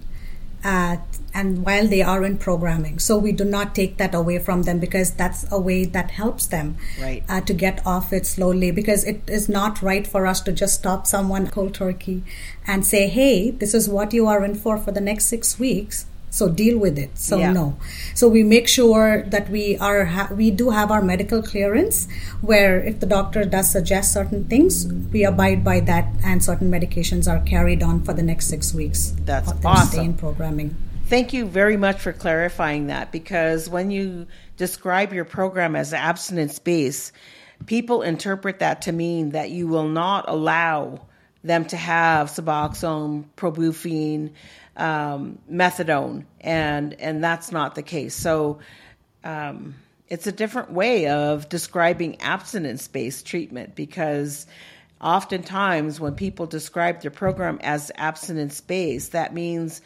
Uh, 0.63 0.97
and 1.33 1.65
while 1.65 1.87
they 1.87 2.03
are 2.03 2.25
in 2.25 2.39
programming, 2.39 2.99
so 2.99 3.17
we 3.17 3.31
do 3.31 3.45
not 3.45 3.75
take 3.75 3.99
that 3.99 4.15
away 4.15 4.39
from 4.39 4.63
them 4.63 4.81
because 4.81 5.13
that's 5.13 5.47
a 5.53 5.61
way 5.61 5.85
that 5.85 6.11
helps 6.11 6.47
them 6.47 6.77
right. 7.01 7.23
uh, 7.29 7.41
to 7.43 7.53
get 7.53 7.87
off 7.87 8.13
it 8.13 8.27
slowly. 8.27 8.71
Because 8.71 9.05
it 9.05 9.23
is 9.29 9.49
not 9.49 9.81
right 9.81 10.07
for 10.07 10.27
us 10.27 10.41
to 10.41 10.53
just 10.53 10.75
stop 10.75 11.07
someone 11.07 11.47
cold 11.47 11.75
turkey 11.75 12.25
and 12.67 12.87
say, 12.87 13.07
"Hey, 13.09 13.51
this 13.51 13.75
is 13.75 13.89
what 13.89 14.13
you 14.13 14.27
are 14.27 14.45
in 14.45 14.55
for 14.55 14.77
for 14.77 14.91
the 14.93 15.01
next 15.01 15.27
six 15.27 15.59
weeks." 15.59 16.07
So 16.37 16.51
deal 16.51 16.77
with 16.79 16.99
it. 16.99 17.17
So 17.17 17.39
yeah. 17.39 17.51
no. 17.51 17.79
So 18.15 18.29
we 18.29 18.43
make 18.43 18.69
sure 18.69 19.23
that 19.23 19.49
we 19.49 19.79
are 19.79 20.05
ha- 20.05 20.29
we 20.31 20.51
do 20.51 20.69
have 20.69 20.91
our 20.91 21.01
medical 21.01 21.43
clearance 21.43 22.09
where 22.43 22.79
if 22.79 23.01
the 23.01 23.07
doctor 23.07 23.47
does 23.47 23.71
suggest 23.73 24.13
certain 24.13 24.45
things 24.45 24.87
we 25.13 25.25
abide 25.25 25.65
by 25.65 25.81
that 25.81 26.13
and 26.23 26.45
certain 26.45 26.71
medications 26.71 27.27
are 27.27 27.41
carried 27.41 27.83
on 27.83 28.03
for 28.03 28.13
the 28.13 28.23
next 28.23 28.49
six 28.49 28.75
weeks 28.75 29.15
that's 29.25 29.51
awesome. 29.65 29.89
stay 29.89 30.05
in 30.05 30.13
programming. 30.13 30.77
Thank 31.07 31.33
you 31.33 31.47
very 31.47 31.79
much 31.79 32.01
for 32.01 32.13
clarifying 32.13 32.89
that 32.89 33.13
because 33.13 33.71
when 33.71 33.91
you 33.91 34.27
describe 34.59 35.15
your 35.15 35.25
program 35.25 35.75
as 35.75 35.95
abstinence 35.95 36.59
based 36.59 37.13
people 37.65 38.03
interpret 38.03 38.59
that 38.59 38.83
to 38.83 38.93
mean 38.93 39.31
that 39.31 39.49
you 39.49 39.69
will 39.69 39.89
not 39.89 40.27
allow 40.29 41.01
them 41.43 41.65
to 41.65 41.77
have 41.77 42.29
Suboxone, 42.29 43.25
Probuphine, 43.37 44.33
um, 44.77 45.39
methadone, 45.51 46.25
and 46.41 46.95
and 46.95 47.23
that's 47.23 47.53
not 47.53 47.75
the 47.75 47.83
case. 47.83 48.15
So 48.15 48.61
um, 49.25 49.75
it's 50.09 50.27
a 50.27 50.33
different 50.33 50.71
way 50.71 51.09
of 51.09 51.49
describing 51.49 52.21
abstinence-based 52.21 53.27
treatment 53.27 53.75
because 53.75 54.47
oftentimes 55.01 55.99
when 55.99 56.15
people 56.15 56.47
describe 56.47 57.01
their 57.01 57.11
program 57.11 57.59
as 57.63 57.91
abstinence-based, 57.97 59.13
that 59.13 59.35
means 59.35 59.83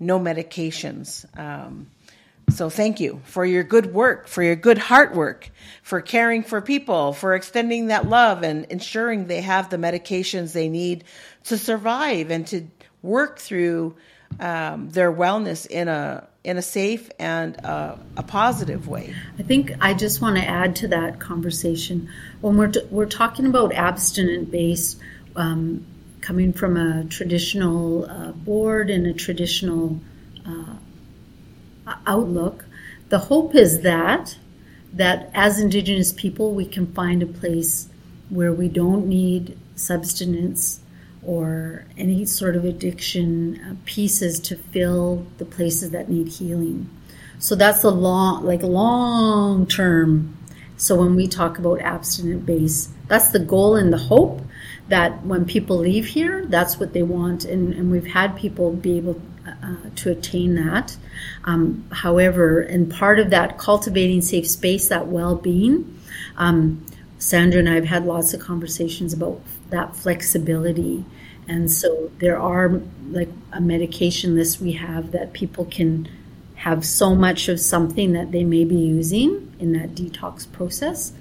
no 0.00 0.18
medications. 0.18 1.24
Um, 1.38 1.86
so 2.50 2.68
thank 2.68 2.98
you 2.98 3.20
for 3.24 3.44
your 3.44 3.62
good 3.62 3.94
work, 3.94 4.26
for 4.26 4.42
your 4.42 4.56
good 4.56 4.78
heart 4.78 5.14
work, 5.14 5.50
for 5.82 6.00
caring 6.00 6.42
for 6.42 6.60
people, 6.60 7.12
for 7.12 7.34
extending 7.34 7.86
that 7.86 8.08
love 8.08 8.42
and 8.42 8.64
ensuring 8.66 9.26
they 9.26 9.40
have 9.40 9.70
the 9.70 9.76
medications 9.76 10.52
they 10.52 10.68
need 10.68 11.04
to 11.44 11.56
survive 11.56 12.30
and 12.30 12.46
to 12.48 12.66
work 13.02 13.38
through 13.38 13.94
um, 14.38 14.90
their 14.90 15.12
wellness 15.12 15.66
in 15.66 15.88
a 15.88 16.26
in 16.42 16.56
a 16.56 16.62
safe 16.62 17.10
and 17.18 17.62
uh, 17.64 17.96
a 18.16 18.22
positive 18.22 18.88
way. 18.88 19.14
I 19.38 19.42
think 19.42 19.72
I 19.80 19.92
just 19.92 20.22
want 20.22 20.36
to 20.36 20.44
add 20.44 20.76
to 20.76 20.88
that 20.88 21.20
conversation 21.20 22.08
when 22.40 22.56
we're 22.56 22.68
t- 22.68 22.86
we're 22.90 23.06
talking 23.06 23.46
about 23.46 23.72
abstinent 23.74 24.50
based. 24.50 24.98
Um, 25.36 25.86
coming 26.20 26.52
from 26.52 26.76
a 26.76 27.04
traditional 27.04 28.04
uh, 28.04 28.32
board 28.32 28.90
and 28.90 29.06
a 29.06 29.12
traditional 29.12 29.98
uh, 30.46 30.74
outlook, 32.06 32.66
the 33.08 33.18
hope 33.18 33.54
is 33.54 33.80
that 33.82 34.36
that 34.92 35.30
as 35.34 35.60
Indigenous 35.60 36.12
people 36.12 36.52
we 36.52 36.66
can 36.66 36.92
find 36.92 37.22
a 37.22 37.26
place 37.26 37.88
where 38.28 38.52
we 38.52 38.68
don't 38.68 39.06
need 39.06 39.56
substance 39.76 40.79
or 41.22 41.84
any 41.98 42.24
sort 42.24 42.56
of 42.56 42.64
addiction 42.64 43.60
uh, 43.60 43.74
pieces 43.84 44.40
to 44.40 44.56
fill 44.56 45.26
the 45.38 45.44
places 45.44 45.90
that 45.90 46.08
need 46.08 46.28
healing. 46.28 46.88
So 47.38 47.54
that's 47.54 47.84
a 47.84 47.90
long, 47.90 48.44
like 48.44 48.62
long 48.62 49.66
term. 49.66 50.36
So 50.76 50.96
when 50.96 51.14
we 51.14 51.26
talk 51.26 51.58
about 51.58 51.80
abstinent 51.80 52.46
base, 52.46 52.88
that's 53.06 53.30
the 53.30 53.38
goal 53.38 53.76
and 53.76 53.92
the 53.92 53.98
hope 53.98 54.40
that 54.88 55.24
when 55.24 55.44
people 55.44 55.78
leave 55.78 56.06
here, 56.06 56.44
that's 56.46 56.78
what 56.78 56.92
they 56.92 57.02
want. 57.02 57.44
And, 57.44 57.72
and 57.74 57.90
we've 57.90 58.06
had 58.06 58.36
people 58.36 58.72
be 58.72 58.96
able 58.96 59.20
uh, 59.46 59.76
to 59.96 60.10
attain 60.10 60.54
that. 60.56 60.96
Um, 61.44 61.86
however, 61.92 62.60
and 62.60 62.90
part 62.90 63.18
of 63.18 63.30
that 63.30 63.58
cultivating 63.58 64.22
safe 64.22 64.48
space, 64.48 64.88
that 64.88 65.06
well 65.06 65.36
being, 65.36 65.98
um, 66.36 66.84
Sandra 67.18 67.60
and 67.60 67.68
I 67.68 67.74
have 67.74 67.84
had 67.84 68.06
lots 68.06 68.32
of 68.32 68.40
conversations 68.40 69.12
about 69.12 69.40
that 69.70 69.96
flexibility. 69.96 71.04
And 71.48 71.70
so 71.70 72.10
there 72.18 72.38
are 72.38 72.80
like 73.10 73.28
a 73.52 73.60
medication 73.60 74.36
list 74.36 74.60
we 74.60 74.72
have 74.72 75.12
that 75.12 75.32
people 75.32 75.64
can 75.64 76.08
have 76.54 76.84
so 76.84 77.14
much 77.14 77.48
of 77.48 77.58
something 77.58 78.12
that 78.12 78.32
they 78.32 78.44
may 78.44 78.64
be 78.64 78.76
using 78.76 79.52
in 79.58 79.72
that 79.72 79.94
detox 79.94 80.50
process. 80.52 81.12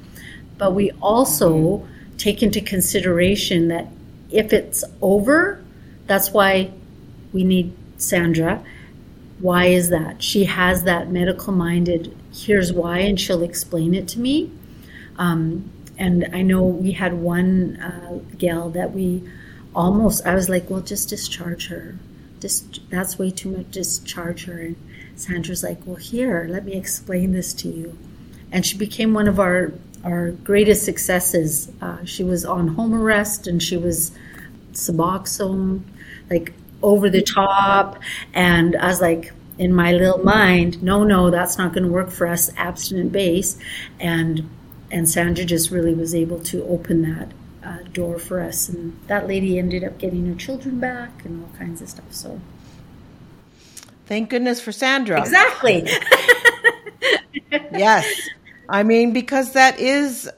But 0.58 0.74
we 0.74 0.92
also 1.02 1.88
take 2.18 2.44
into 2.44 2.60
consideration 2.60 3.70
that 3.70 3.88
if 4.30 4.52
it's 4.54 4.84
over, 5.02 5.64
that's 6.06 6.32
why 6.32 6.72
we 7.32 7.44
need 7.44 7.74
Sandra. 7.98 8.64
Why 9.40 9.68
is 9.68 9.90
that? 9.90 10.22
She 10.22 10.44
has 10.44 10.84
that 10.84 11.10
medical 11.10 11.54
minded, 11.54 12.16
here's 12.34 12.74
why, 12.74 13.00
and 13.00 13.20
she'll 13.20 13.44
explain 13.44 13.96
it 13.96 14.08
to 14.10 14.20
me. 14.20 14.52
Um, 15.18 15.72
and 16.00 16.30
I 16.34 16.42
know 16.42 16.64
we 16.64 16.94
had 16.94 17.14
one 17.14 17.76
uh, 17.78 18.20
gal 18.38 18.70
that 18.70 18.94
we 18.94 19.22
almost, 19.76 20.26
I 20.26 20.34
was 20.34 20.48
like, 20.48 20.70
well, 20.70 20.80
just 20.80 21.10
discharge 21.10 21.68
her. 21.68 22.00
Just, 22.40 22.80
that's 22.90 23.20
way 23.20 23.32
too 23.32 23.50
much, 23.50 23.70
discharge 23.72 24.46
her. 24.46 24.60
And 24.60 24.76
Sandra's 25.16 25.62
like, 25.62 25.78
well, 25.86 25.98
here, 25.98 26.48
let 26.50 26.64
me 26.64 26.74
explain 26.74 27.34
this 27.34 27.54
to 27.56 27.68
you. 27.68 27.98
And 28.50 28.66
she 28.66 28.78
became 28.78 29.14
one 29.14 29.28
of 29.28 29.42
our, 29.42 29.74
our 30.06 30.32
greatest 30.32 30.86
successes. 30.86 31.70
Uh, 31.82 32.06
she 32.06 32.24
was 32.24 32.46
on 32.46 32.70
home 32.70 32.94
arrest 32.94 33.46
and 33.46 33.62
she 33.62 33.76
was 33.76 34.14
Suboxone, 34.72 35.82
like 36.30 36.54
over 36.82 37.10
the 37.10 37.22
top. 37.22 38.00
And 38.34 38.78
I 38.78 38.88
was 38.88 39.02
like, 39.02 39.34
in 39.58 39.74
my 39.74 39.92
little 39.92 40.24
mind, 40.24 40.82
no, 40.82 41.04
no, 41.04 41.30
that's 41.30 41.58
not 41.58 41.74
going 41.74 41.84
to 41.84 41.92
work 41.92 42.10
for 42.10 42.26
us, 42.26 42.50
abstinent 42.56 43.12
base. 43.12 43.60
And 44.00 44.50
and 44.92 45.10
Sandra 45.10 45.46
just 45.46 45.72
really 45.72 45.94
was 45.94 46.16
able 46.16 46.40
to 46.40 46.64
open 46.66 47.02
that 47.04 47.32
uh, 47.64 47.84
door 47.94 48.20
for 48.20 48.40
us. 48.42 48.70
And 48.70 49.00
that 49.08 49.28
lady 49.28 49.60
ended 49.60 49.84
up 49.84 49.98
getting 49.98 50.28
her 50.28 50.36
children 50.36 50.80
back 50.80 51.26
and 51.26 51.44
all 51.44 51.58
kinds 51.58 51.82
of 51.82 51.90
stuff. 51.90 52.12
So, 52.12 52.40
thank 54.06 54.30
goodness 54.30 54.62
for 54.62 54.72
Sandra. 54.72 55.20
Exactly. 55.20 55.88
yes. 57.52 58.06
I 58.68 58.84
mean, 58.84 59.14
because 59.14 59.54
that 59.54 59.80
is, 59.80 60.30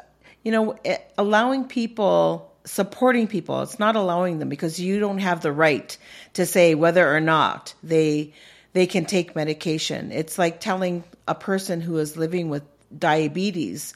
you 0.43 0.51
know, 0.51 0.77
eh, 0.85 0.97
allowing 1.17 1.65
people, 1.65 2.53
supporting 2.65 3.27
people. 3.27 3.61
It's 3.61 3.79
not 3.79 3.95
allowing 3.95 4.39
them 4.39 4.49
because 4.49 4.79
you 4.79 4.99
don't 4.99 5.19
have 5.19 5.41
the 5.41 5.51
right 5.51 5.97
to 6.33 6.45
say 6.45 6.75
whether 6.75 7.13
or 7.13 7.19
not 7.19 7.73
they 7.83 8.33
they 8.73 8.87
can 8.87 9.03
take 9.03 9.35
medication. 9.35 10.13
It's 10.13 10.37
like 10.37 10.61
telling 10.61 11.03
a 11.27 11.35
person 11.35 11.81
who 11.81 11.97
is 11.97 12.15
living 12.15 12.49
with 12.49 12.63
diabetes 12.97 13.93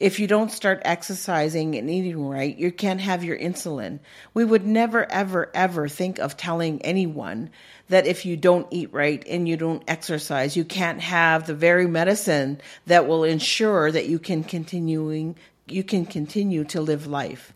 if 0.00 0.18
you 0.18 0.26
don't 0.26 0.50
start 0.50 0.80
exercising 0.86 1.76
and 1.76 1.90
eating 1.90 2.26
right, 2.26 2.56
you 2.56 2.72
can't 2.72 3.02
have 3.02 3.22
your 3.22 3.38
insulin. 3.38 3.98
We 4.32 4.46
would 4.46 4.66
never, 4.66 5.10
ever, 5.12 5.50
ever 5.54 5.88
think 5.88 6.18
of 6.18 6.38
telling 6.38 6.80
anyone 6.80 7.50
that 7.90 8.06
if 8.06 8.24
you 8.24 8.38
don't 8.38 8.66
eat 8.70 8.94
right 8.94 9.22
and 9.28 9.46
you 9.46 9.58
don't 9.58 9.82
exercise, 9.86 10.56
you 10.56 10.64
can't 10.64 11.02
have 11.02 11.46
the 11.46 11.54
very 11.54 11.86
medicine 11.86 12.62
that 12.86 13.06
will 13.06 13.24
ensure 13.24 13.92
that 13.92 14.08
you 14.08 14.18
can 14.18 14.42
continuing 14.42 15.36
you 15.66 15.84
can 15.84 16.04
continue 16.04 16.64
to 16.64 16.80
live 16.80 17.06
life. 17.06 17.52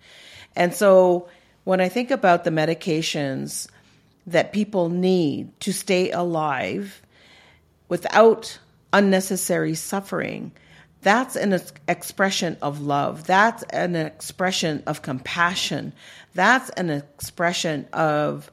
And 0.55 0.73
so 0.73 1.29
when 1.65 1.81
I 1.81 1.89
think 1.89 2.13
about 2.13 2.45
the 2.45 2.51
medications 2.51 3.67
that 4.27 4.53
people 4.53 4.89
need 4.89 5.59
to 5.61 5.73
stay 5.73 6.13
alive 6.13 7.03
without 7.89 8.59
unnecessary 8.93 9.75
suffering, 9.75 10.53
that's 11.05 11.37
an 11.37 11.61
expression 11.87 12.57
of 12.63 12.81
love. 12.81 13.27
That's 13.27 13.63
an 13.65 13.95
expression 13.95 14.83
of 14.87 15.03
compassion. 15.03 15.93
That's 16.35 16.71
an 16.71 16.91
expression 16.91 17.87
of 17.93 18.51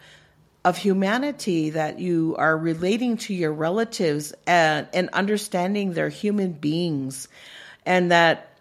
of 0.63 0.77
humanity 0.77 1.71
that 1.71 1.97
you 1.97 2.35
are 2.37 2.55
relating 2.55 3.17
to 3.17 3.33
your 3.33 3.51
relatives 3.51 4.31
and, 4.45 4.87
and 4.93 5.09
understanding 5.11 5.93
they're 5.93 6.07
human 6.07 6.51
beings 6.51 7.27
and 7.83 8.11
that 8.11 8.55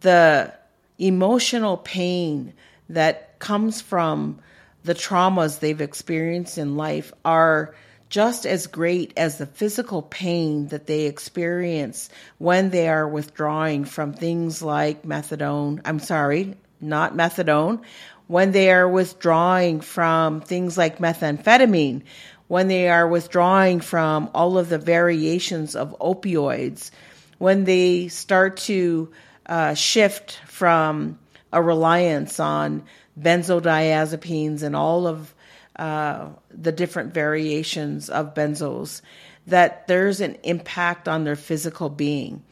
the 0.00 0.50
emotional 0.98 1.76
pain 1.76 2.54
that 2.88 3.38
comes 3.38 3.82
from 3.82 4.38
the 4.84 4.94
traumas 4.94 5.58
they've 5.58 5.82
experienced 5.82 6.56
in 6.56 6.76
life 6.78 7.12
are 7.22 7.74
just 8.08 8.46
as 8.46 8.66
great 8.66 9.12
as 9.16 9.38
the 9.38 9.46
physical 9.46 10.02
pain 10.02 10.68
that 10.68 10.86
they 10.86 11.06
experience 11.06 12.08
when 12.38 12.70
they 12.70 12.88
are 12.88 13.08
withdrawing 13.08 13.84
from 13.84 14.12
things 14.12 14.62
like 14.62 15.02
methadone. 15.02 15.80
I'm 15.84 15.98
sorry, 15.98 16.56
not 16.80 17.14
methadone. 17.14 17.82
When 18.28 18.52
they 18.52 18.70
are 18.70 18.88
withdrawing 18.88 19.80
from 19.80 20.40
things 20.40 20.76
like 20.76 20.98
methamphetamine, 20.98 22.02
when 22.48 22.68
they 22.68 22.88
are 22.88 23.08
withdrawing 23.08 23.80
from 23.80 24.30
all 24.34 24.58
of 24.58 24.68
the 24.68 24.78
variations 24.78 25.74
of 25.74 25.96
opioids, 26.00 26.90
when 27.38 27.64
they 27.64 28.08
start 28.08 28.56
to 28.56 29.10
uh, 29.46 29.74
shift 29.74 30.40
from 30.46 31.18
a 31.52 31.62
reliance 31.62 32.38
on 32.40 32.84
benzodiazepines 33.20 34.62
and 34.62 34.76
all 34.76 35.06
of 35.06 35.34
uh, 35.78 36.28
the 36.50 36.72
different 36.72 37.14
variations 37.14 38.08
of 38.08 38.34
benzos, 38.34 39.02
that 39.46 39.86
there's 39.86 40.20
an 40.20 40.36
impact 40.42 41.08
on 41.08 41.24
their 41.24 41.36
physical 41.36 41.88
being. 41.88 42.42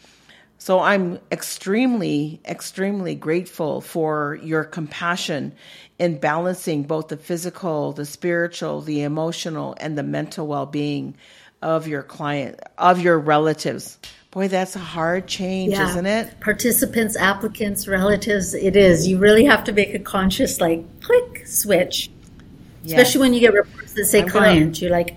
So 0.58 0.80
I'm 0.80 1.18
extremely, 1.30 2.40
extremely 2.46 3.14
grateful 3.14 3.80
for 3.80 4.38
your 4.42 4.64
compassion 4.64 5.52
in 5.98 6.18
balancing 6.18 6.84
both 6.84 7.08
the 7.08 7.16
physical, 7.16 7.92
the 7.92 8.06
spiritual, 8.06 8.80
the 8.80 9.02
emotional, 9.02 9.76
and 9.78 9.98
the 9.98 10.02
mental 10.02 10.46
well 10.46 10.66
being 10.66 11.16
of 11.60 11.88
your 11.88 12.02
client, 12.02 12.60
of 12.78 13.00
your 13.00 13.18
relatives. 13.18 13.98
Boy, 14.30 14.48
that's 14.48 14.74
a 14.74 14.80
hard 14.80 15.26
change, 15.26 15.72
yeah. 15.72 15.90
isn't 15.90 16.06
it? 16.06 16.40
Participants, 16.40 17.16
applicants, 17.16 17.86
relatives, 17.86 18.54
it 18.54 18.74
is. 18.74 19.06
You 19.06 19.18
really 19.18 19.44
have 19.44 19.64
to 19.64 19.72
make 19.72 19.94
a 19.94 19.98
conscious, 19.98 20.60
like, 20.60 20.84
click 21.00 21.46
switch 21.46 22.10
Especially 22.84 23.20
when 23.20 23.34
you 23.34 23.40
get 23.40 23.54
reports 23.54 23.94
that 23.94 24.06
say 24.06 24.22
I'm 24.22 24.28
client, 24.28 24.74
gonna, 24.74 24.80
you're 24.80 24.90
like, 24.90 25.16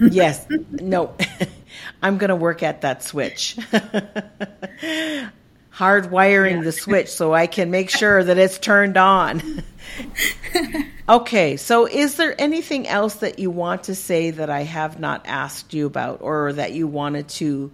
yes, 0.00 0.46
no, 0.70 1.14
I'm 2.02 2.18
going 2.18 2.28
to 2.28 2.36
work 2.36 2.62
at 2.62 2.82
that 2.82 3.02
switch. 3.02 3.56
Hardwiring 5.72 6.56
yeah. 6.56 6.62
the 6.62 6.72
switch 6.72 7.08
so 7.08 7.32
I 7.32 7.46
can 7.46 7.70
make 7.70 7.88
sure 7.90 8.22
that 8.22 8.36
it's 8.36 8.58
turned 8.58 8.96
on. 8.98 9.62
okay, 11.08 11.56
so 11.56 11.86
is 11.86 12.16
there 12.16 12.34
anything 12.38 12.86
else 12.86 13.14
that 13.16 13.38
you 13.38 13.50
want 13.50 13.84
to 13.84 13.94
say 13.94 14.30
that 14.30 14.50
I 14.50 14.62
have 14.62 15.00
not 15.00 15.22
asked 15.26 15.72
you 15.72 15.86
about 15.86 16.20
or 16.20 16.52
that 16.52 16.72
you 16.72 16.86
wanted 16.86 17.28
to 17.28 17.72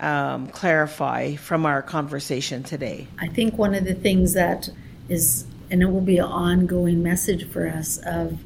um, 0.00 0.48
clarify 0.48 1.36
from 1.36 1.66
our 1.66 1.82
conversation 1.82 2.64
today? 2.64 3.06
I 3.18 3.28
think 3.28 3.56
one 3.56 3.74
of 3.74 3.84
the 3.84 3.94
things 3.94 4.32
that 4.32 4.68
is 5.08 5.46
and 5.74 5.82
it 5.82 5.86
will 5.86 6.00
be 6.00 6.18
an 6.18 6.24
ongoing 6.24 7.02
message 7.02 7.50
for 7.50 7.66
us 7.66 7.98
of 8.06 8.38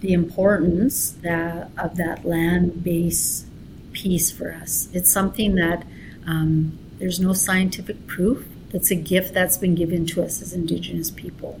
the 0.00 0.12
importance 0.12 1.12
that 1.22 1.70
of 1.78 1.96
that 1.96 2.22
land 2.26 2.84
base 2.84 3.46
piece 3.92 4.30
for 4.30 4.52
us. 4.52 4.86
It's 4.92 5.10
something 5.10 5.54
that 5.54 5.86
um, 6.26 6.78
there's 6.98 7.18
no 7.18 7.32
scientific 7.32 8.06
proof. 8.06 8.46
It's 8.74 8.90
a 8.90 8.94
gift 8.94 9.32
that's 9.32 9.56
been 9.56 9.74
given 9.74 10.04
to 10.08 10.22
us 10.22 10.42
as 10.42 10.52
Indigenous 10.52 11.10
people. 11.10 11.58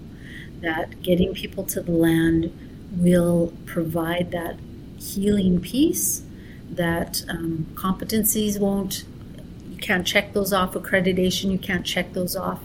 That 0.60 1.00
getting 1.00 1.32
people 1.32 1.64
to 1.68 1.80
the 1.80 1.92
land 1.92 2.52
will 2.92 3.54
provide 3.64 4.32
that 4.32 4.58
healing 4.98 5.62
piece. 5.62 6.24
That 6.70 7.24
um, 7.26 7.68
competencies 7.72 8.60
won't. 8.60 9.04
You 9.70 9.78
can't 9.78 10.06
check 10.06 10.34
those 10.34 10.52
off. 10.52 10.74
Accreditation. 10.74 11.50
You 11.50 11.58
can't 11.58 11.86
check 11.86 12.12
those 12.12 12.36
off 12.36 12.60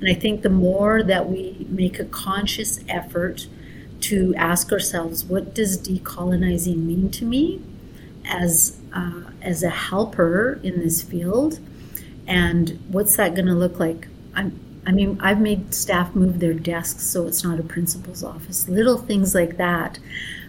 and 0.00 0.08
I 0.08 0.14
think 0.14 0.42
the 0.42 0.50
more 0.50 1.02
that 1.02 1.28
we 1.28 1.66
make 1.68 1.98
a 1.98 2.04
conscious 2.04 2.80
effort 2.88 3.46
to 4.02 4.34
ask 4.36 4.70
ourselves, 4.72 5.24
what 5.24 5.54
does 5.54 5.78
decolonizing 5.78 6.76
mean 6.76 7.10
to 7.12 7.24
me 7.24 7.62
as 8.26 8.78
uh, 8.92 9.30
as 9.42 9.62
a 9.62 9.70
helper 9.70 10.60
in 10.62 10.80
this 10.80 11.02
field, 11.02 11.58
and 12.26 12.78
what's 12.88 13.16
that 13.16 13.34
going 13.34 13.46
to 13.46 13.54
look 13.54 13.78
like? 13.78 14.08
I'm 14.34 14.60
I 14.86 14.92
mean, 14.92 15.18
I've 15.20 15.40
made 15.40 15.74
staff 15.74 16.14
move 16.14 16.40
their 16.40 16.52
desks 16.52 17.06
so 17.06 17.26
it's 17.26 17.42
not 17.42 17.58
a 17.58 17.62
principal's 17.62 18.22
office, 18.22 18.68
little 18.68 18.98
things 18.98 19.34
like 19.34 19.56
that. 19.56 19.98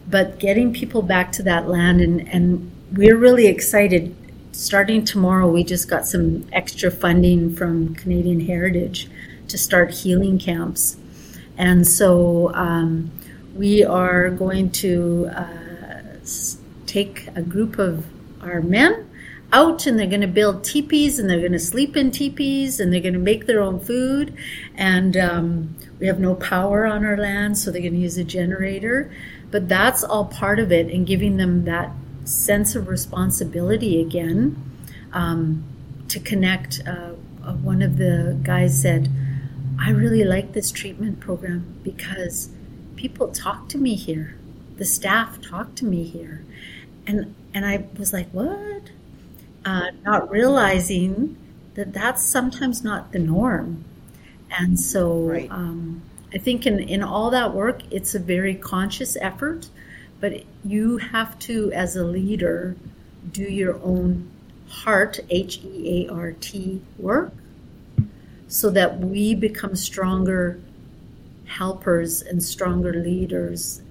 But 0.07 0.39
getting 0.39 0.73
people 0.73 1.01
back 1.01 1.31
to 1.33 1.43
that 1.43 1.67
land, 1.67 2.01
and, 2.01 2.27
and 2.29 2.71
we're 2.91 3.17
really 3.17 3.47
excited. 3.47 4.15
Starting 4.51 5.03
tomorrow, 5.03 5.49
we 5.49 5.63
just 5.63 5.89
got 5.89 6.05
some 6.05 6.45
extra 6.51 6.91
funding 6.91 7.55
from 7.55 7.95
Canadian 7.95 8.41
Heritage 8.41 9.09
to 9.55 9.61
start 9.61 9.89
healing 9.89 10.37
camps. 10.37 10.97
And 11.57 11.87
so 11.87 12.53
um, 12.53 13.09
we 13.55 13.85
are 13.85 14.29
going 14.29 14.69
to 14.83 15.29
uh, 15.31 16.01
take 16.85 17.29
a 17.35 17.41
group 17.41 17.79
of 17.79 18.05
our 18.41 18.61
men 18.61 19.09
out 19.53 19.85
and 19.85 19.97
they're 19.97 20.07
going 20.07 20.19
to 20.19 20.27
build 20.27 20.65
teepees 20.65 21.19
and 21.19 21.29
they're 21.29 21.39
going 21.39 21.53
to 21.53 21.59
sleep 21.59 21.95
in 21.95 22.11
teepees 22.11 22.81
and 22.81 22.91
they're 22.91 22.99
going 22.99 23.13
to 23.13 23.19
make 23.19 23.45
their 23.45 23.61
own 23.61 23.79
food. 23.79 24.35
And 24.75 25.15
um, 25.15 25.75
we 25.99 26.07
have 26.07 26.19
no 26.19 26.35
power 26.35 26.85
on 26.85 27.05
our 27.05 27.15
land, 27.15 27.57
so 27.57 27.71
they're 27.71 27.81
going 27.81 27.93
to 27.93 27.99
use 27.99 28.17
a 28.17 28.25
generator. 28.25 29.09
But 29.51 29.69
that's 29.69 30.03
all 30.03 30.25
part 30.25 30.59
of 30.59 30.73
it 30.73 30.87
and 30.87 31.07
giving 31.07 31.37
them 31.37 31.63
that 31.63 31.93
sense 32.25 32.75
of 32.75 32.89
responsibility 32.89 34.01
again 34.01 34.61
um, 35.13 35.63
to 36.09 36.19
connect. 36.19 36.81
Uh, 36.85 37.13
uh, 37.45 37.53
one 37.53 37.81
of 37.81 37.97
the 37.97 38.37
guys 38.43 38.81
said, 38.81 39.07
I 39.79 39.91
really 39.91 40.23
like 40.23 40.53
this 40.53 40.71
treatment 40.71 41.19
program 41.19 41.79
because 41.83 42.49
people 42.95 43.29
talk 43.29 43.69
to 43.69 43.77
me 43.77 43.95
here. 43.95 44.35
The 44.77 44.85
staff 44.85 45.41
talk 45.41 45.75
to 45.75 45.85
me 45.85 46.03
here. 46.03 46.43
And 47.07 47.35
and 47.53 47.65
I 47.65 47.85
was 47.97 48.11
like, 48.13 48.29
what? 48.31 48.91
Uh, 49.63 49.91
not 50.03 50.29
realizing 50.29 51.37
that 51.75 51.93
that's 51.93 52.23
sometimes 52.23 52.83
not 52.83 53.11
the 53.11 53.19
norm. 53.19 53.83
And 54.51 54.79
so 54.79 55.21
right. 55.27 55.51
um, 55.51 56.01
I 56.33 56.37
think 56.37 56.65
in, 56.65 56.79
in 56.79 57.01
all 57.03 57.29
that 57.31 57.53
work, 57.53 57.81
it's 57.91 58.13
a 58.15 58.19
very 58.19 58.55
conscious 58.55 59.15
effort, 59.17 59.69
but 60.19 60.43
you 60.63 60.97
have 60.97 61.37
to, 61.39 61.71
as 61.71 61.95
a 61.95 62.03
leader, 62.03 62.75
do 63.31 63.43
your 63.43 63.79
own 63.81 64.29
heart, 64.67 65.19
H 65.29 65.59
E 65.63 66.07
A 66.07 66.13
R 66.13 66.31
T 66.33 66.81
work, 66.97 67.33
so 68.47 68.69
that 68.69 68.99
we 68.99 69.35
become 69.35 69.75
stronger 69.75 70.59
helpers 71.45 72.21
and 72.21 72.41
stronger 72.41 72.93
leaders 72.93 73.81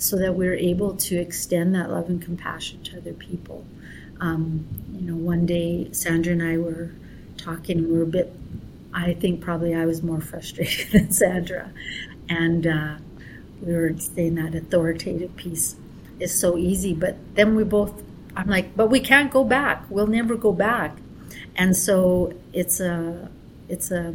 so 0.00 0.16
that 0.16 0.34
we're 0.34 0.54
able 0.54 0.96
to 0.96 1.16
extend 1.16 1.74
that 1.74 1.90
love 1.90 2.08
and 2.08 2.22
compassion 2.22 2.82
to 2.82 2.96
other 2.96 3.12
people. 3.12 3.64
Um, 4.20 4.66
you 4.92 5.10
know, 5.10 5.16
one 5.16 5.44
day 5.44 5.92
Sandra 5.92 6.32
and 6.32 6.42
I 6.42 6.56
were 6.56 6.92
talking, 7.36 7.78
and 7.78 7.88
we 7.88 7.98
were 7.98 8.04
a 8.04 8.06
bit, 8.06 8.32
I 8.94 9.12
think 9.14 9.42
probably 9.42 9.74
I 9.74 9.84
was 9.84 10.02
more 10.02 10.20
frustrated 10.32 10.90
than 10.92 11.12
Sandra. 11.12 11.70
And 12.28 12.66
uh, 12.66 12.96
we 13.60 13.74
were 13.74 13.92
saying 13.98 14.36
that 14.36 14.54
authoritative 14.54 15.36
piece 15.36 15.76
is 16.18 16.38
so 16.38 16.56
easy, 16.56 16.94
but 16.94 17.16
then 17.34 17.54
we 17.54 17.64
both, 17.64 18.02
I'm 18.34 18.48
like, 18.48 18.74
but 18.74 18.88
we 18.88 19.00
can't 19.00 19.30
go 19.30 19.44
back. 19.44 19.84
We'll 19.90 20.06
never 20.06 20.34
go 20.34 20.52
back. 20.52 20.96
And 21.60 21.76
so 21.76 22.32
it's 22.54 22.80
a, 22.80 23.28
it's 23.68 23.90
a, 23.90 24.14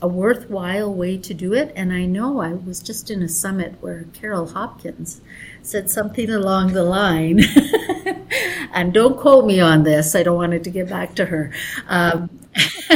a 0.00 0.08
worthwhile 0.08 0.92
way 0.92 1.18
to 1.18 1.34
do 1.34 1.52
it. 1.52 1.70
And 1.76 1.92
I 1.92 2.06
know 2.06 2.40
I 2.40 2.54
was 2.54 2.80
just 2.80 3.10
in 3.10 3.22
a 3.22 3.28
summit 3.28 3.74
where 3.82 4.06
Carol 4.14 4.48
Hopkins 4.48 5.20
said 5.62 5.90
something 5.90 6.30
along 6.30 6.72
the 6.72 6.82
line, 6.82 7.40
and 8.72 8.94
don't 8.94 9.18
quote 9.18 9.44
me 9.44 9.60
on 9.60 9.82
this, 9.82 10.14
I 10.14 10.22
don't 10.22 10.38
want 10.38 10.54
it 10.54 10.64
to 10.64 10.70
get 10.70 10.88
back 10.88 11.14
to 11.16 11.26
her, 11.26 11.52
um, 11.88 12.30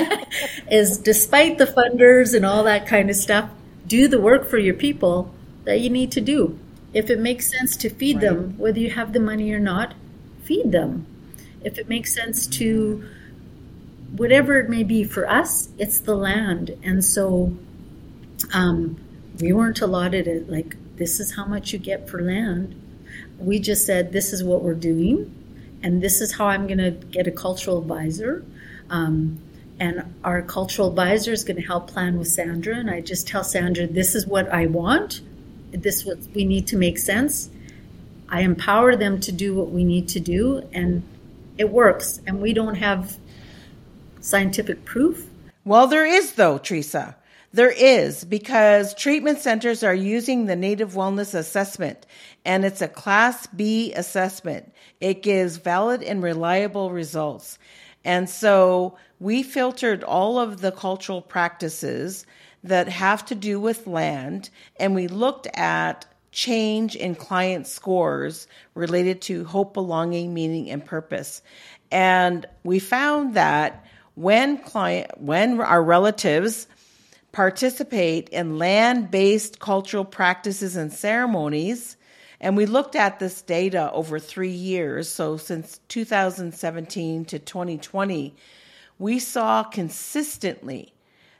is 0.70 0.96
despite 0.96 1.58
the 1.58 1.66
funders 1.66 2.34
and 2.34 2.46
all 2.46 2.64
that 2.64 2.86
kind 2.86 3.10
of 3.10 3.16
stuff, 3.16 3.50
do 3.86 4.08
the 4.08 4.18
work 4.18 4.48
for 4.48 4.56
your 4.56 4.72
people 4.72 5.34
that 5.64 5.80
you 5.80 5.90
need 5.90 6.12
to 6.12 6.22
do. 6.22 6.58
If 6.94 7.10
it 7.10 7.18
makes 7.18 7.50
sense 7.50 7.76
to 7.76 7.90
feed 7.90 8.22
right. 8.22 8.22
them, 8.22 8.56
whether 8.56 8.78
you 8.78 8.88
have 8.88 9.12
the 9.12 9.20
money 9.20 9.52
or 9.52 9.60
not, 9.60 9.92
feed 10.44 10.72
them. 10.72 11.06
If 11.62 11.78
it 11.78 11.90
makes 11.90 12.14
sense 12.14 12.46
to 12.46 13.04
whatever 14.16 14.58
it 14.58 14.68
may 14.68 14.84
be 14.84 15.04
for 15.04 15.28
us, 15.28 15.68
it's 15.78 15.98
the 15.98 16.14
land. 16.14 16.76
And 16.82 17.04
so 17.04 17.56
um, 18.52 19.00
we 19.40 19.52
weren't 19.52 19.80
allotted 19.80 20.26
it 20.26 20.48
like 20.48 20.76
this 20.96 21.18
is 21.20 21.34
how 21.34 21.44
much 21.44 21.72
you 21.72 21.78
get 21.78 22.08
for 22.08 22.22
land. 22.22 22.80
We 23.38 23.58
just 23.58 23.84
said 23.84 24.12
this 24.12 24.32
is 24.32 24.44
what 24.44 24.62
we're 24.62 24.74
doing, 24.74 25.34
and 25.82 26.02
this 26.02 26.20
is 26.20 26.32
how 26.32 26.46
I'm 26.46 26.66
going 26.66 26.78
to 26.78 26.92
get 26.92 27.26
a 27.26 27.32
cultural 27.32 27.78
advisor. 27.78 28.44
Um, 28.90 29.40
and 29.80 30.04
our 30.22 30.40
cultural 30.42 30.88
advisor 30.88 31.32
is 31.32 31.42
going 31.42 31.56
to 31.56 31.66
help 31.66 31.88
plan 31.88 32.16
with 32.16 32.28
Sandra. 32.28 32.76
And 32.76 32.88
I 32.88 33.00
just 33.00 33.26
tell 33.26 33.42
Sandra, 33.42 33.88
this 33.88 34.14
is 34.14 34.24
what 34.24 34.48
I 34.50 34.66
want. 34.66 35.20
This 35.72 36.04
what 36.04 36.18
we 36.32 36.44
need 36.44 36.68
to 36.68 36.76
make 36.76 36.98
sense. 36.98 37.50
I 38.28 38.42
empower 38.42 38.94
them 38.94 39.18
to 39.20 39.32
do 39.32 39.54
what 39.54 39.70
we 39.70 39.82
need 39.82 40.08
to 40.10 40.20
do, 40.20 40.68
and 40.72 41.02
it 41.58 41.70
works. 41.70 42.20
And 42.26 42.40
we 42.40 42.52
don't 42.52 42.76
have 42.76 43.18
scientific 44.24 44.84
proof? 44.84 45.28
Well, 45.64 45.86
there 45.86 46.06
is, 46.06 46.32
though, 46.32 46.58
Theresa. 46.58 47.16
There 47.52 47.70
is 47.70 48.24
because 48.24 48.94
treatment 48.94 49.38
centers 49.38 49.84
are 49.84 49.94
using 49.94 50.46
the 50.46 50.56
Native 50.56 50.94
Wellness 50.94 51.34
Assessment, 51.34 52.04
and 52.44 52.64
it's 52.64 52.82
a 52.82 52.88
Class 52.88 53.46
B 53.46 53.92
assessment. 53.92 54.74
It 55.00 55.22
gives 55.22 55.58
valid 55.58 56.02
and 56.02 56.22
reliable 56.22 56.90
results. 56.90 57.58
And 58.04 58.28
so 58.28 58.96
we 59.20 59.42
filtered 59.42 60.02
all 60.02 60.38
of 60.38 60.60
the 60.60 60.72
cultural 60.72 61.22
practices 61.22 62.26
that 62.64 62.88
have 62.88 63.24
to 63.26 63.34
do 63.34 63.60
with 63.60 63.86
land, 63.86 64.50
and 64.80 64.94
we 64.94 65.06
looked 65.06 65.46
at 65.54 66.06
change 66.32 66.96
in 66.96 67.14
client 67.14 67.66
scores 67.66 68.48
related 68.74 69.20
to 69.22 69.44
hope, 69.44 69.74
belonging, 69.74 70.34
meaning, 70.34 70.70
and 70.70 70.84
purpose. 70.84 71.42
And 71.92 72.46
we 72.64 72.80
found 72.80 73.34
that 73.34 73.84
when 74.14 74.58
client 74.58 75.10
when 75.18 75.60
our 75.60 75.82
relatives 75.82 76.66
participate 77.32 78.28
in 78.28 78.58
land-based 78.58 79.58
cultural 79.58 80.04
practices 80.04 80.76
and 80.76 80.92
ceremonies 80.92 81.96
and 82.40 82.56
we 82.56 82.66
looked 82.66 82.94
at 82.94 83.18
this 83.18 83.42
data 83.42 83.90
over 83.92 84.18
3 84.18 84.48
years 84.48 85.08
so 85.08 85.36
since 85.36 85.80
2017 85.88 87.24
to 87.24 87.38
2020 87.38 88.34
we 88.98 89.18
saw 89.18 89.64
consistently 89.64 90.92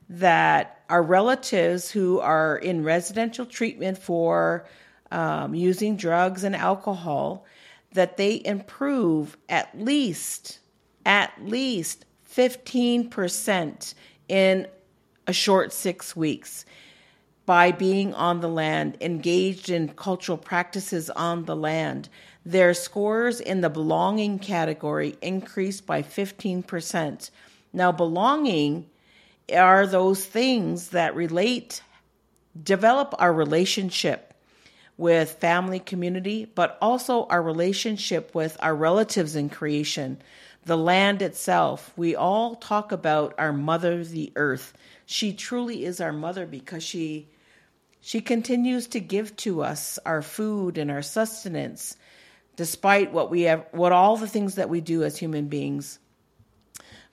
that 0.09 0.83
our 0.89 1.03
relatives 1.03 1.91
who 1.91 2.19
are 2.19 2.57
in 2.57 2.83
residential 2.83 3.47
treatment 3.47 3.97
for 3.97 4.67
um, 5.13 5.55
using 5.55 5.97
drugs 5.97 6.43
and 6.43 6.57
alcohol 6.57 7.47
that 7.93 8.17
they 8.17 8.43
improve 8.45 9.37
at 9.49 9.81
least 9.81 10.59
at 11.07 11.33
least 11.41 12.05
15% 12.37 13.95
in 14.29 14.67
a 15.27 15.33
short 15.33 15.73
six 15.73 16.17
weeks 16.17 16.65
by 17.47 17.71
being 17.71 18.15
on 18.15 18.41
the 18.41 18.49
land, 18.49 18.97
engaged 19.01 19.69
in 19.69 19.89
cultural 19.89 20.39
practices 20.39 21.11
on 21.11 21.45
the 21.45 21.55
land. 21.55 22.09
Their 22.45 22.75
scores 22.75 23.41
in 23.41 23.61
the 23.61 23.69
belonging 23.69 24.39
category 24.39 25.17
increased 25.21 25.87
by 25.87 26.03
15%. 26.03 27.31
Now, 27.73 27.93
belonging 27.93 28.87
are 29.55 29.87
those 29.87 30.25
things 30.25 30.91
that 30.91 31.15
relate, 31.15 31.83
develop 32.63 33.15
our 33.19 33.33
relationship 33.33 34.33
with 34.97 35.33
family, 35.33 35.81
community, 35.81 36.47
but 36.55 36.79
also 36.81 37.27
our 37.27 37.43
relationship 37.43 38.35
with 38.35 38.57
our 38.61 38.75
relatives 38.75 39.37
in 39.37 39.51
creation 39.51 40.19
the 40.65 40.77
land 40.77 41.23
itself. 41.23 41.93
We 41.97 42.17
all 42.17 42.57
talk 42.57 42.93
about 42.93 43.35
our 43.39 43.53
mother, 43.53 44.03
the 44.03 44.33
earth. 44.37 44.73
She 45.07 45.33
truly 45.33 45.85
is 45.85 46.01
our 46.01 46.13
mother 46.13 46.47
because 46.47 46.83
she 46.83 47.29
she 48.01 48.21
continues 48.21 48.87
to 48.89 49.01
give 49.01 49.35
to 49.37 49.63
us 49.63 49.99
our 50.05 50.21
food 50.21 50.77
and 50.77 50.91
our 50.91 51.01
sustenance 51.01 51.97
despite 52.57 53.13
what 53.13 53.31
we 53.31 53.43
have 53.43 53.67
what 53.73 53.93
all 53.93 54.17
the 54.17 54.29
things 54.29 54.57
that 54.57 54.69
we 54.69 54.81
do 54.81 55.03
as 55.03 55.17
human 55.17 55.49
beings. 55.49 55.99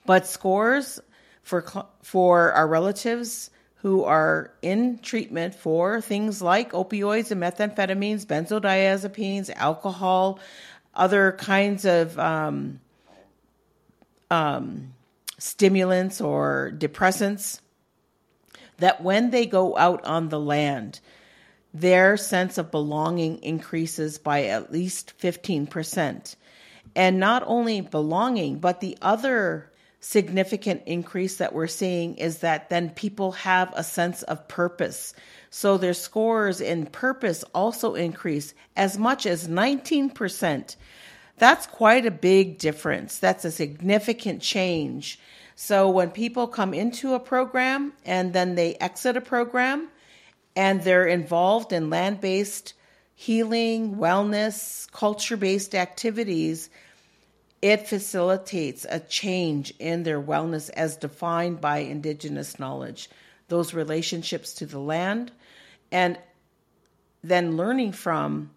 But 0.06 0.26
scores 0.26 1.00
for 1.42 1.64
for 2.02 2.52
our 2.52 2.66
relatives 2.66 3.50
who 3.76 4.04
are 4.04 4.52
in 4.62 4.98
treatment 4.98 5.54
for 5.54 6.00
things 6.00 6.40
like 6.40 6.70
opioids 6.72 7.32
and 7.32 7.42
methamphetamines, 7.42 8.24
benzodiazepines, 8.24 9.50
alcohol, 9.56 10.38
other 10.94 11.32
kinds 11.32 11.84
of 11.84 12.16
um, 12.18 12.80
um, 14.32 14.94
stimulants 15.38 16.20
or 16.20 16.72
depressants, 16.76 17.60
that 18.78 19.02
when 19.02 19.30
they 19.30 19.44
go 19.44 19.76
out 19.76 20.02
on 20.04 20.30
the 20.30 20.40
land, 20.40 21.00
their 21.74 22.16
sense 22.16 22.56
of 22.56 22.70
belonging 22.70 23.42
increases 23.42 24.18
by 24.18 24.44
at 24.44 24.72
least 24.72 25.12
15%. 25.18 26.36
And 26.96 27.20
not 27.20 27.42
only 27.46 27.82
belonging, 27.82 28.58
but 28.58 28.80
the 28.80 28.96
other 29.02 29.70
significant 30.00 30.82
increase 30.86 31.36
that 31.36 31.52
we're 31.52 31.66
seeing 31.66 32.16
is 32.16 32.38
that 32.38 32.70
then 32.70 32.90
people 32.90 33.32
have 33.32 33.72
a 33.74 33.84
sense 33.84 34.22
of 34.24 34.48
purpose. 34.48 35.14
So 35.50 35.76
their 35.76 35.94
scores 35.94 36.60
in 36.60 36.86
purpose 36.86 37.44
also 37.54 37.94
increase 37.94 38.54
as 38.76 38.98
much 38.98 39.26
as 39.26 39.46
19%. 39.46 40.76
That's 41.38 41.66
quite 41.66 42.06
a 42.06 42.10
big 42.10 42.58
difference. 42.58 43.18
That's 43.18 43.44
a 43.44 43.50
significant 43.50 44.42
change. 44.42 45.18
So 45.56 45.88
when 45.88 46.10
people 46.10 46.46
come 46.46 46.74
into 46.74 47.14
a 47.14 47.20
program 47.20 47.92
and 48.04 48.32
then 48.32 48.54
they 48.54 48.74
exit 48.76 49.16
a 49.16 49.20
program 49.20 49.88
and 50.56 50.82
they're 50.82 51.06
involved 51.06 51.72
in 51.72 51.90
land 51.90 52.20
based 52.20 52.74
healing, 53.14 53.96
wellness, 53.96 54.90
culture 54.90 55.36
based 55.36 55.74
activities, 55.74 56.70
it 57.60 57.86
facilitates 57.86 58.84
a 58.88 58.98
change 58.98 59.72
in 59.78 60.02
their 60.02 60.20
wellness 60.20 60.68
as 60.70 60.96
defined 60.96 61.60
by 61.60 61.78
Indigenous 61.78 62.58
knowledge, 62.58 63.08
those 63.48 63.72
relationships 63.72 64.54
to 64.54 64.66
the 64.66 64.80
land, 64.80 65.30
and 65.92 66.18
then 67.22 67.56
learning 67.56 67.92
from 67.92 68.50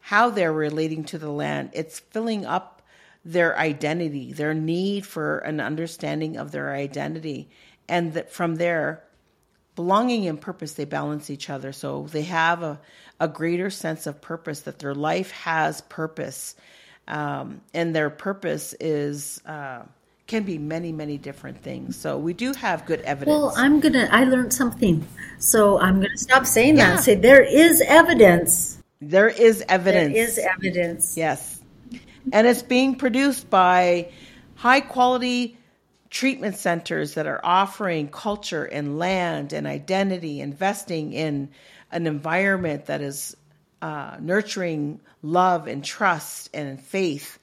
how 0.00 0.30
they're 0.30 0.52
relating 0.52 1.04
to 1.04 1.18
the 1.18 1.30
land. 1.30 1.70
It's 1.72 2.00
filling 2.00 2.46
up 2.46 2.82
their 3.24 3.58
identity, 3.58 4.32
their 4.32 4.54
need 4.54 5.06
for 5.06 5.38
an 5.38 5.60
understanding 5.60 6.36
of 6.36 6.52
their 6.52 6.72
identity. 6.74 7.48
And 7.88 8.14
that 8.14 8.32
from 8.32 8.56
there, 8.56 9.02
belonging 9.76 10.26
and 10.26 10.40
purpose, 10.40 10.74
they 10.74 10.84
balance 10.84 11.30
each 11.30 11.50
other. 11.50 11.72
So 11.72 12.06
they 12.10 12.22
have 12.22 12.62
a, 12.62 12.80
a 13.18 13.28
greater 13.28 13.70
sense 13.70 14.06
of 14.06 14.20
purpose, 14.20 14.60
that 14.60 14.78
their 14.78 14.94
life 14.94 15.30
has 15.32 15.80
purpose 15.82 16.54
um, 17.10 17.60
and 17.74 17.94
their 17.94 18.08
purpose 18.08 18.74
is 18.80 19.40
uh, 19.46 19.82
can 20.26 20.44
be 20.44 20.58
many 20.58 20.92
many 20.92 21.18
different 21.18 21.60
things 21.60 21.96
so 21.96 22.16
we 22.16 22.32
do 22.32 22.52
have 22.52 22.86
good 22.86 23.00
evidence 23.00 23.36
well 23.36 23.52
i'm 23.56 23.80
gonna 23.80 24.08
i 24.12 24.22
learned 24.22 24.52
something 24.54 25.04
so 25.38 25.78
i'm 25.80 25.96
gonna 25.96 26.16
stop 26.16 26.46
saying 26.46 26.76
yeah. 26.76 26.86
that 26.86 26.92
and 26.94 27.00
say 27.00 27.14
there 27.16 27.42
is 27.42 27.82
evidence 27.86 28.79
there 29.00 29.28
is 29.28 29.64
evidence 29.68 30.14
there 30.14 30.24
is 30.24 30.38
evidence 30.38 31.16
yes 31.16 31.60
and 32.32 32.46
it's 32.46 32.62
being 32.62 32.94
produced 32.94 33.48
by 33.48 34.10
high 34.56 34.80
quality 34.80 35.56
treatment 36.10 36.56
centers 36.56 37.14
that 37.14 37.26
are 37.26 37.40
offering 37.44 38.08
culture 38.08 38.64
and 38.64 38.98
land 38.98 39.52
and 39.52 39.66
identity 39.66 40.40
investing 40.40 41.12
in 41.12 41.48
an 41.92 42.06
environment 42.06 42.86
that 42.86 43.00
is 43.00 43.36
uh, 43.82 44.16
nurturing 44.20 45.00
love 45.22 45.66
and 45.66 45.84
trust 45.84 46.50
and 46.52 46.80
faith, 46.80 47.38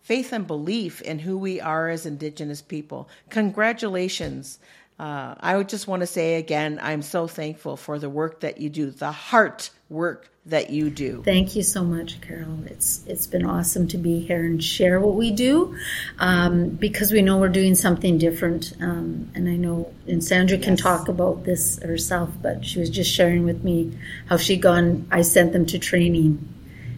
faith 0.00 0.32
and 0.32 0.46
belief 0.46 1.02
in 1.02 1.18
who 1.18 1.36
we 1.36 1.60
are 1.60 1.88
as 1.88 2.06
Indigenous 2.06 2.62
people. 2.62 3.08
Congratulations. 3.30 4.58
Uh, 4.98 5.34
I 5.40 5.56
would 5.56 5.68
just 5.68 5.88
want 5.88 6.00
to 6.00 6.06
say 6.06 6.36
again, 6.36 6.78
I'm 6.80 7.02
so 7.02 7.26
thankful 7.26 7.76
for 7.76 7.98
the 7.98 8.08
work 8.08 8.40
that 8.40 8.58
you 8.58 8.70
do, 8.70 8.90
the 8.90 9.10
heart 9.10 9.70
work 9.88 10.30
that 10.46 10.70
you 10.70 10.90
do. 10.90 11.22
Thank 11.24 11.56
you 11.56 11.62
so 11.62 11.82
much, 11.82 12.20
Carol. 12.20 12.58
It's 12.66 13.02
it's 13.06 13.26
been 13.26 13.44
awesome 13.44 13.88
to 13.88 13.98
be 13.98 14.20
here 14.20 14.44
and 14.44 14.62
share 14.62 15.00
what 15.00 15.14
we 15.14 15.32
do, 15.32 15.76
um, 16.18 16.68
because 16.70 17.10
we 17.10 17.22
know 17.22 17.38
we're 17.38 17.48
doing 17.48 17.74
something 17.74 18.18
different. 18.18 18.72
Um, 18.80 19.30
and 19.34 19.48
I 19.48 19.56
know, 19.56 19.92
and 20.06 20.22
Sandra 20.22 20.58
can 20.58 20.74
yes. 20.74 20.80
talk 20.80 21.08
about 21.08 21.44
this 21.44 21.82
herself, 21.82 22.30
but 22.40 22.64
she 22.64 22.78
was 22.78 22.90
just 22.90 23.10
sharing 23.10 23.44
with 23.44 23.64
me 23.64 23.98
how 24.26 24.36
she 24.36 24.56
gone. 24.56 25.08
I 25.10 25.22
sent 25.22 25.52
them 25.52 25.66
to 25.66 25.78
training, 25.78 26.46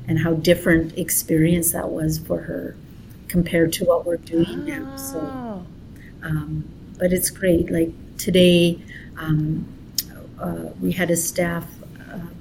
and 0.09 0.18
how 0.18 0.34
different 0.34 0.99
experience 0.99 1.72
that 1.72 1.88
was 1.88 2.18
for 2.18 2.42
her 2.42 2.76
compared 3.28 3.72
to 3.74 3.84
what 3.84 4.05
we're 4.05 4.16
doing 4.16 4.47
oh. 4.49 4.78
now. 4.78 4.97
So, 4.97 5.18
oh. 5.20 5.66
um, 6.22 6.68
but 6.99 7.12
it's 7.12 7.30
great. 7.30 7.70
Like 7.70 7.92
today. 8.18 8.80
Um, 9.18 9.72
uh, 10.38 10.68
we 10.82 10.92
had 10.92 11.11
a 11.11 11.16
staff 11.16 11.64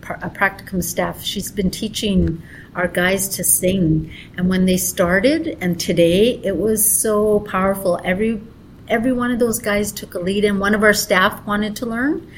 a 0.10 0.30
practicum 0.30 0.84
staff. 0.84 1.24
She's 1.24 1.52
been 1.52 1.72
teaching 1.72 2.42
our 2.76 2.88
guys 2.88 3.28
to 3.30 3.44
sing, 3.44 4.12
and 4.38 4.50
when 4.50 4.66
they 4.66 4.78
started, 4.78 5.58
and 5.62 5.80
today 5.80 6.40
it 6.44 6.58
was 6.58 6.90
so 6.90 7.40
powerful. 7.42 8.00
Every 8.04 8.42
every 8.88 9.12
one 9.12 9.32
of 9.32 9.40
those 9.40 9.58
guys 9.58 9.92
took 9.92 10.14
a 10.14 10.20
lead, 10.20 10.46
and 10.46 10.60
one 10.60 10.76
of 10.76 10.84
our 10.84 10.94
staff 10.94 11.46
wanted 11.46 11.76
to 11.78 11.86
learn. 11.86 12.32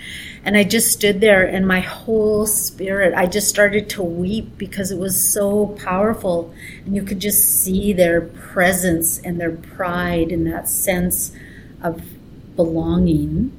And 0.45 0.55
I 0.55 0.63
just 0.63 0.93
stood 0.93 1.19
there, 1.19 1.45
and 1.45 1.67
my 1.67 1.81
whole 1.81 2.45
spirit, 2.45 3.13
I 3.13 3.25
just 3.25 3.49
started 3.49 3.89
to 3.91 4.03
weep 4.03 4.57
because 4.57 4.91
it 4.91 4.97
was 4.97 5.21
so 5.21 5.67
powerful. 5.83 6.53
And 6.85 6.95
you 6.95 7.03
could 7.03 7.19
just 7.19 7.63
see 7.63 7.91
their 7.91 8.21
presence 8.21 9.17
and 9.19 9.41
their 9.41 9.51
pride 9.51 10.31
and 10.31 10.47
that 10.47 10.69
sense 10.69 11.31
of 11.87 12.55
belonging. 12.55 13.51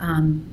Um, 0.00 0.48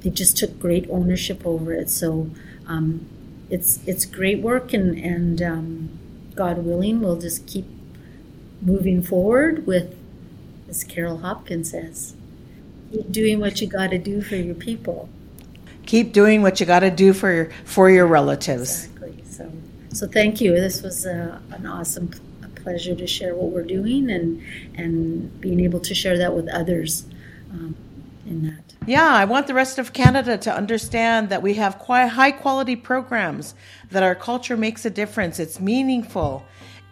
they 0.00 0.10
just 0.10 0.36
took 0.36 0.58
great 0.58 0.88
ownership 0.90 1.46
over 1.46 1.72
it. 1.72 1.88
So 1.90 2.30
um, 2.66 3.06
it's 3.50 3.80
it's 3.86 4.04
great 4.04 4.40
work, 4.40 4.72
and 4.72 4.98
and 4.98 5.42
um, 5.42 5.98
God 6.34 6.58
willing, 6.58 7.00
we'll 7.00 7.20
just 7.20 7.46
keep 7.46 7.66
moving 8.60 9.02
forward 9.02 9.66
with, 9.66 9.94
as 10.68 10.84
Carol 10.84 11.18
Hopkins 11.18 11.70
says, 11.70 12.14
keep 12.90 13.10
doing 13.10 13.40
what 13.40 13.60
you 13.60 13.66
got 13.66 13.90
to 13.90 13.98
do 13.98 14.22
for 14.22 14.36
your 14.36 14.54
people. 14.54 15.08
Keep 15.84 16.12
doing 16.12 16.42
what 16.42 16.60
you 16.60 16.66
got 16.66 16.80
to 16.80 16.90
do 16.90 17.12
for 17.12 17.32
your 17.32 17.50
for 17.64 17.90
your 17.90 18.06
relatives. 18.06 18.86
Exactly. 18.86 19.24
So 19.24 19.52
so 19.92 20.06
thank 20.06 20.40
you. 20.40 20.52
This 20.52 20.82
was 20.82 21.06
uh, 21.06 21.38
an 21.50 21.66
awesome 21.66 22.10
pleasure 22.62 22.94
to 22.94 23.06
share 23.06 23.34
what 23.34 23.50
we're 23.50 23.62
doing 23.62 24.10
and 24.10 24.42
and 24.74 25.40
being 25.40 25.60
able 25.60 25.80
to 25.80 25.94
share 25.94 26.18
that 26.18 26.34
with 26.34 26.48
others 26.48 27.04
um, 27.52 27.76
in 28.26 28.42
that. 28.44 28.62
Yeah, 28.86 29.08
I 29.08 29.24
want 29.26 29.46
the 29.46 29.54
rest 29.54 29.78
of 29.78 29.92
Canada 29.92 30.36
to 30.38 30.54
understand 30.54 31.28
that 31.28 31.42
we 31.42 31.54
have 31.54 31.78
quite 31.78 32.08
high 32.08 32.32
quality 32.32 32.74
programs, 32.74 33.54
that 33.90 34.02
our 34.02 34.14
culture 34.14 34.56
makes 34.56 34.84
a 34.84 34.90
difference, 34.90 35.38
it's 35.38 35.60
meaningful. 35.60 36.44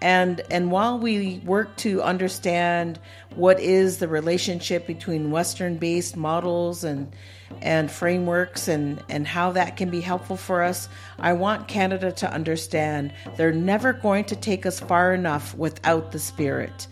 And 0.02 0.40
and 0.50 0.70
while 0.70 0.98
we 0.98 1.42
work 1.44 1.76
to 1.78 2.02
understand 2.02 2.98
what 3.34 3.60
is 3.60 3.98
the 3.98 4.08
relationship 4.08 4.86
between 4.86 5.30
western 5.30 5.76
based 5.76 6.16
models 6.16 6.84
and 6.84 7.12
and 7.60 7.90
frameworks 7.90 8.68
and 8.68 9.02
and 9.08 9.26
how 9.26 9.52
that 9.52 9.76
can 9.76 9.90
be 9.90 10.00
helpful 10.00 10.36
for 10.36 10.62
us, 10.62 10.88
I 11.18 11.34
want 11.34 11.68
Canada 11.68 12.12
to 12.12 12.32
understand 12.32 13.12
they're 13.36 13.52
never 13.52 13.92
going 13.92 14.24
to 14.26 14.36
take 14.36 14.64
us 14.64 14.80
far 14.80 15.12
enough 15.12 15.54
without 15.54 16.12
the 16.12 16.18
spirit. 16.18 16.86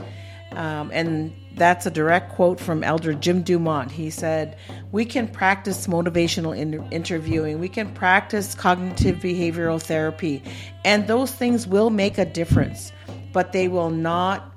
Um, 0.52 0.90
and 0.92 1.32
that's 1.56 1.86
a 1.86 1.90
direct 1.90 2.32
quote 2.32 2.58
from 2.58 2.82
Elder 2.82 3.12
Jim 3.12 3.42
Dumont. 3.42 3.90
He 3.90 4.10
said, 4.10 4.56
We 4.92 5.04
can 5.04 5.28
practice 5.28 5.86
motivational 5.86 6.56
in- 6.56 6.90
interviewing, 6.90 7.58
we 7.58 7.68
can 7.68 7.92
practice 7.92 8.54
cognitive 8.54 9.16
behavioral 9.16 9.80
therapy, 9.80 10.42
and 10.84 11.06
those 11.06 11.32
things 11.32 11.66
will 11.66 11.90
make 11.90 12.16
a 12.18 12.24
difference, 12.24 12.92
but 13.32 13.52
they 13.52 13.68
will 13.68 13.90
not 13.90 14.54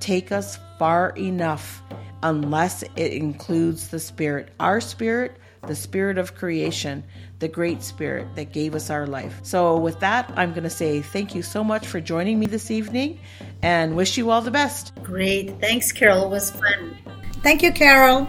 take 0.00 0.32
us 0.32 0.58
far 0.78 1.10
enough 1.10 1.82
unless 2.22 2.82
it 2.82 3.12
includes 3.12 3.88
the 3.88 3.98
spirit. 3.98 4.50
Our 4.60 4.80
spirit, 4.80 5.36
the 5.66 5.76
spirit 5.76 6.18
of 6.18 6.34
creation, 6.34 7.04
the 7.38 7.48
great 7.48 7.82
spirit 7.82 8.26
that 8.34 8.52
gave 8.52 8.74
us 8.74 8.90
our 8.90 9.06
life. 9.06 9.38
So, 9.42 9.76
with 9.76 10.00
that, 10.00 10.32
I'm 10.36 10.52
going 10.52 10.64
to 10.64 10.70
say 10.70 11.02
thank 11.02 11.34
you 11.34 11.42
so 11.42 11.62
much 11.62 11.86
for 11.86 12.00
joining 12.00 12.38
me 12.38 12.46
this 12.46 12.70
evening 12.70 13.18
and 13.62 13.96
wish 13.96 14.16
you 14.16 14.30
all 14.30 14.40
the 14.40 14.50
best. 14.50 14.92
Great. 15.02 15.60
Thanks, 15.60 15.92
Carol. 15.92 16.24
It 16.24 16.30
was 16.30 16.50
fun. 16.50 16.96
Thank 17.42 17.62
you, 17.62 17.72
Carol. 17.72 18.28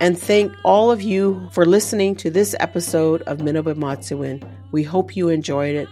And 0.00 0.18
thank 0.18 0.52
all 0.64 0.90
of 0.90 1.00
you 1.00 1.48
for 1.52 1.64
listening 1.64 2.16
to 2.16 2.30
this 2.30 2.56
episode 2.58 3.22
of 3.22 3.38
Minowba 3.38 4.42
We 4.72 4.82
hope 4.82 5.14
you 5.14 5.28
enjoyed 5.28 5.76
it. 5.76 5.88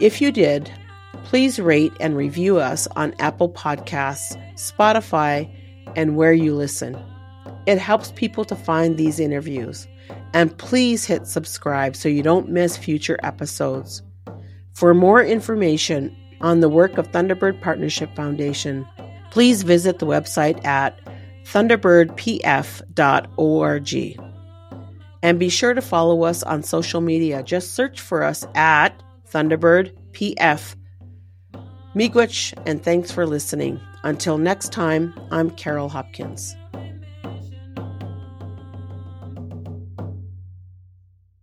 If 0.00 0.20
you 0.20 0.32
did, 0.32 0.72
please 1.22 1.60
rate 1.60 1.92
and 2.00 2.16
review 2.16 2.58
us 2.58 2.88
on 2.96 3.14
Apple 3.20 3.48
Podcasts, 3.48 4.36
Spotify, 4.54 5.48
and 5.94 6.16
where 6.16 6.32
you 6.32 6.54
listen. 6.54 6.98
It 7.66 7.78
helps 7.78 8.10
people 8.12 8.44
to 8.44 8.56
find 8.56 8.96
these 8.96 9.20
interviews. 9.20 9.86
And 10.36 10.56
please 10.58 11.04
hit 11.06 11.26
subscribe 11.26 11.96
so 11.96 12.10
you 12.10 12.22
don't 12.22 12.50
miss 12.50 12.76
future 12.76 13.18
episodes. 13.22 14.02
For 14.74 14.92
more 14.92 15.24
information 15.24 16.14
on 16.42 16.60
the 16.60 16.68
work 16.68 16.98
of 16.98 17.10
Thunderbird 17.10 17.62
Partnership 17.62 18.14
Foundation, 18.14 18.86
please 19.30 19.62
visit 19.62 19.98
the 19.98 20.04
website 20.04 20.62
at 20.62 21.00
thunderbirdpf.org. 21.44 24.20
And 25.22 25.38
be 25.38 25.48
sure 25.48 25.72
to 25.72 25.80
follow 25.80 26.24
us 26.24 26.42
on 26.42 26.62
social 26.62 27.00
media. 27.00 27.42
Just 27.42 27.72
search 27.72 28.02
for 28.02 28.22
us 28.22 28.46
at 28.54 29.02
Thunderbird 29.26 29.90
PF. 30.12 30.76
Miigwech, 31.94 32.52
and 32.66 32.84
thanks 32.84 33.10
for 33.10 33.24
listening. 33.24 33.80
Until 34.02 34.36
next 34.36 34.70
time, 34.70 35.14
I'm 35.30 35.48
Carol 35.48 35.88
Hopkins. 35.88 36.54